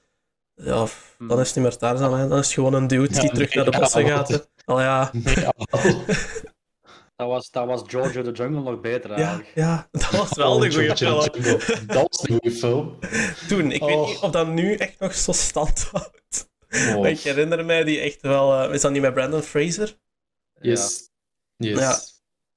Ja, 0.55 0.85
f- 0.85 1.15
dan 1.19 1.39
is 1.39 1.47
het 1.47 1.55
niet 1.55 1.65
meer 1.65 1.77
Tarzan. 1.77 2.17
Hè. 2.19 2.27
Dan 2.27 2.37
is 2.39 2.45
het 2.45 2.53
gewoon 2.53 2.73
een 2.73 2.87
dude 2.87 3.07
die 3.13 3.21
Ja, 3.23 3.29
terug 3.29 3.53
naar 3.55 3.65
de 3.71 3.79
bossen 3.79 4.07
gaat. 4.07 4.49
Al 4.65 4.81
ja. 4.81 5.11
Ja. 7.21 7.27
Dat 7.27 7.27
was, 7.27 7.49
dat 7.51 7.65
was 7.67 7.81
George 7.85 8.19
of 8.19 8.25
the 8.25 8.31
Jungle 8.31 8.61
nog 8.61 8.81
beter 8.81 9.09
Ja, 9.09 9.15
eigenlijk. 9.15 9.55
ja, 9.55 9.87
dat 9.91 10.09
was 10.09 10.33
wel 10.33 10.59
de 10.59 10.67
Oh, 10.67 10.73
goede 10.73 10.95
George 10.95 11.31
film. 11.31 11.55
Jungle. 11.57 11.85
Dat 11.85 12.07
was 12.09 12.21
een 12.21 12.27
goede 12.39 12.51
film. 12.51 12.99
Toen, 13.47 13.71
ik 13.71 13.81
weet 13.81 13.95
Oh. 13.95 14.07
niet 14.07 14.19
of 14.19 14.31
dat 14.31 14.47
nu 14.47 14.75
echt 14.75 14.99
nog 14.99 15.13
zo 15.15 15.31
stand 15.31 15.83
houdt. 15.91 16.49
Oh, 16.95 17.07
ik 17.07 17.19
herinner 17.19 17.65
mij 17.65 17.83
die 17.83 17.99
echt 17.99 18.21
wel... 18.21 18.53
eh, 18.63 18.73
is 18.73 18.81
dat 18.81 18.91
niet 18.91 19.01
met 19.01 19.13
Brandon 19.13 19.41
Fraser? 19.41 19.97
Yes. 20.61 21.09
Yes. 21.57 21.79
Ja. 21.79 21.99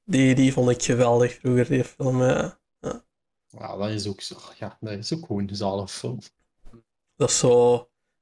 Die, 0.05 0.35
die 0.35 0.53
vond 0.53 0.71
ik 0.71 0.83
geweldig 0.83 1.35
vroeger, 1.35 1.69
die 1.69 1.85
film. 1.85 2.23
Ja. 2.23 2.59
Ja, 3.49 3.77
dat 3.77 3.91
is 3.91 4.07
ook 4.07 4.21
zo. 4.21 4.37
Ja, 4.59 4.77
dat 4.81 4.93
is 4.93 5.13
ook 5.15 5.27
gewoon 5.27 5.49
een 5.49 5.57
zalige 5.57 5.89
film. 5.89 6.19
Dat 7.17 7.29
is 7.31 7.39
zo 7.39 7.75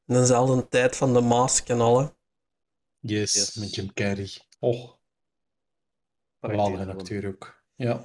in 0.07 0.15
dezelfde 0.15 0.69
tijd 0.69 0.97
van 0.97 1.13
The 1.13 1.21
Mask 1.21 1.69
en 1.69 1.81
al. 1.81 1.99
hè. 2.01 2.07
Yes, 3.01 3.33
Yes. 3.35 3.55
met 3.55 3.75
Jim 3.75 3.93
Carrey. 3.95 4.31
Oh, 4.61 4.91
Geweldige 6.51 6.85
film. 6.85 6.99
acteur 6.99 7.27
ook. 7.27 7.63
Ja. 7.75 8.05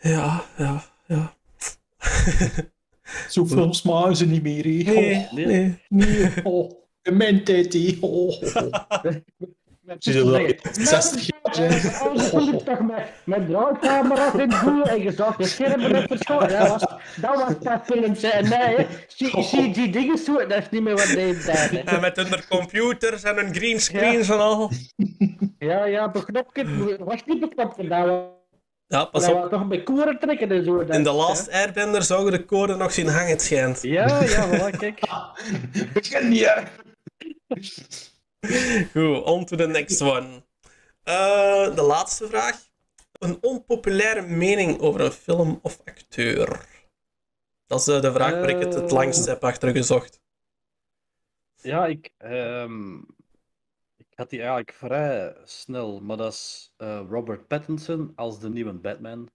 Ja, 0.00 0.44
ja, 0.56 0.84
ja. 1.06 1.34
Zo 3.28 3.46
films 3.46 3.82
maken 3.82 4.16
ze 4.16 4.26
niet 4.26 4.42
meer. 4.42 4.66
Nee, 4.66 5.26
nee. 5.30 5.78
nee. 5.88 6.44
Oh, 6.44 6.72
in 7.02 7.16
mijn 7.16 7.44
tijd. 7.44 7.96
oh. 8.00 8.42
Ze 9.98 10.12
zullen 10.12 10.32
wel 10.32 10.54
60 10.72 11.26
jaar 11.26 11.72
ik 12.54 12.64
toch 12.64 12.80
met, 12.80 13.02
met 13.24 13.48
draaicamera's 13.48 14.32
in 14.34 14.50
het 14.50 14.60
doel 14.64 14.82
en 14.84 15.02
je 15.02 15.12
zag 15.12 15.36
de 15.36 15.46
schermen 15.46 15.92
net 15.92 16.06
verschoten. 16.06 16.48
Dat 16.58 16.68
was, 16.68 16.80
dat 17.16 17.34
was 17.34 17.58
dat 17.60 17.80
films. 17.84 18.22
hè. 18.22 18.28
En 18.28 18.48
nee, 18.48 18.86
zie, 19.44 19.72
die 19.72 19.90
dingen 19.90 20.18
zo, 20.18 20.46
dat 20.46 20.58
is 20.58 20.68
niet 20.70 20.82
meer 20.82 20.96
wat 20.96 21.06
deze 21.06 21.44
tijd. 21.44 21.70
hè. 21.70 21.78
En 21.78 22.00
met 22.00 22.16
hun 22.16 22.46
computers 22.48 23.22
en 23.22 23.36
hun 23.36 23.54
greenscreens 23.54 24.28
en 24.28 24.38
al. 24.38 24.70
Ja, 25.58 25.84
ja, 25.84 26.10
beknopt. 26.10 26.56
Het 26.56 26.98
was 26.98 27.24
niet 27.26 27.40
beknopt. 27.40 27.76
Dat 27.88 28.06
was, 28.06 28.20
Ja, 28.86 29.04
pas 29.04 29.22
dat 29.26 29.34
op. 29.34 29.40
was 29.40 29.50
toch 29.50 29.66
bij 29.68 29.82
koeren 29.82 30.18
trekken 30.18 30.50
en 30.50 30.64
zo. 30.64 30.84
dat- 30.84 30.96
In 30.96 31.02
The 31.02 31.12
Last 31.12 31.50
Airbender 31.50 32.02
zou 32.02 32.24
je 32.24 32.30
de 32.30 32.44
code 32.44 32.74
nog 32.76 32.92
zien 32.92 33.08
hangen, 33.08 33.30
het 33.30 33.42
schijnt. 33.42 33.82
Ja, 33.82 34.22
ja, 34.22 34.48
voilà, 34.48 34.76
kijk. 34.78 35.00
Begin 35.94 36.28
niet, 36.28 36.54
Goed, 38.92 39.24
on 39.24 39.44
to 39.44 39.56
the 39.56 39.66
next 39.66 40.00
one. 40.00 40.42
Eh, 41.02 41.74
de 41.74 41.82
laatste 41.82 42.26
vraag. 42.28 42.66
Een 43.12 43.38
onpopulaire 43.42 44.22
mening 44.22 44.80
over 44.80 45.00
een 45.00 45.12
film 45.12 45.58
of 45.62 45.80
acteur. 45.84 46.66
Dat 47.66 47.80
is 47.80 47.86
eh, 47.86 48.00
de 48.00 48.12
vraag 48.12 48.32
waar 48.32 48.48
ik 48.48 48.58
het 48.58 48.74
het 48.74 48.84
Eh. 48.84 48.90
langst 48.90 49.26
heb 49.26 49.44
achter 49.44 49.70
gezocht. 49.70 50.20
Ja, 51.60 51.86
ik, 51.86 52.10
ehm, 52.18 52.96
ik 53.96 54.06
had 54.14 54.30
die 54.30 54.38
eigenlijk 54.38 54.72
vrij 54.72 55.36
snel, 55.44 56.00
maar 56.00 56.16
dat 56.16 56.32
is 56.32 56.72
Robert 57.08 57.46
Pattinson 57.46 58.12
als 58.14 58.40
de 58.40 58.48
nieuwe 58.50 58.72
Batman. 58.72 59.30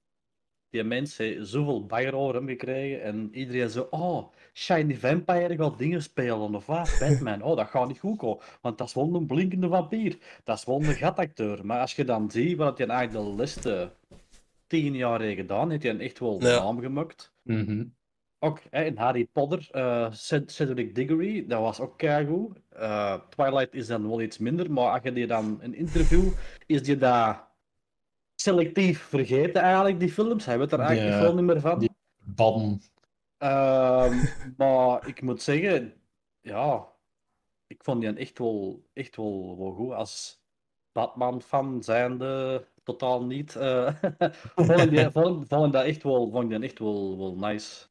Die 0.74 0.84
mens 0.84 1.18
heeft 1.18 1.48
zoveel 1.48 1.86
bagger 1.86 2.16
over 2.16 2.36
hem 2.36 2.48
gekregen 2.48 3.04
en 3.04 3.30
iedereen 3.34 3.70
zo, 3.70 3.88
oh, 3.90 4.32
Shiny 4.54 4.96
Vampire 4.96 5.56
gaat 5.56 5.78
dingen 5.78 6.02
spelen 6.04 6.56
of 6.56 6.66
wat? 6.66 6.96
Batman, 7.00 7.42
oh, 7.42 7.58
dat 7.58 7.68
gaat 7.68 7.88
niet 7.88 8.00
goed 8.00 8.18
komen, 8.18 8.44
want 8.62 8.78
dat 8.78 8.88
is 8.88 8.94
wel 8.94 9.14
een 9.16 9.26
blinkende 9.26 9.68
vampier. 9.68 10.18
Dat 10.44 10.58
is 10.58 10.66
wel 10.66 10.76
een 10.84 10.94
gatacteur. 10.94 11.66
Maar 11.66 11.80
als 11.80 11.96
je 11.96 12.04
dan 12.06 12.32
ziet 12.32 12.58
wat 12.58 12.78
hij 12.78 12.88
eigenlijk 12.88 13.26
de 13.26 13.32
laatste 13.36 13.92
tien 14.68 14.96
jaar 14.96 15.22
heeft 15.22 15.40
gedaan, 15.40 15.70
heeft 15.70 15.84
hij 15.84 15.92
een 15.92 16.00
echt 16.02 16.20
wel 16.20 16.42
Ja. 16.42 16.60
naam 16.64 16.80
gemaakt. 16.80 17.34
Mhm. 17.42 17.84
Ook 18.40 18.60
hè, 18.70 18.84
in 18.84 18.98
Harry 18.98 19.26
Potter, 19.26 19.68
eh, 19.72 20.12
Ced- 20.12 20.52
Cedric 20.52 20.96
Diggory, 20.96 21.46
dat 21.48 21.60
was 21.62 21.80
ook 21.80 21.98
keigoed. 21.98 22.58
Eh 22.70 23.16
Twilight 23.30 23.74
is 23.74 23.88
dan 23.88 24.08
wel 24.10 24.22
iets 24.22 24.38
minder, 24.38 24.72
maar 24.72 24.92
als 24.92 25.00
je 25.04 25.14
die 25.14 25.28
dan 25.28 25.58
een 25.62 25.76
interview, 25.76 26.24
is 26.66 26.84
die 26.84 26.98
dat 26.98 27.52
selectief 28.44 29.02
vergeten 29.02 29.62
eigenlijk, 29.62 30.00
die 30.00 30.12
films. 30.12 30.46
Hij 30.46 30.58
weet 30.58 30.72
er 30.72 30.80
eigenlijk 30.80 31.16
Ja, 31.16 31.22
veel 31.22 31.36
niet 31.36 31.46
meer 31.46 31.60
van. 31.62 31.90
Bam. 32.18 32.80
Ehm, 33.38 34.16
maar 34.58 35.08
ik 35.08 35.22
moet 35.22 35.42
zeggen, 35.42 35.94
ja, 36.42 36.88
ik 37.68 37.84
vond 37.84 38.02
die 38.02 38.14
echt 38.14 38.38
wel, 38.38 38.84
echt 38.94 39.16
wel, 39.16 39.56
wel 39.60 39.72
goed. 39.72 39.94
Als 39.94 40.42
Batman-fan 40.92 41.84
zijnde, 41.84 42.66
totaal 42.84 43.26
niet. 43.26 43.56
eh 43.56 43.94
vond, 44.56 44.70
ik 44.80 44.90
die, 44.90 45.12
vond, 45.22 45.48
vond 45.48 45.66
ik 45.66 45.72
dat 45.72 45.86
echt 45.86 46.04
wel, 46.04 46.32
vond 46.32 46.50
die 46.50 46.60
echt 46.60 46.80
wel, 46.80 47.18
wel 47.18 47.36
nice. 47.36 47.86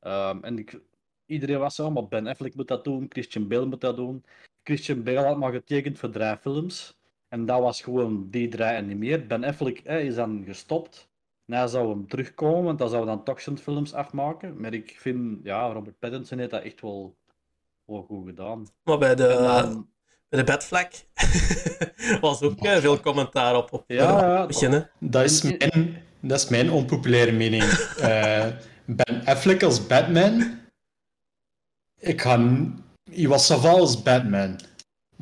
Ehm, 0.00 0.44
en 0.44 0.58
ik, 0.58 0.80
iedereen 1.26 1.58
was 1.58 1.74
zo, 1.74 1.90
maar 1.90 2.08
Ben 2.08 2.26
Affleck 2.26 2.54
moet 2.54 2.68
dat 2.68 2.84
doen, 2.84 3.06
Christian 3.08 3.48
Bale 3.48 3.66
moet 3.66 3.80
dat 3.80 3.96
doen. 3.96 4.24
Christian 4.62 5.02
Bale 5.02 5.26
had 5.26 5.36
maar 5.36 5.52
getekend 5.52 5.98
voor 5.98 6.10
drie 6.10 6.36
films. 6.36 7.00
En 7.32 7.46
dat 7.46 7.60
was 7.60 7.82
gewoon 7.82 8.26
die 8.30 8.48
drie 8.48 8.64
en 8.64 8.86
niet 8.86 8.96
meer. 8.96 9.26
Ben 9.26 9.44
Affleck 9.44 9.80
hè, 9.84 9.98
is 10.00 10.14
dan 10.14 10.42
gestopt. 10.46 11.08
En 11.46 11.54
hij 11.54 11.66
zou 11.66 11.88
hem 11.88 12.08
terugkomen, 12.08 12.64
want 12.64 12.78
dan 12.78 12.88
zou 12.88 13.04
hij 13.06 13.14
dan 13.14 13.24
toch 13.24 13.40
zijn 13.40 13.58
films 13.58 13.92
afmaken. 13.94 14.60
Maar 14.60 14.72
ik 14.74 14.96
vind, 15.00 15.38
ja, 15.42 15.72
Robert 15.72 15.98
Pattinson 15.98 16.38
heeft 16.38 16.50
dat 16.50 16.62
echt 16.62 16.80
wel, 16.80 17.16
wel 17.84 18.02
goed 18.02 18.26
gedaan. 18.26 18.66
Maar 18.84 18.98
bij 18.98 19.14
de, 19.14 19.26
En 19.26 19.42
dan- 19.42 19.88
bij 20.28 20.38
de 20.38 20.44
Batfleck 20.52 21.04
was 22.20 22.42
ook 22.42 22.58
eh, 22.58 22.76
veel 22.76 23.00
commentaar 23.00 23.56
op, 23.56 23.72
op 23.72 23.84
Ja, 23.86 24.20
ja, 24.20 24.46
beginnen. 24.46 24.90
Dat 24.98 25.24
is 25.24 25.42
mijn, 25.42 25.96
dat 26.20 26.38
is 26.38 26.48
mijn 26.48 26.70
onpopulaire 26.70 27.32
mening. 27.32 27.62
Eh, 28.00 28.46
ben 28.86 29.24
Affleck 29.24 29.62
als 29.62 29.86
Batman. 29.86 30.58
Ik 31.98 32.20
ga. 32.20 32.50
Je 33.04 33.28
was 33.28 33.46
savant 33.46 33.78
als 33.80 34.02
Batman. 34.02 34.58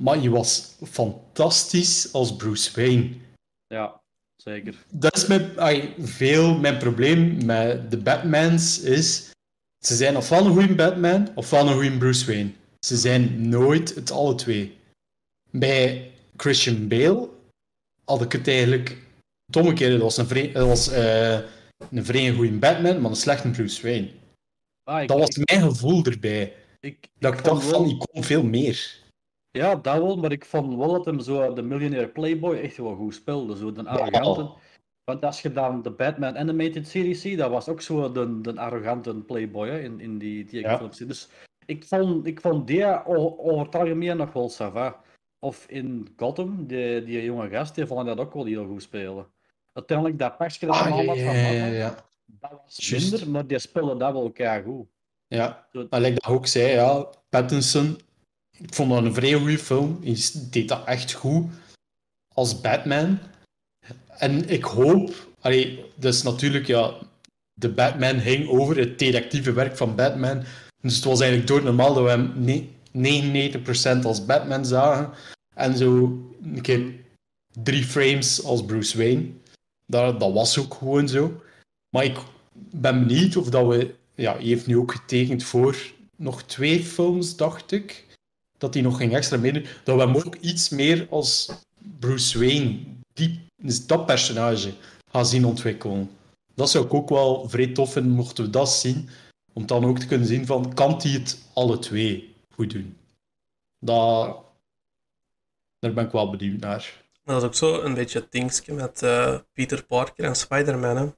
Maar 0.01 0.19
je 0.19 0.31
was 0.31 0.75
fantastisch 0.91 2.13
als 2.13 2.37
Bruce 2.37 2.71
Wayne. 2.75 3.11
Ja, 3.67 4.01
zeker. 4.37 4.75
Dat 4.91 5.17
is 5.17 5.27
mijn, 5.27 5.61
ai, 5.61 5.95
veel 5.99 6.59
mijn 6.59 6.79
probleem 6.79 7.45
met 7.45 7.91
de 7.91 7.97
Batmans 7.97 8.81
is. 8.81 9.31
Ze 9.79 9.97
zijn 9.97 10.17
ofwel 10.17 10.47
een 10.47 10.53
goede 10.53 10.75
Batman 10.75 11.29
ofwel 11.35 11.67
een 11.69 11.73
goede 11.75 11.99
Bruce 11.99 12.27
Wayne. 12.27 12.51
Ze 12.81 12.97
zijn 12.97 13.49
nooit 13.49 13.95
het 13.95 14.11
alle 14.11 14.35
twee. 14.35 14.79
Bij 15.51 16.11
Christian 16.37 16.89
Bale 16.89 17.29
had 18.05 18.23
ik 18.23 18.33
het 18.33 18.49
eigenlijk 18.49 18.97
het 19.47 19.57
omgekeerde. 19.57 19.99
Dat 19.99 20.17
was 20.17 20.17
een 20.17 20.53
was, 20.53 20.89
eh, 20.89 21.39
een 21.91 22.05
vrij 22.05 22.33
goede 22.33 22.53
Batman, 22.59 23.01
maar 23.01 23.11
een 23.11 23.17
slechte 23.17 23.51
Bruce 23.51 23.83
Wayne. 23.83 24.09
Ah, 24.85 25.03
ik, 25.03 25.09
Dat 25.09 25.19
was 25.19 25.29
ik, 25.29 25.51
mijn 25.51 25.63
gevoel 25.71 26.05
erbij. 26.05 26.55
ik, 26.81 27.09
Dat 27.19 27.35
ik 27.35 27.45
dacht 27.45 27.71
wel- 27.71 27.81
van, 27.81 27.89
ik 27.91 27.99
kon 27.99 28.25
veel 28.25 28.43
meer. 28.43 28.99
Ja, 29.51 29.75
dat 29.75 29.99
wel, 29.99 30.17
maar 30.17 30.33
ik 30.33 30.45
vond 30.45 30.77
wel 30.77 30.93
dat 30.93 31.05
hem 31.05 31.21
zo 31.21 31.53
de 31.53 31.63
Millionaire 31.63 32.09
Playboy 32.09 32.57
echt 32.57 32.77
wel 32.77 32.95
goed 32.95 33.15
speelde. 33.15 33.57
Zo 33.57 33.73
de 33.73 33.85
arrogante. 33.89 34.51
Want 35.05 35.25
als 35.25 35.43
je 35.43 35.53
dan 35.53 35.83
de 35.83 35.91
Batman 35.91 36.39
Animated 36.39 36.89
Series 36.89 37.21
ziet, 37.21 37.39
dat 37.39 37.51
was 37.51 37.69
ook 37.69 37.81
zo 37.81 38.13
de, 38.13 38.41
de 38.41 38.57
arrogante 38.61 39.15
Playboy 39.15 39.69
hè, 39.69 39.81
in, 39.81 40.01
in 40.01 40.19
die, 40.19 40.45
die 40.45 40.61
Ja. 40.61 40.77
films. 40.77 40.99
Dus 40.99 41.29
ik 41.67 41.85
vond, 41.85 42.27
ik 42.27 42.41
vond 42.41 42.67
die 42.67 42.85
o- 43.07 43.37
over 43.39 43.65
het 43.65 43.75
algemeen 43.75 44.17
nog 44.17 44.33
wel 44.33 44.49
sava. 44.49 45.01
Of 45.39 45.67
in 45.69 46.09
Gotham, 46.17 46.67
die, 46.67 47.05
die 47.05 47.25
jonge 47.25 47.49
gast, 47.49 47.75
die 47.75 47.87
vond 47.87 48.07
dat 48.07 48.19
ook 48.19 48.35
wel 48.35 48.45
heel 48.45 48.67
goed 48.67 48.83
spelen. 48.83 49.27
Uiteindelijk, 49.73 50.19
dat 50.19 50.37
pasje 50.37 50.67
dat 50.67 50.75
Ah, 50.75 50.83
hem 50.83 50.93
ja, 50.93 50.99
al 51.01 51.07
had 51.07 51.17
ja, 51.17 51.25
van 51.25 51.37
ja, 51.37 51.49
Batman, 51.51 51.73
ja. 51.73 51.95
dat 52.25 52.51
was 52.65 52.91
minder, 52.91 53.31
maar 53.31 53.47
die 53.47 53.59
speelde 53.59 53.97
dat 53.97 54.13
wel 54.13 54.23
elkaar 54.23 54.63
goed. 54.63 54.87
Ja, 55.27 55.69
maar 55.91 56.01
like 56.01 56.21
dat 56.21 56.33
ook 56.33 56.47
zei, 56.47 56.73
ja, 56.73 57.07
Pattinson, 57.29 57.99
ik 58.63 58.75
vond 58.75 58.91
dat 58.91 59.05
een 59.05 59.15
vrij 59.15 59.33
goede 59.33 59.59
film. 59.59 59.99
Hij 60.03 60.19
deed 60.51 60.69
dat 60.69 60.87
echt 60.87 61.13
goed 61.13 61.51
als 62.35 62.61
Batman. 62.61 63.19
En 64.19 64.49
ik 64.49 64.65
hoop, 64.65 65.29
dus 65.95 66.23
natuurlijk, 66.23 66.67
ja, 66.67 66.95
de 67.53 67.69
Batman 67.69 68.19
hing 68.19 68.49
over 68.49 68.77
het 68.79 68.99
detectieve 68.99 69.53
werk 69.53 69.77
van 69.77 69.95
Batman. 69.95 70.43
Dus 70.81 70.95
het 70.95 71.05
was 71.05 71.21
eigenlijk 71.21 71.51
doodnormaal 71.51 71.95
dat 71.95 72.05
we 72.05 72.11
hem 72.11 72.33
ne- 72.37 72.69
99% 74.01 74.05
als 74.05 74.25
Batman 74.27 74.67
zagen. 74.67 75.11
En 75.55 75.77
zo 75.77 76.19
een 76.43 76.61
keer 76.61 76.93
drie 77.63 77.85
frames 77.85 78.45
als 78.45 78.65
Bruce 78.65 78.99
Wayne. 78.99 79.27
Dat, 79.87 80.21
dat 80.21 80.33
was 80.33 80.59
ook 80.59 80.75
gewoon 80.75 81.09
zo. 81.09 81.41
Maar 81.89 82.05
ik 82.05 82.19
ben 82.71 83.07
benieuwd 83.07 83.37
of 83.37 83.51
dat 83.51 83.67
we... 83.67 83.95
Ja, 84.15 84.35
hij 84.35 84.45
heeft 84.45 84.67
nu 84.67 84.77
ook 84.77 84.93
getekend 84.93 85.45
voor 85.45 85.77
nog 86.17 86.43
twee 86.43 86.85
films, 86.85 87.37
dacht 87.37 87.73
ik. 87.73 88.07
Dat 88.61 88.75
hij 88.75 88.83
nog 88.83 88.97
ging 88.97 89.15
extra 89.15 89.37
meedoen. 89.39 89.67
Dat 89.85 89.97
we 89.97 90.03
hem 90.03 90.17
ook 90.17 90.35
iets 90.37 90.69
meer 90.69 91.07
als 91.11 91.51
Bruce 91.99 92.39
Wayne, 92.39 92.79
die, 93.13 93.47
dat 93.87 94.07
personage, 94.07 94.73
gaan 95.11 95.27
zien 95.27 95.45
ontwikkelen. 95.45 96.11
Dat 96.55 96.71
zou 96.71 96.85
ik 96.85 96.95
ook 96.95 97.09
wel 97.09 97.49
vrij 97.49 97.73
tof 97.73 97.93
vinden, 97.93 98.13
mochten 98.13 98.45
we 98.45 98.51
dat 98.51 98.71
zien. 98.71 99.09
Om 99.53 99.67
dan 99.67 99.85
ook 99.85 99.99
te 99.99 100.07
kunnen 100.07 100.27
zien 100.27 100.47
van, 100.47 100.75
kan 100.75 100.99
hij 101.03 101.11
het 101.11 101.43
alle 101.55 101.79
twee 101.79 102.35
goed 102.55 102.71
doen? 102.71 102.97
Dat, 103.79 104.43
daar 105.79 105.93
ben 105.93 106.05
ik 106.05 106.13
wel 106.13 106.31
benieuwd 106.31 106.61
naar. 106.61 107.03
Dat 107.25 107.37
is 107.43 107.47
ook 107.49 107.55
zo 107.55 107.81
een 107.81 107.95
beetje 107.95 108.19
het 108.21 108.33
dingetje 108.33 108.73
met 108.73 109.03
eh, 109.03 109.39
Peter 109.53 109.85
Parker 109.85 110.25
en 110.25 110.35
Spider-Man. 110.37 110.97
hè. 110.97 111.09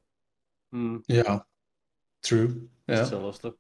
Hmm, 0.68 1.03
Ja, 1.07 1.47
true. 2.20 2.68
Ja, 2.84 2.95
hetzelfde. 2.95 3.57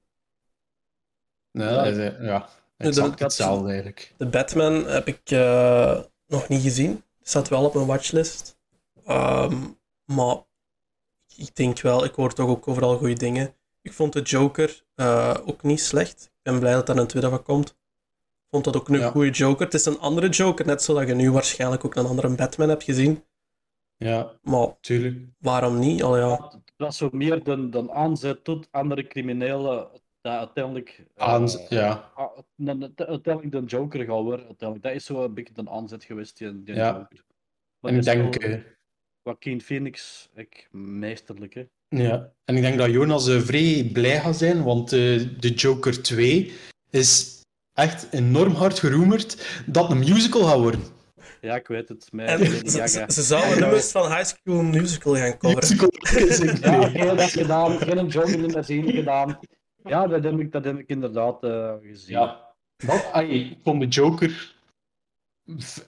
ja, 1.50 1.84
dat 1.84 1.86
is- 1.96 2.12
ja. 2.20 2.48
De- 2.82 2.88
exact 2.88 3.10
dat- 3.10 3.18
hetzelfde 3.20 3.66
eigenlijk. 3.66 4.14
De 4.16 4.26
Batman 4.26 4.86
heb 4.86 5.06
ik 5.06 5.20
eh, 5.30 6.00
nog 6.26 6.48
niet 6.48 6.62
gezien. 6.62 7.02
Staat 7.22 7.48
wel 7.48 7.64
op 7.64 7.74
mijn 7.74 7.86
watchlist. 7.86 8.58
Ehm, 9.04 9.56
maar 10.04 10.36
ik 11.36 11.56
denk 11.56 11.80
wel, 11.80 12.04
ik 12.04 12.14
hoor 12.14 12.32
toch 12.32 12.48
ook 12.48 12.68
overal 12.68 12.96
goede 12.98 13.14
dingen. 13.14 13.54
Ik 13.82 13.92
vond 13.92 14.12
de 14.12 14.20
Joker 14.22 14.82
eh, 14.94 15.34
ook 15.44 15.62
niet 15.62 15.80
slecht. 15.80 16.22
Ik 16.24 16.42
ben 16.52 16.58
blij 16.58 16.72
dat 16.72 16.88
er 16.88 16.96
een 16.98 17.06
tweede 17.06 17.28
van 17.28 17.42
komt. 17.42 17.68
Ik 17.68 18.48
vond 18.50 18.64
dat 18.64 18.76
ook 18.76 18.88
een 18.88 18.98
Ja. 18.98 19.10
goede 19.10 19.30
Joker. 19.30 19.64
Het 19.64 19.74
is 19.74 19.84
een 19.84 19.98
andere 19.98 20.28
Joker, 20.28 20.66
net 20.66 20.82
zoals 20.82 21.06
je 21.06 21.14
nu 21.14 21.30
waarschijnlijk 21.32 21.84
ook 21.84 21.94
een 21.94 22.06
andere 22.06 22.28
Batman 22.34 22.68
hebt 22.68 22.82
gezien. 22.84 23.24
Ja, 23.96 24.32
Maar 24.42 24.68
tuurlijk. 24.80 25.18
waarom 25.38 25.78
niet? 25.78 26.02
Al 26.02 26.16
ja. 26.16 26.30
Het 26.52 26.72
was 26.76 26.96
zo 26.96 27.08
meer 27.12 27.44
de, 27.44 27.68
de 27.68 27.92
aanzet 27.92 28.44
tot 28.44 28.68
andere 28.70 29.06
criminelen 29.06 29.88
dat 30.22 30.32
uiteindelijk, 30.38 31.04
eh, 31.14 31.48
ja. 31.68 32.10
ah, 32.14 32.38
uiteindelijk 32.96 33.52
de 33.52 33.62
Joker 33.64 34.04
gaat 34.04 34.22
worden. 34.22 34.46
Uiteindelijk. 34.46 34.82
Dat 34.82 34.94
is 34.94 35.04
zo 35.04 35.24
een 35.24 35.34
beetje 35.34 35.54
de 35.54 35.70
aanzet 35.70 36.04
geweest, 36.04 36.38
die, 36.38 36.62
die 36.62 36.74
Ja. 36.74 36.92
Joker. 36.92 37.24
Maar 37.80 37.92
En 37.92 37.98
ik 37.98 38.04
denk... 38.04 38.36
eh, 38.36 38.58
Joaquin 39.22 39.60
Phoenix, 39.60 40.28
ik, 40.34 40.68
meesterlijk, 40.70 41.54
hè. 41.54 41.64
Ja, 41.88 42.32
en 42.44 42.56
ik 42.56 42.62
denk 42.62 42.78
dat 42.78 42.90
Jonas 42.90 43.28
eh, 43.28 43.40
vrij 43.40 43.90
blij 43.92 44.20
gaat 44.20 44.36
zijn, 44.36 44.62
want 44.62 44.92
eh, 44.92 44.98
de 45.38 45.50
Joker 45.54 46.02
2 46.02 46.52
is 46.90 47.40
echt 47.72 48.12
enorm 48.12 48.52
hard 48.54 48.78
geroemerd 48.78 49.62
dat 49.66 49.90
een 49.90 49.98
musical 49.98 50.42
gaat 50.42 50.58
worden. 50.58 50.80
Ja, 51.40 51.54
ik 51.56 51.66
weet 51.66 51.88
het. 51.88 52.08
En 52.10 52.38
Lady 52.38 52.68
ze, 52.68 52.88
ze, 52.88 53.04
ze 53.08 53.22
zouden 53.22 53.60
nummers 53.60 53.90
van 53.90 54.12
High 54.16 54.24
School 54.24 54.62
Musical 54.62 55.14
gaan 55.16 55.38
coveren. 55.38 55.90
Ja, 56.60 56.88
heel 56.88 57.16
dat 57.16 57.30
gedaan. 57.30 57.78
Geen 57.78 58.06
John 58.06 58.32
in 58.32 58.48
de 58.48 58.62
zin 58.62 58.90
gedaan. 58.92 59.38
Ja, 59.84 60.06
dat 60.06 60.24
heb 60.24 60.38
ik, 60.38 60.52
dat 60.52 60.64
heb 60.64 60.78
ik 60.78 60.88
inderdaad 60.88 61.44
eh, 61.44 61.74
gezien. 61.82 62.16
Ja. 62.16 62.54
Ai, 63.12 63.28
ik 63.28 63.58
vond 63.62 63.80
de 63.80 63.86
Joker 63.86 64.54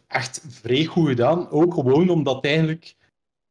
echt 0.07 0.45
vrij 0.49 0.84
goed 0.84 1.09
gedaan. 1.09 1.51
Ook 1.51 1.74
gewoon 1.74 2.09
omdat 2.09 2.45
eigenlijk... 2.45 2.95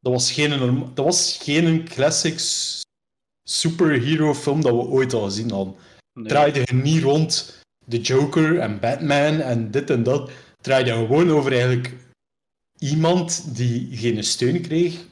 Dat 0.00 0.12
was 0.12 0.32
geen, 0.32 0.84
dat 0.94 1.04
was 1.04 1.38
geen 1.42 1.84
classic 1.84 2.38
superhero 3.48 4.34
film 4.34 4.62
dat 4.62 4.72
we 4.72 4.78
ooit 4.78 5.12
al 5.12 5.24
gezien 5.24 5.50
hadden. 5.50 5.74
Nee. 6.12 6.28
Draaide 6.28 6.60
je 6.64 6.74
niet 6.74 7.02
rond 7.02 7.62
de 7.86 8.00
Joker 8.00 8.58
en 8.58 8.80
Batman 8.80 9.40
en 9.40 9.70
dit 9.70 9.90
en 9.90 10.02
dat. 10.02 10.30
Draaide 10.60 10.90
gewoon 10.90 11.30
over 11.30 11.52
eigenlijk 11.52 11.94
iemand 12.78 13.56
die 13.56 13.96
geen 13.96 14.24
steun 14.24 14.60
kreeg, 14.60 15.04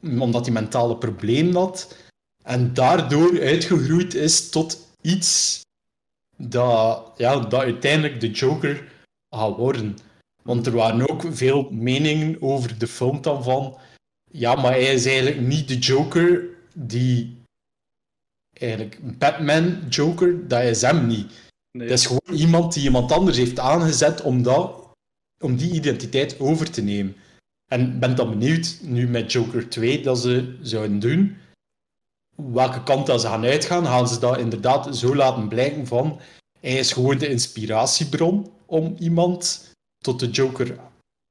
omdat 0.00 0.44
hij 0.44 0.54
mentale 0.54 0.96
problemen 0.96 1.54
had. 1.54 1.96
En 2.50 2.74
daardoor 2.74 3.40
uitgegroeid 3.40 4.14
is 4.14 4.50
tot 4.50 4.94
iets 5.00 5.60
dat, 6.36 7.12
ja, 7.16 7.40
dat 7.40 7.60
uiteindelijk 7.60 8.20
de 8.20 8.30
Joker 8.30 8.92
gaat 9.28 9.56
worden. 9.56 9.98
Want 10.42 10.66
er 10.66 10.72
waren 10.72 11.10
ook 11.10 11.24
veel 11.30 11.70
meningen 11.70 12.42
over 12.42 12.78
de 12.78 12.86
film 12.86 13.22
dan 13.22 13.42
van... 13.42 13.78
Ja, 14.30 14.54
maar 14.54 14.72
hij 14.72 14.94
is 14.94 15.06
eigenlijk 15.06 15.40
niet 15.40 15.68
de 15.68 15.78
Joker 15.78 16.48
die... 16.74 17.38
Eigenlijk, 18.52 19.18
Batman 19.18 19.88
Joker, 19.88 20.48
dat 20.48 20.62
is 20.62 20.82
hem 20.82 21.06
niet. 21.06 21.32
Nee. 21.70 21.88
Dat 21.88 21.98
is 21.98 22.06
gewoon 22.06 22.38
iemand 22.38 22.74
die 22.74 22.82
iemand 22.82 23.12
anders 23.12 23.36
heeft 23.36 23.58
aangezet 23.58 24.22
om, 24.22 24.42
dat, 24.42 24.92
om 25.44 25.56
die 25.56 25.72
identiteit 25.72 26.40
over 26.40 26.70
te 26.70 26.82
nemen. 26.82 27.16
En 27.70 27.80
ik 27.80 28.00
ben 28.00 28.16
dan 28.16 28.30
benieuwd, 28.30 28.78
nu 28.82 29.08
met 29.08 29.32
Joker 29.32 29.68
2, 29.68 30.02
dat 30.02 30.18
ze 30.18 30.58
zouden 30.62 30.98
doen, 30.98 31.36
welke 32.52 32.82
kant 32.82 33.06
dat 33.06 33.20
ze 33.20 33.26
gaan 33.26 33.44
uitgaan. 33.44 33.86
Gaan 33.86 34.08
ze 34.08 34.18
dat 34.18 34.38
inderdaad 34.38 34.96
zo 34.96 35.14
laten 35.14 35.48
blijken 35.48 35.86
van, 35.86 36.20
hij 36.60 36.78
is 36.78 36.92
gewoon 36.92 37.18
de 37.18 37.28
inspiratiebron 37.28 38.50
om 38.66 38.94
iemand 38.98 39.68
tot 39.98 40.20
de 40.20 40.30
Joker 40.30 40.78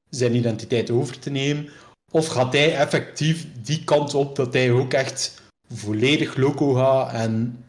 zijn 0.09 0.35
identiteit 0.35 0.91
over 0.91 1.19
te 1.19 1.29
nemen? 1.29 1.69
Of 2.11 2.27
gaat 2.27 2.53
hij 2.53 2.75
effectief 2.75 3.47
die 3.63 3.83
kant 3.83 4.13
op 4.13 4.35
dat 4.35 4.53
hij 4.53 4.71
ook 4.71 4.93
echt 4.93 5.41
volledig 5.73 6.35
loco 6.35 6.73
gaat 6.73 7.13
en 7.13 7.63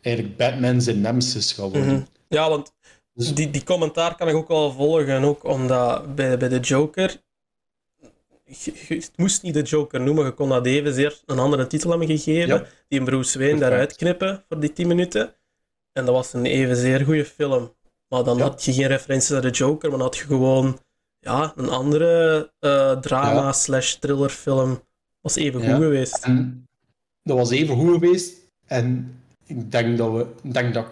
eigenlijk 0.00 0.36
Batman 0.36 0.80
zijn 0.80 1.00
nemesis 1.00 1.52
gaat 1.52 1.70
worden? 1.70 1.94
Mhm. 1.94 2.02
Ja, 2.28 2.48
want 2.48 2.72
die, 3.12 3.50
die 3.50 3.64
commentaar 3.64 4.16
kan 4.16 4.28
ik 4.28 4.34
ook 4.34 4.48
wel 4.48 4.72
volgen. 4.72 5.24
Ook 5.24 5.44
omdat 5.44 6.14
bij, 6.14 6.38
bij 6.38 6.48
de 6.48 6.60
Joker. 6.60 7.22
Je, 8.44 8.72
je 8.88 9.08
moest 9.16 9.42
niet 9.42 9.54
de 9.54 9.62
Joker 9.62 10.00
noemen, 10.00 10.24
je 10.24 10.32
kon 10.32 10.48
dat 10.48 10.66
evenzeer 10.66 11.20
een 11.26 11.38
andere 11.38 11.66
titel 11.66 11.90
hebben 11.90 12.08
gegeven. 12.08 12.48
Ja. 12.54 12.64
Die 12.88 12.98
een 12.98 13.04
Bruce 13.04 13.38
Wayne 13.38 13.50
Perfect. 13.52 13.70
daaruit 13.70 13.96
knippen 13.96 14.44
voor 14.48 14.60
die 14.60 14.72
10 14.72 14.86
minuten. 14.86 15.34
En 15.92 16.04
dat 16.04 16.14
was 16.14 16.32
een 16.32 16.46
evenzeer 16.46 17.04
goede 17.04 17.24
film. 17.24 17.72
Maar 18.08 18.24
dan 18.24 18.36
Ja. 18.36 18.42
had 18.42 18.64
je 18.64 18.72
geen 18.72 18.86
referenties 18.86 19.28
naar 19.28 19.42
de 19.42 19.50
Joker, 19.50 19.88
maar 19.88 19.98
dan 19.98 20.06
had 20.06 20.16
je 20.16 20.24
gewoon 20.24 20.78
ja, 21.20 21.52
een 21.56 21.68
andere 21.68 22.52
eh, 22.60 22.92
drama 23.00 23.52
slash 23.52 23.92
thriller 23.94 24.28
film. 24.30 24.82
Was 25.20 25.36
even 25.36 25.60
goed 25.60 25.82
geweest. 25.82 26.24
En 26.24 26.66
dat 27.22 27.36
was 27.36 27.50
even 27.50 27.76
goed 27.76 27.92
geweest. 27.92 28.34
En 28.66 29.16
ik 29.46 29.70
denk 29.72 29.98
dat, 29.98 30.12
we, 30.12 30.26
ik 30.42 30.52
denk 30.54 30.74
dat 30.74 30.86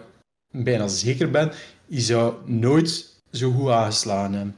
ik 0.51 0.63
bijna 0.63 0.87
zeker 0.87 1.29
ben, 1.31 1.51
hij 1.89 2.01
zou 2.01 2.33
nooit 2.45 3.21
zo 3.31 3.51
goed 3.51 3.69
aangeslagen 3.69 4.33
hebben. 4.33 4.55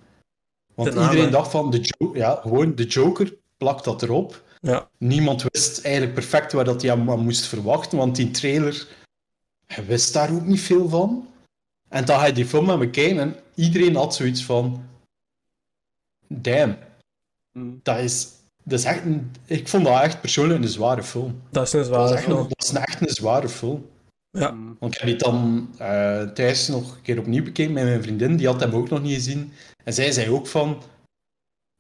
Want 0.76 0.94
De 0.94 1.02
iedereen 1.02 1.32
dacht 1.32 1.52
van, 1.52 1.72
de 1.72 1.80
Jo- 1.82 2.12
ja, 2.16 2.40
gewoon 2.42 2.76
de 2.76 2.84
Joker, 2.86 3.34
plakt 3.58 3.84
dat 3.84 4.04
erop. 4.04 4.44
Ja. 4.62 4.88
Niemand 4.98 5.46
wist 5.52 5.84
eigenlijk 5.86 6.14
perfect 6.16 6.52
waar 6.54 6.66
dat 6.66 6.82
hij 6.82 6.92
hem 6.92 7.10
aan 7.12 7.20
moest 7.20 7.46
verwachten, 7.46 7.98
want 7.98 8.16
die 8.16 8.32
trailer, 8.32 8.88
hij 9.66 9.86
wist 9.86 10.14
daar 10.14 10.34
ook 10.34 10.46
niet 10.46 10.62
veel 10.62 10.90
van. 10.90 11.28
En 11.90 12.06
dan 12.06 12.20
ga 12.20 12.26
je 12.26 12.34
die 12.34 12.46
film 12.46 12.72
aan 12.72 12.80
bekijken 12.80 13.20
en 13.20 13.36
iedereen 13.56 13.96
had 13.96 14.16
zoiets 14.16 14.44
van, 14.46 14.84
damn, 16.28 16.78
Mm. 17.52 17.80
dat 17.84 17.98
is, 17.98 18.28
dat 18.64 18.80
is 18.80 18.86
echt 18.86 19.06
een, 19.06 19.32
ik 19.46 19.68
vond 19.68 19.86
dat 19.86 20.02
echt 20.02 20.22
persoonlijk 20.22 20.64
een 20.64 20.70
zware 20.70 21.04
film. 21.04 21.42
Dat 21.52 21.68
is 21.68 21.74
een 21.74 21.80
Dat 21.80 21.88
zware 21.88 22.04
is 22.10 22.12
echt, 22.16 22.26
een, 22.26 22.32
film. 22.34 22.48
dat 22.48 22.64
is 22.64 22.70
een- 22.70 22.78
echt 22.84 23.02
een 23.02 23.10
zware 23.10 23.50
film. 23.50 23.86
Ja. 24.32 24.56
Want 24.80 24.94
ik 24.94 25.00
heb 25.00 25.10
die 25.10 25.18
dan 25.18 25.70
eh, 25.78 26.22
thuis 26.22 26.68
nog 26.68 26.96
een 26.96 27.02
keer 27.02 27.20
opnieuw 27.20 27.44
bekeken 27.44 27.74
met 27.74 27.84
mijn 27.84 28.02
vriendin, 28.02 28.36
die 28.36 28.48
had 28.48 28.60
hem 28.60 28.74
ook 28.76 28.90
nog 28.90 29.02
niet 29.02 29.14
gezien. 29.14 29.52
En 29.86 29.94
zij 29.94 30.12
zei 30.12 30.30
ook 30.30 30.48
van, 30.48 30.82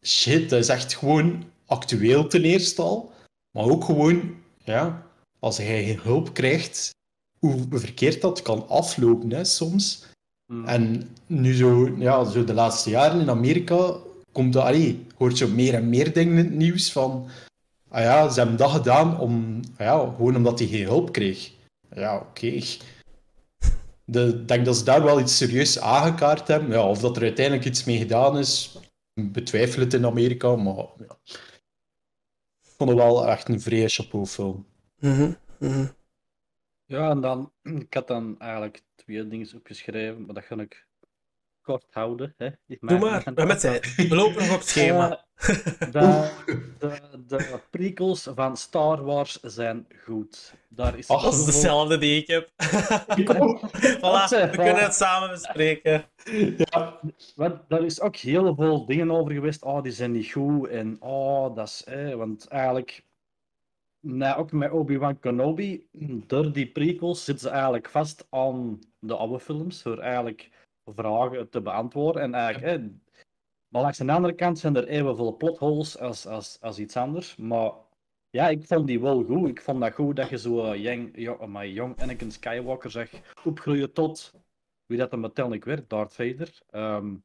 shit, 0.05 0.49
dat 0.49 0.59
is 0.59 0.69
echt 0.69 0.95
gewoon 0.95 1.43
actueel 1.65 2.27
ten 2.27 2.43
eerste 2.43 2.81
al. 2.81 3.11
Maar 3.51 3.69
ook 3.69 3.83
gewoon, 3.83 4.35
ja, 4.63 5.07
als 5.39 5.57
hij 5.57 5.83
geen 5.83 5.99
hulp 5.99 6.33
krijgt, 6.33 6.89
hoe 7.39 7.65
verkeerd 7.69 8.21
dat 8.21 8.41
kan 8.41 8.67
aflopen 8.69 9.31
hè, 9.31 9.43
soms. 9.43 10.05
Mm. 10.45 10.65
En 10.65 11.09
nu 11.25 11.53
zo, 11.53 11.95
ja, 11.97 12.23
zo 12.23 12.43
de 12.43 12.53
laatste 12.53 12.89
jaren 12.89 13.21
in 13.21 13.29
Amerika 13.29 13.95
komt 14.31 14.53
dat, 14.53 14.63
allee, 14.63 15.05
hoort 15.15 15.37
zo 15.37 15.47
meer 15.47 15.73
en 15.73 15.89
meer 15.89 16.13
dingen 16.13 16.37
in 16.37 16.45
het 16.45 16.53
nieuws 16.53 16.91
van, 16.91 17.27
ah 17.89 18.01
ja, 18.01 18.29
ze 18.29 18.39
hebben 18.39 18.57
dat 18.57 18.71
gedaan 18.71 19.19
om, 19.19 19.59
ah 19.77 19.85
ja, 19.85 20.13
gewoon 20.15 20.35
omdat 20.35 20.59
hij 20.59 20.67
geen 20.67 20.85
hulp 20.85 21.11
kreeg. 21.11 21.51
Ja, 21.95 22.17
oké. 22.17 22.61
De- 24.05 24.37
Ik 24.41 24.47
denk 24.47 24.65
dat 24.65 24.77
ze 24.77 24.83
daar 24.83 25.03
wel 25.03 25.19
iets 25.19 25.37
serieus 25.37 25.79
aangekaart 25.79 26.47
hebben. 26.47 26.69
Ja, 26.69 26.89
of 26.89 26.99
dat 26.99 27.15
er 27.17 27.23
uiteindelijk 27.23 27.65
iets 27.67 27.83
mee 27.83 27.97
gedaan 27.97 28.37
is, 28.37 28.77
betwijfel 29.13 29.81
het 29.81 29.93
in 29.93 30.05
Amerika, 30.05 30.55
maar 30.55 30.75
ja. 30.97 31.17
Ik 32.63 32.71
vond 32.77 32.89
het 32.89 32.99
wel 32.99 33.27
echt 33.27 33.49
een 33.49 33.61
vrije 33.61 33.87
chapeau 33.89 34.25
film. 34.25 34.65
Mhm, 34.99 35.31
mhm. 35.59 35.87
Ja, 36.85 37.09
en 37.09 37.21
dan, 37.21 37.51
ik 37.63 37.93
had 37.93 38.07
dan 38.07 38.39
eigenlijk 38.39 38.83
twee 38.95 39.27
dingen 39.27 39.55
opgeschreven, 39.55 40.25
maar 40.25 40.35
dat 40.35 40.43
ga 40.43 40.55
ik 40.55 40.87
kort 41.65 41.85
houden. 41.89 42.33
Hè. 42.37 42.49
Ik 42.67 42.77
Doe 42.79 42.99
maar, 42.99 43.23
we 43.23 43.31
hebben 43.35 43.57
tijd. 43.59 43.95
We 43.95 44.15
lopen 44.15 44.41
nog 44.41 44.51
op 44.51 44.59
het 44.59 44.67
schema. 44.67 45.25
De, 45.91 46.31
de, 46.79 46.99
de 47.27 47.59
prequels 47.69 48.29
van 48.35 48.57
Star 48.57 49.03
Wars 49.03 49.39
zijn 49.41 49.87
goed. 50.03 50.53
Daar 50.69 50.97
is 50.97 51.07
Dat 51.07 51.33
is 51.33 51.45
dezelfde 51.45 51.97
die 51.97 52.21
ik 52.21 52.27
heb. 52.27 52.49
voilà, 54.01 54.29
we 54.29 54.49
kunnen 54.51 54.83
het 54.83 54.93
samen 54.93 55.29
bespreken. 55.29 56.05
Ja, 56.57 56.99
Want 57.35 57.59
daar 57.67 57.83
is 57.83 58.01
ook 58.01 58.15
heel 58.15 58.55
veel 58.55 58.85
dingen 58.85 59.11
over 59.11 59.33
geweest. 59.33 59.63
Oh, 59.63 59.83
die 59.83 59.91
zijn 59.91 60.11
niet 60.11 60.31
goed. 60.31 60.67
En 60.67 60.97
oh, 60.99 61.55
dat 61.55 61.67
is. 61.67 61.83
Eh, 61.83 62.13
want 62.13 62.47
eigenlijk. 62.47 63.03
Nou, 63.99 64.39
ook 64.39 64.51
met 64.51 64.71
Obi-Wan 64.71 65.19
Kenobi, 65.19 65.87
door 66.27 66.51
die 66.51 66.67
prequels 66.67 67.23
zitten 67.23 67.47
ze 67.47 67.53
eigenlijk 67.53 67.89
vast 67.89 68.27
aan 68.29 68.79
de 68.99 69.15
oude 69.15 69.39
films. 69.39 69.81
Door 69.81 69.99
eigenlijk 69.99 70.49
vragen 70.85 71.49
te 71.49 71.61
beantwoorden. 71.61 72.21
En 72.21 72.33
eigenlijk. 72.33 72.93
Maar 73.67 73.81
langs 73.81 73.97
de 73.97 74.11
andere 74.11 74.33
kant 74.33 74.59
zijn 74.59 74.75
er 74.75 74.87
evenveel 74.87 75.37
plotholes 75.37 75.99
als, 75.99 76.27
als, 76.27 76.57
als 76.61 76.79
iets 76.79 76.97
anders. 76.97 77.35
Maar 77.35 77.71
ja, 78.29 78.47
ik 78.47 78.63
vond 78.63 78.87
die 78.87 78.99
wel 78.99 79.23
goed. 79.23 79.49
Ik 79.49 79.61
vond 79.61 79.81
dat 79.81 79.93
goed 79.93 80.15
dat 80.15 80.29
je 80.29 80.37
zo 80.37 80.71
eh, 80.71 80.83
young, 80.83 81.11
jong, 81.17 81.63
jong 81.63 82.01
Anakin 82.01 82.31
Skywalker 82.31 82.91
zag 82.91 83.09
opgroeien 83.43 83.93
tot 83.93 84.33
wie 84.85 84.97
dat 84.97 85.11
hem 85.11 85.23
uiteindelijk 85.23 85.65
werd, 85.65 85.89
Darth 85.89 86.13
Vader. 86.13 86.61
Ehm, 86.69 87.15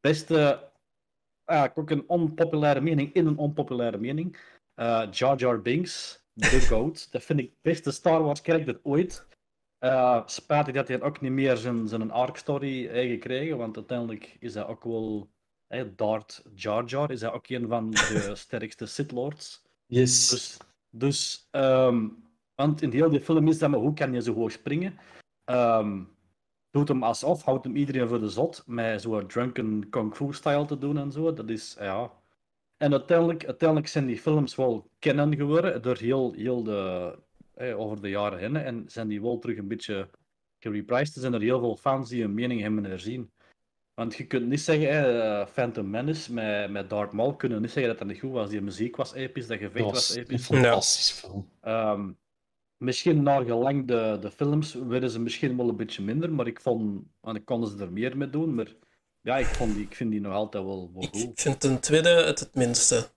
beste, 0.00 0.70
eigenlijk 1.44 1.78
ook 1.78 1.90
een 1.90 2.08
onpopulaire 2.08 2.80
mening 2.80 3.12
in 3.12 3.26
een 3.26 3.38
onpopulaire 3.38 3.98
mening. 3.98 4.36
Eh, 4.74 5.08
Jar 5.10 5.36
Jar 5.36 5.62
Binks, 5.62 6.24
The 6.34 6.60
Goat. 6.68 7.12
dat 7.12 7.22
vind 7.22 7.38
ik 7.38 7.46
het 7.46 7.62
beste 7.62 7.90
Star 7.90 8.22
Wars 8.22 8.40
character 8.40 8.80
ooit. 8.82 9.26
Uh, 9.84 10.22
spijtig 10.26 10.74
dat 10.74 10.88
hij 10.88 11.02
ook 11.02 11.20
niet 11.20 11.32
meer 11.32 11.56
zijn, 11.56 11.88
zijn 11.88 12.10
arc 12.10 12.36
story 12.36 12.88
heeft 12.88 13.10
gekregen, 13.10 13.56
want 13.56 13.76
uiteindelijk 13.76 14.36
is 14.40 14.54
hij 14.54 14.66
ook 14.66 14.84
wel... 14.84 15.30
Hey, 15.66 15.92
Darth 15.96 16.42
Jar 16.54 16.84
Jar 16.84 17.10
is 17.10 17.20
hij 17.20 17.32
ook 17.32 17.48
een 17.48 17.68
van 17.68 17.90
de 17.90 18.30
sterkste 18.34 18.86
Sith 18.86 19.12
Lords. 19.12 19.62
yes. 19.86 20.28
Dus, 20.28 20.56
dus 20.90 21.48
ehm, 21.50 22.08
want 22.54 22.82
in 22.82 22.90
heel 22.90 23.10
die 23.10 23.20
film 23.20 23.48
is 23.48 23.58
dat, 23.58 23.70
maar 23.70 23.80
hoe 23.80 23.94
kan 23.94 24.12
je 24.12 24.22
zo 24.22 24.34
hoog 24.34 24.52
springen? 24.52 24.98
Ehm, 25.44 26.02
doet 26.70 26.88
hem 26.88 27.02
alsof, 27.02 27.42
houdt 27.42 27.64
hem 27.64 27.76
iedereen 27.76 28.08
voor 28.08 28.20
de 28.20 28.28
zot, 28.28 28.62
met 28.66 29.02
zo'n 29.02 29.26
drunken 29.26 29.88
kung 29.88 30.16
fu 30.16 30.32
style 30.32 30.64
te 30.64 30.78
doen 30.78 30.98
en 30.98 31.12
zo. 31.12 31.32
Dat 31.32 31.50
is, 31.50 31.76
ja. 31.78 32.12
En 32.76 32.92
uiteindelijk, 32.92 33.46
uiteindelijk 33.46 33.88
zijn 33.88 34.06
die 34.06 34.18
films 34.18 34.54
wel 34.54 34.90
kennen 34.98 35.36
geworden 35.36 35.82
door 35.82 35.96
heel, 35.96 36.32
heel 36.32 36.62
de, 36.62 37.18
eh, 37.70 37.80
over 37.80 38.00
de 38.02 38.08
jaren 38.08 38.38
heen. 38.38 38.56
En 38.56 38.84
zijn 38.86 39.08
die 39.08 39.22
wel 39.22 39.38
terug 39.38 39.56
een 39.58 39.68
beetje 39.68 40.08
gereprised. 40.58 41.14
Er 41.14 41.20
zijn 41.20 41.34
er 41.34 41.40
heel 41.40 41.58
veel 41.60 41.76
fans 41.76 42.08
die 42.08 42.24
een 42.24 42.34
mening 42.34 42.60
hebben 42.60 42.84
herzien. 42.84 43.30
Want 43.94 44.14
je 44.14 44.26
kunt 44.26 44.48
niet 44.48 44.60
zeggen, 44.60 44.88
eh, 45.22 45.46
Phantom 45.46 45.90
Menace 45.90 46.32
met, 46.32 46.70
met 46.70 46.90
Darth 46.90 47.12
Maul, 47.12 47.36
kunnen 47.36 47.60
niet 47.60 47.70
zeggen 47.70 47.90
dat 47.90 47.98
dat 47.98 48.08
niet 48.08 48.20
goed 48.20 48.30
was. 48.32 48.50
Die 48.50 48.60
muziek 48.60 48.96
was 48.96 49.14
episch, 49.14 49.46
dat 49.46 49.58
gevecht 49.58 49.84
Dat 49.84 49.92
was, 49.92 50.08
was 50.08 50.16
een 50.16 50.22
episch. 50.22 50.44
fantastische 50.44 51.14
film. 51.14 51.48
Ehm, 51.60 52.10
misschien 52.76 53.22
naar 53.22 53.44
gelang 53.44 53.86
de, 53.86 54.18
de 54.20 54.30
films 54.30 54.74
werden 54.74 55.10
ze 55.10 55.20
misschien 55.20 55.56
wel 55.56 55.68
een 55.68 55.76
beetje 55.76 56.02
minder, 56.02 56.32
maar 56.32 56.46
ik 56.46 56.60
vond, 56.60 57.02
want 57.20 57.36
ik 57.36 57.44
konden 57.44 57.70
ze 57.70 57.78
er 57.84 57.92
meer 57.92 58.16
mee 58.16 58.30
doen. 58.30 58.54
Maar 58.54 58.74
ja, 59.20 59.36
ik, 59.36 59.46
vond 59.46 59.74
die, 59.74 59.82
ik 59.84 59.94
vind 59.94 60.10
die 60.10 60.20
nog 60.20 60.32
altijd 60.32 60.64
wel, 60.64 60.90
wel 60.94 61.02
Ik 61.02 61.08
goed. 61.12 61.40
vind 61.40 61.60
ten 61.60 61.80
tweede 61.80 62.08
het 62.08 62.40
het 62.40 62.54
minste. 62.54 63.08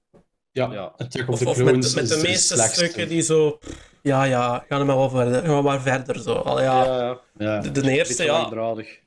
Ja, 0.51 0.71
Ja. 0.71 0.93
Attack 0.97 1.27
of 1.27 1.33
Of, 1.33 1.39
the 1.39 1.49
of 1.49 1.57
Clones 1.57 1.95
met, 1.95 2.07
de 2.07 2.19
meeste 2.23 2.57
stukken 2.57 3.07
die 3.07 3.21
zo... 3.21 3.57
Ja, 4.06 4.24
ja, 4.24 4.66
ga 4.70 4.80
er 4.80 4.86
maar 4.86 4.95
wel 4.97 5.10
verder, 5.10 5.43
ga 5.45 5.62
maar 5.62 5.82
verder 5.82 6.20
zo. 6.22 6.34
Allee, 6.34 6.64
ja, 6.64 6.86
ja, 6.86 7.20
Ja. 7.38 7.60
de, 7.60 7.72
de 7.72 7.91
eerste, 7.91 8.24
ja, 8.24 8.32
langdradig. 8.41 8.99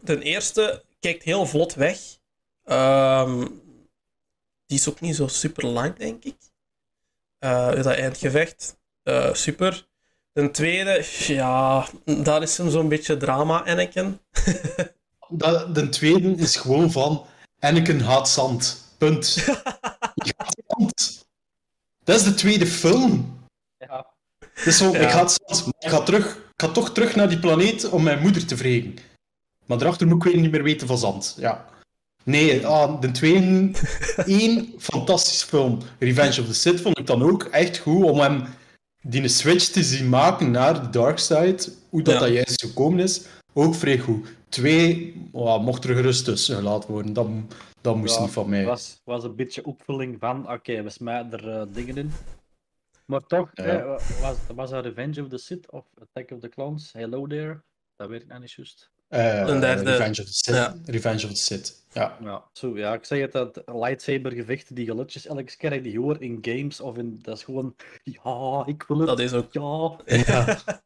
de 0.00 0.22
eerste 0.22 0.82
kijkt 1.00 1.22
heel 1.24 1.46
vlot 1.46 1.74
weg. 1.74 1.98
Ehm, 2.64 3.40
die 4.66 4.78
is 4.78 4.88
ook 4.88 5.00
niet 5.00 5.16
zo 5.16 5.26
super 5.26 5.66
lang, 5.66 5.96
denk 5.96 6.24
ik. 6.24 6.36
Eh, 7.38 7.72
dat 7.74 7.86
eindgevecht, 7.86 8.76
eh, 9.02 9.34
super. 9.34 9.86
De 10.32 10.50
tweede, 10.50 11.04
ja, 11.26 11.86
daar 12.04 12.42
is 12.42 12.56
hem 12.58 12.70
zo'n 12.70 12.88
beetje 12.88 13.16
drama, 13.16 13.64
Anakin. 13.64 14.18
Dat, 15.30 15.74
de 15.74 15.88
tweede 15.88 16.30
is 16.34 16.56
gewoon 16.56 16.90
van 16.90 17.26
Anakin 17.58 18.00
haat 18.00 18.28
zand. 18.28 18.84
Punt. 18.98 19.34
Je 20.26 20.34
haat 20.36 20.56
zand. 20.66 21.26
Dat 22.04 22.16
is 22.16 22.22
de 22.24 22.34
tweede 22.34 22.66
film. 22.66 23.38
Ja. 23.78 24.06
Dus 24.64 24.76
zo, 24.78 24.92
Ja. 24.92 24.98
ik 24.98 25.08
haat 25.08 25.38
zand, 25.44 25.64
maar 25.64 25.74
ik 25.78 25.88
ga, 25.88 26.00
terug, 26.02 26.36
ik 26.36 26.42
ga 26.62 26.68
toch 26.68 26.92
terug 26.92 27.16
naar 27.16 27.28
die 27.28 27.38
planeet 27.38 27.88
om 27.88 28.02
mijn 28.02 28.18
moeder 28.20 28.46
te 28.46 28.56
vregen. 28.56 28.96
Maar 29.66 29.78
daarachter 29.78 30.06
moet 30.06 30.24
ik 30.24 30.32
weer 30.32 30.40
niet 30.42 30.50
meer 30.50 30.62
weten 30.62 30.86
van 30.86 30.98
zand. 30.98 31.36
Ja. 31.38 31.66
Nee, 32.24 32.66
ah, 32.66 33.00
de 33.00 33.10
tweede, 33.10 33.70
één 34.26 34.74
fantastisch 34.78 35.42
film. 35.42 35.78
Revenge 35.98 36.40
of 36.40 36.46
the 36.46 36.54
Sith 36.54 36.80
vond 36.80 36.98
ik 36.98 37.06
dan 37.06 37.22
ook 37.22 37.42
echt 37.44 37.78
goed 37.78 38.04
om 38.04 38.18
hem 38.20 38.44
die 39.02 39.28
switch 39.28 39.64
te 39.64 39.82
zien 39.82 40.08
maken 40.08 40.50
naar 40.50 40.80
de 40.82 40.90
dark 40.90 41.18
side. 41.18 41.58
Hoe 41.88 42.02
dat, 42.02 42.14
Ja. 42.14 42.20
dat 42.20 42.28
juist 42.32 42.60
gekomen 42.62 42.98
is, 43.00 43.20
ook 43.52 43.74
vrij 43.74 43.98
goed. 43.98 44.26
Twee, 44.48 45.14
oh, 45.32 45.64
mocht 45.64 45.84
er 45.84 45.94
gerust 45.94 46.24
tussen 46.24 46.56
gelaten 46.56 46.90
worden. 46.90 47.12
Dat, 47.12 47.26
dat 47.80 47.96
moest 47.96 48.14
Ja, 48.14 48.20
niet 48.22 48.30
van 48.30 48.48
mij. 48.48 48.64
was, 48.64 48.96
was 49.04 49.24
een 49.24 49.36
beetje 49.36 49.64
opvulling 49.64 50.16
van, 50.20 50.50
oké, 50.52 50.82
we 50.82 50.90
smijten 50.90 51.32
er 51.40 51.60
eh, 51.60 51.66
dingen 51.72 51.96
in. 51.96 52.12
Maar 53.08 53.26
toch, 53.26 53.50
Ja. 53.54 53.64
eh, 53.64 53.98
was, 54.20 54.36
was 54.54 54.70
dat 54.70 54.84
Revenge 54.84 55.22
of 55.22 55.28
the 55.28 55.38
Sith 55.38 55.70
of 55.70 55.84
Attack 56.00 56.30
of 56.30 56.40
the 56.40 56.48
Clones? 56.48 56.92
Hello 56.92 57.26
there? 57.26 57.62
Dat 57.96 58.08
weet 58.08 58.22
ik 58.22 58.28
nou 58.28 58.40
niet 58.40 58.52
juist. 58.52 58.90
Eh, 59.08 59.38
Een 59.38 59.60
derde. 59.60 59.90
Revenge 59.90 60.20
of 60.20 60.26
the 60.26 60.32
Sith. 60.32 60.54
Ja. 60.54 60.76
Revenge 60.84 61.24
of 61.24 61.30
the 61.30 61.36
Sith. 61.36 61.86
Ja. 61.92 62.16
Ja, 62.22 62.44
zo, 62.52 62.76
ja, 62.78 62.94
ik 62.94 63.04
zeg 63.04 63.20
het, 63.20 63.32
dat 63.32 63.62
lightsaber 63.66 64.32
gevechten, 64.32 64.74
die 64.74 64.86
geluidjes, 64.86 65.26
elke 65.26 65.56
keer 65.56 65.82
die 65.82 65.98
hoor 65.98 66.22
in 66.22 66.38
games 66.40 66.80
of 66.80 66.96
in, 66.96 67.18
dat 67.22 67.36
is 67.36 67.44
gewoon, 67.44 67.74
ja, 68.04 68.62
ik 68.66 68.82
wil 68.88 68.98
het, 68.98 69.06
Dat 69.06 69.18
is 69.20 69.32
ook 69.32 69.52
ja. 69.52 69.96
ja. 70.04 70.58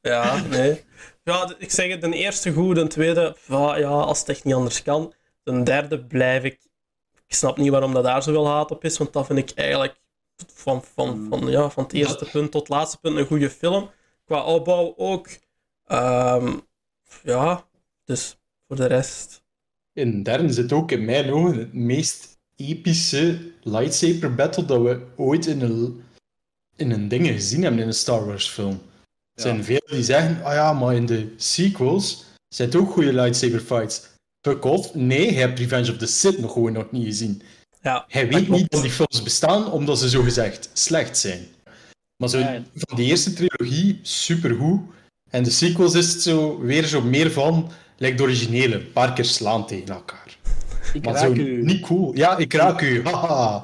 Ja, 0.00 0.40
nee. 0.46 0.84
Ja, 1.24 1.54
ik 1.58 1.70
zeg 1.70 1.90
het, 1.90 2.00
de 2.00 2.14
eerste 2.14 2.52
goed, 2.52 2.74
de 2.76 2.86
tweede, 2.86 3.36
ja, 3.46 3.76
ja, 3.76 3.88
als 3.88 4.18
het 4.18 4.28
echt 4.28 4.44
niet 4.44 4.54
anders 4.54 4.82
kan. 4.82 5.14
De 5.42 5.62
derde 5.62 6.04
blijf 6.04 6.44
ik. 6.44 6.60
Ik 7.26 7.34
snap 7.34 7.56
niet 7.56 7.70
waarom 7.70 7.92
dat 7.94 8.04
daar 8.04 8.22
zoveel 8.22 8.46
haat 8.48 8.70
op 8.70 8.84
is, 8.84 8.98
want 8.98 9.12
dat 9.12 9.26
vind 9.26 9.38
ik 9.38 9.50
eigenlijk 9.58 9.99
van, 10.54 10.82
van, 10.94 11.26
van, 11.28 11.46
ja, 11.50 11.70
van 11.70 11.82
het 11.84 11.92
eerste 11.92 12.28
punt 12.32 12.50
tot 12.50 12.60
het 12.60 12.70
laatste 12.70 12.98
punt 13.00 13.16
een 13.16 13.26
goede 13.26 13.50
film. 13.50 13.90
Qua 14.24 14.42
opbouw 14.44 14.94
ook. 14.96 15.28
Ehm, 15.86 16.56
ja, 17.22 17.64
dus 18.04 18.36
voor 18.66 18.76
de 18.76 18.86
rest. 18.86 19.42
In 19.92 20.10
de 20.10 20.22
derde 20.22 20.52
zit 20.52 20.72
ook 20.72 20.90
in 20.90 21.04
mijn 21.04 21.30
ogen 21.32 21.58
het 21.58 21.72
meest 21.72 22.38
epische 22.56 23.52
lightsaber 23.62 24.34
battle 24.34 24.64
dat 24.64 24.82
we 24.82 25.06
ooit 25.16 25.46
in 25.46 25.60
een, 25.60 26.02
in 26.76 26.90
een 26.90 27.08
ding 27.08 27.26
gezien 27.26 27.62
hebben 27.62 27.80
in 27.80 27.86
een 27.86 27.94
Star 27.94 28.26
Wars 28.26 28.48
film. 28.48 28.80
Er 29.34 29.42
zijn 29.42 29.56
Ja. 29.56 29.62
veel 29.62 29.80
die 29.86 30.02
zeggen, 30.04 30.44
ah 30.44 30.52
ja, 30.54 30.72
maar 30.72 30.94
in 30.94 31.06
de 31.06 31.34
sequels 31.36 32.24
zijn 32.48 32.68
het 32.68 32.80
ook 32.80 32.90
goede 32.90 33.12
lightsaber 33.12 33.60
fights. 33.60 34.08
Fuck 34.40 34.64
off. 34.64 34.94
Nee, 34.94 35.32
je 35.32 35.38
hebt 35.38 35.58
Revenge 35.58 35.90
of 35.90 35.96
the 35.96 36.06
Sith 36.06 36.38
nog 36.38 36.52
gewoon 36.52 36.72
nog 36.72 36.90
niet 36.90 37.04
gezien. 37.04 37.42
Ja, 37.82 38.04
Hij 38.08 38.28
weet 38.28 38.48
niet 38.48 38.70
dat 38.70 38.82
die 38.82 38.90
films 38.90 39.22
bestaan, 39.22 39.70
omdat 39.72 39.98
ze 39.98 40.08
zogezegd 40.08 40.70
slecht 40.72 41.18
zijn. 41.18 41.46
Maar 42.16 42.28
zo, 42.28 42.38
Ja, 42.38 42.50
ja. 42.52 42.62
van 42.74 42.96
die 42.96 43.06
eerste 43.06 43.32
trilogie, 43.32 43.98
supergoed. 44.02 44.80
En 45.30 45.42
de 45.42 45.50
sequels 45.50 45.94
is 45.94 46.12
het 46.12 46.22
zo, 46.22 46.58
weer 46.58 46.84
zo 46.84 47.00
meer 47.02 47.30
van, 47.32 47.70
lijkt 47.96 48.18
de 48.18 48.22
originele, 48.24 48.74
een 48.74 48.92
paar 48.92 49.12
keer 49.12 49.24
slaan 49.24 49.66
tegen 49.66 49.88
elkaar. 49.94 50.36
Ik 50.92 51.04
Maar 51.04 51.14
raak 51.14 51.24
zo 51.24 51.32
u. 51.32 51.62
niet 51.64 51.80
cool. 51.80 52.16
Ja, 52.16 52.36
ik 52.36 52.52
raak 52.52 52.80
u. 52.80 53.02
Haha. 53.04 53.62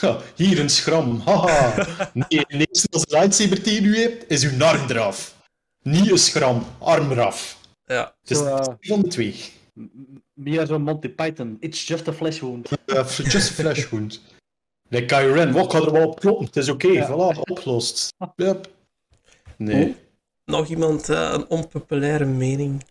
Ha, 0.00 0.18
Hier 0.34 0.60
een 0.60 0.68
schram. 0.70 1.20
Haha. 1.24 1.74
Nee, 2.12 2.44
de 2.48 2.66
eerste 2.68 2.88
als 2.90 3.02
een 3.08 3.18
lightsaber 3.18 3.62
tegen 3.62 3.84
u 3.84 3.98
hebt, 3.98 4.24
is 4.30 4.44
uw 4.44 4.64
arm 4.64 4.90
eraf. 4.90 5.34
Niet 5.82 6.10
een 6.10 6.18
schram, 6.18 6.66
arm 6.78 7.10
eraf. 7.10 7.58
Ja, 7.84 8.14
Het 8.20 8.30
is 8.30 8.38
Zo, 8.38 8.76
van 8.80 9.00
de 9.00 9.08
twee. 9.08 9.34
Meer 10.38 10.66
zo'n 10.66 10.82
Monty 10.82 11.08
Python, 11.08 11.56
it's 11.60 11.86
just 11.86 12.08
a 12.08 12.12
flesh 12.12 12.40
wound. 12.40 12.70
Uh, 12.86 13.04
just 13.06 13.50
a 13.50 13.54
flash 13.62 13.88
wound. 13.90 14.20
Like 14.88 15.06
Kylo 15.06 15.32
Ren, 15.32 15.52
wat 15.52 15.66
kan 15.66 15.86
er 15.86 15.92
wel 15.92 16.06
op 16.08 16.20
kloppen? 16.20 16.46
Het 16.46 16.56
is 16.56 16.68
oké, 16.68 16.86
Ja. 16.88 17.06
voilà, 17.08 17.38
opgelost. 17.40 18.14
Yep. 18.36 18.70
Nee, 19.56 19.96
nog 20.44 20.66
iemand 20.68 21.08
eh, 21.08 21.30
een 21.32 21.48
onpopulaire 21.48 22.24
mening. 22.24 22.84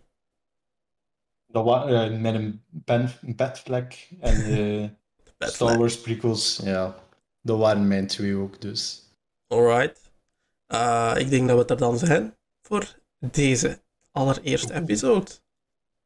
dat 1.46 1.64
was 1.64 1.90
eh, 1.90 2.18
met 2.20 2.34
een 2.34 2.62
pen, 2.84 3.12
een 3.22 3.36
bedvlek 3.36 4.08
en 4.20 4.34
de 4.54 4.90
Bad 5.38 5.52
Star. 5.52 5.78
Wars 5.78 6.00
prequels. 6.00 6.60
Ja, 6.64 6.94
dat 7.42 7.58
waren 7.58 7.88
mijn 7.88 8.06
twee 8.06 8.34
ook, 8.36 8.60
dus. 8.60 9.02
Alright. 9.46 10.10
Eh, 10.66 11.14
ik 11.16 11.30
denk 11.30 11.46
dat 11.46 11.54
we 11.56 11.60
het 11.62 11.70
er 11.70 11.76
dan 11.78 11.98
zijn 11.98 12.34
voor 12.62 12.96
deze 13.18 13.80
allereerste 14.12 14.74
episode. 14.74 15.30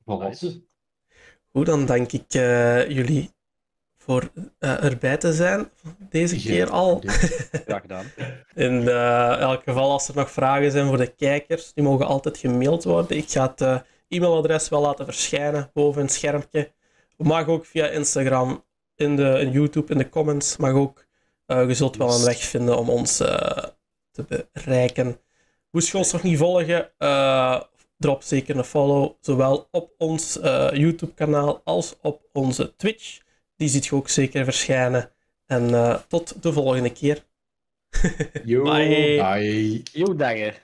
Voilà. 0.00 0.70
Goed, 1.52 1.66
dan 1.66 1.86
dank 1.86 2.12
ik 2.12 2.34
eh, 2.34 2.88
jullie 2.88 3.30
voor 3.96 4.30
eh, 4.58 4.84
erbij 4.84 5.16
te 5.16 5.32
zijn 5.32 5.70
deze 6.10 6.40
Geen 6.40 6.52
keer 6.52 6.70
al. 6.70 7.02
Graag 7.66 7.80
gedaan. 7.80 8.06
In 8.54 8.88
eh, 8.88 9.38
elk 9.38 9.62
geval, 9.62 9.90
als 9.90 10.08
er 10.08 10.14
nog 10.14 10.30
vragen 10.30 10.70
zijn 10.70 10.86
voor 10.86 10.96
de 10.96 11.14
kijkers, 11.14 11.72
die 11.72 11.84
mogen 11.84 12.06
altijd 12.06 12.38
gemaild 12.38 12.84
worden. 12.84 13.16
Ik 13.16 13.30
ga 13.30 13.54
het 13.56 13.84
e-mailadres 14.08 14.68
wel 14.68 14.80
laten 14.80 15.04
verschijnen 15.04 15.70
boven 15.72 16.02
een 16.02 16.08
schermpje. 16.08 16.72
Mag 17.16 17.46
ook 17.46 17.66
via 17.66 17.86
Instagram, 17.86 18.64
in, 18.96 19.16
de, 19.16 19.38
in 19.40 19.50
YouTube, 19.50 19.92
in 19.92 19.98
de 19.98 20.08
comments. 20.08 20.56
Mag 20.56 20.72
ook. 20.72 21.06
Je 21.46 21.74
zult 21.74 21.96
wel 21.96 22.14
een 22.14 22.24
weg 22.24 22.38
vinden 22.38 22.78
om 22.78 22.90
ons 22.90 23.16
te 23.16 24.44
bereiken. 24.52 25.20
Moest 25.70 25.92
je 25.92 25.98
ons 25.98 26.12
nog 26.12 26.22
niet 26.22 26.38
volgen, 26.38 26.92
drop 28.02 28.22
zeker 28.22 28.56
een 28.56 28.64
follow. 28.64 29.12
Zowel 29.20 29.68
op 29.70 29.94
ons 29.98 30.40
eh, 30.40 30.68
YouTube-kanaal 30.72 31.60
als 31.64 31.94
op 32.02 32.28
onze 32.32 32.76
Twitch. 32.76 33.20
Die 33.56 33.68
ziet 33.68 33.86
je 33.86 33.94
ook 33.94 34.08
zeker 34.08 34.44
verschijnen. 34.44 35.10
En 35.46 35.74
eh, 35.74 35.98
tot 36.08 36.42
de 36.42 36.52
volgende 36.52 36.92
keer. 36.92 37.24
Yo, 38.44 38.62
Bye. 38.62 39.16
bye. 39.16 39.82
Yo, 39.92 40.16
dagen. 40.16 40.54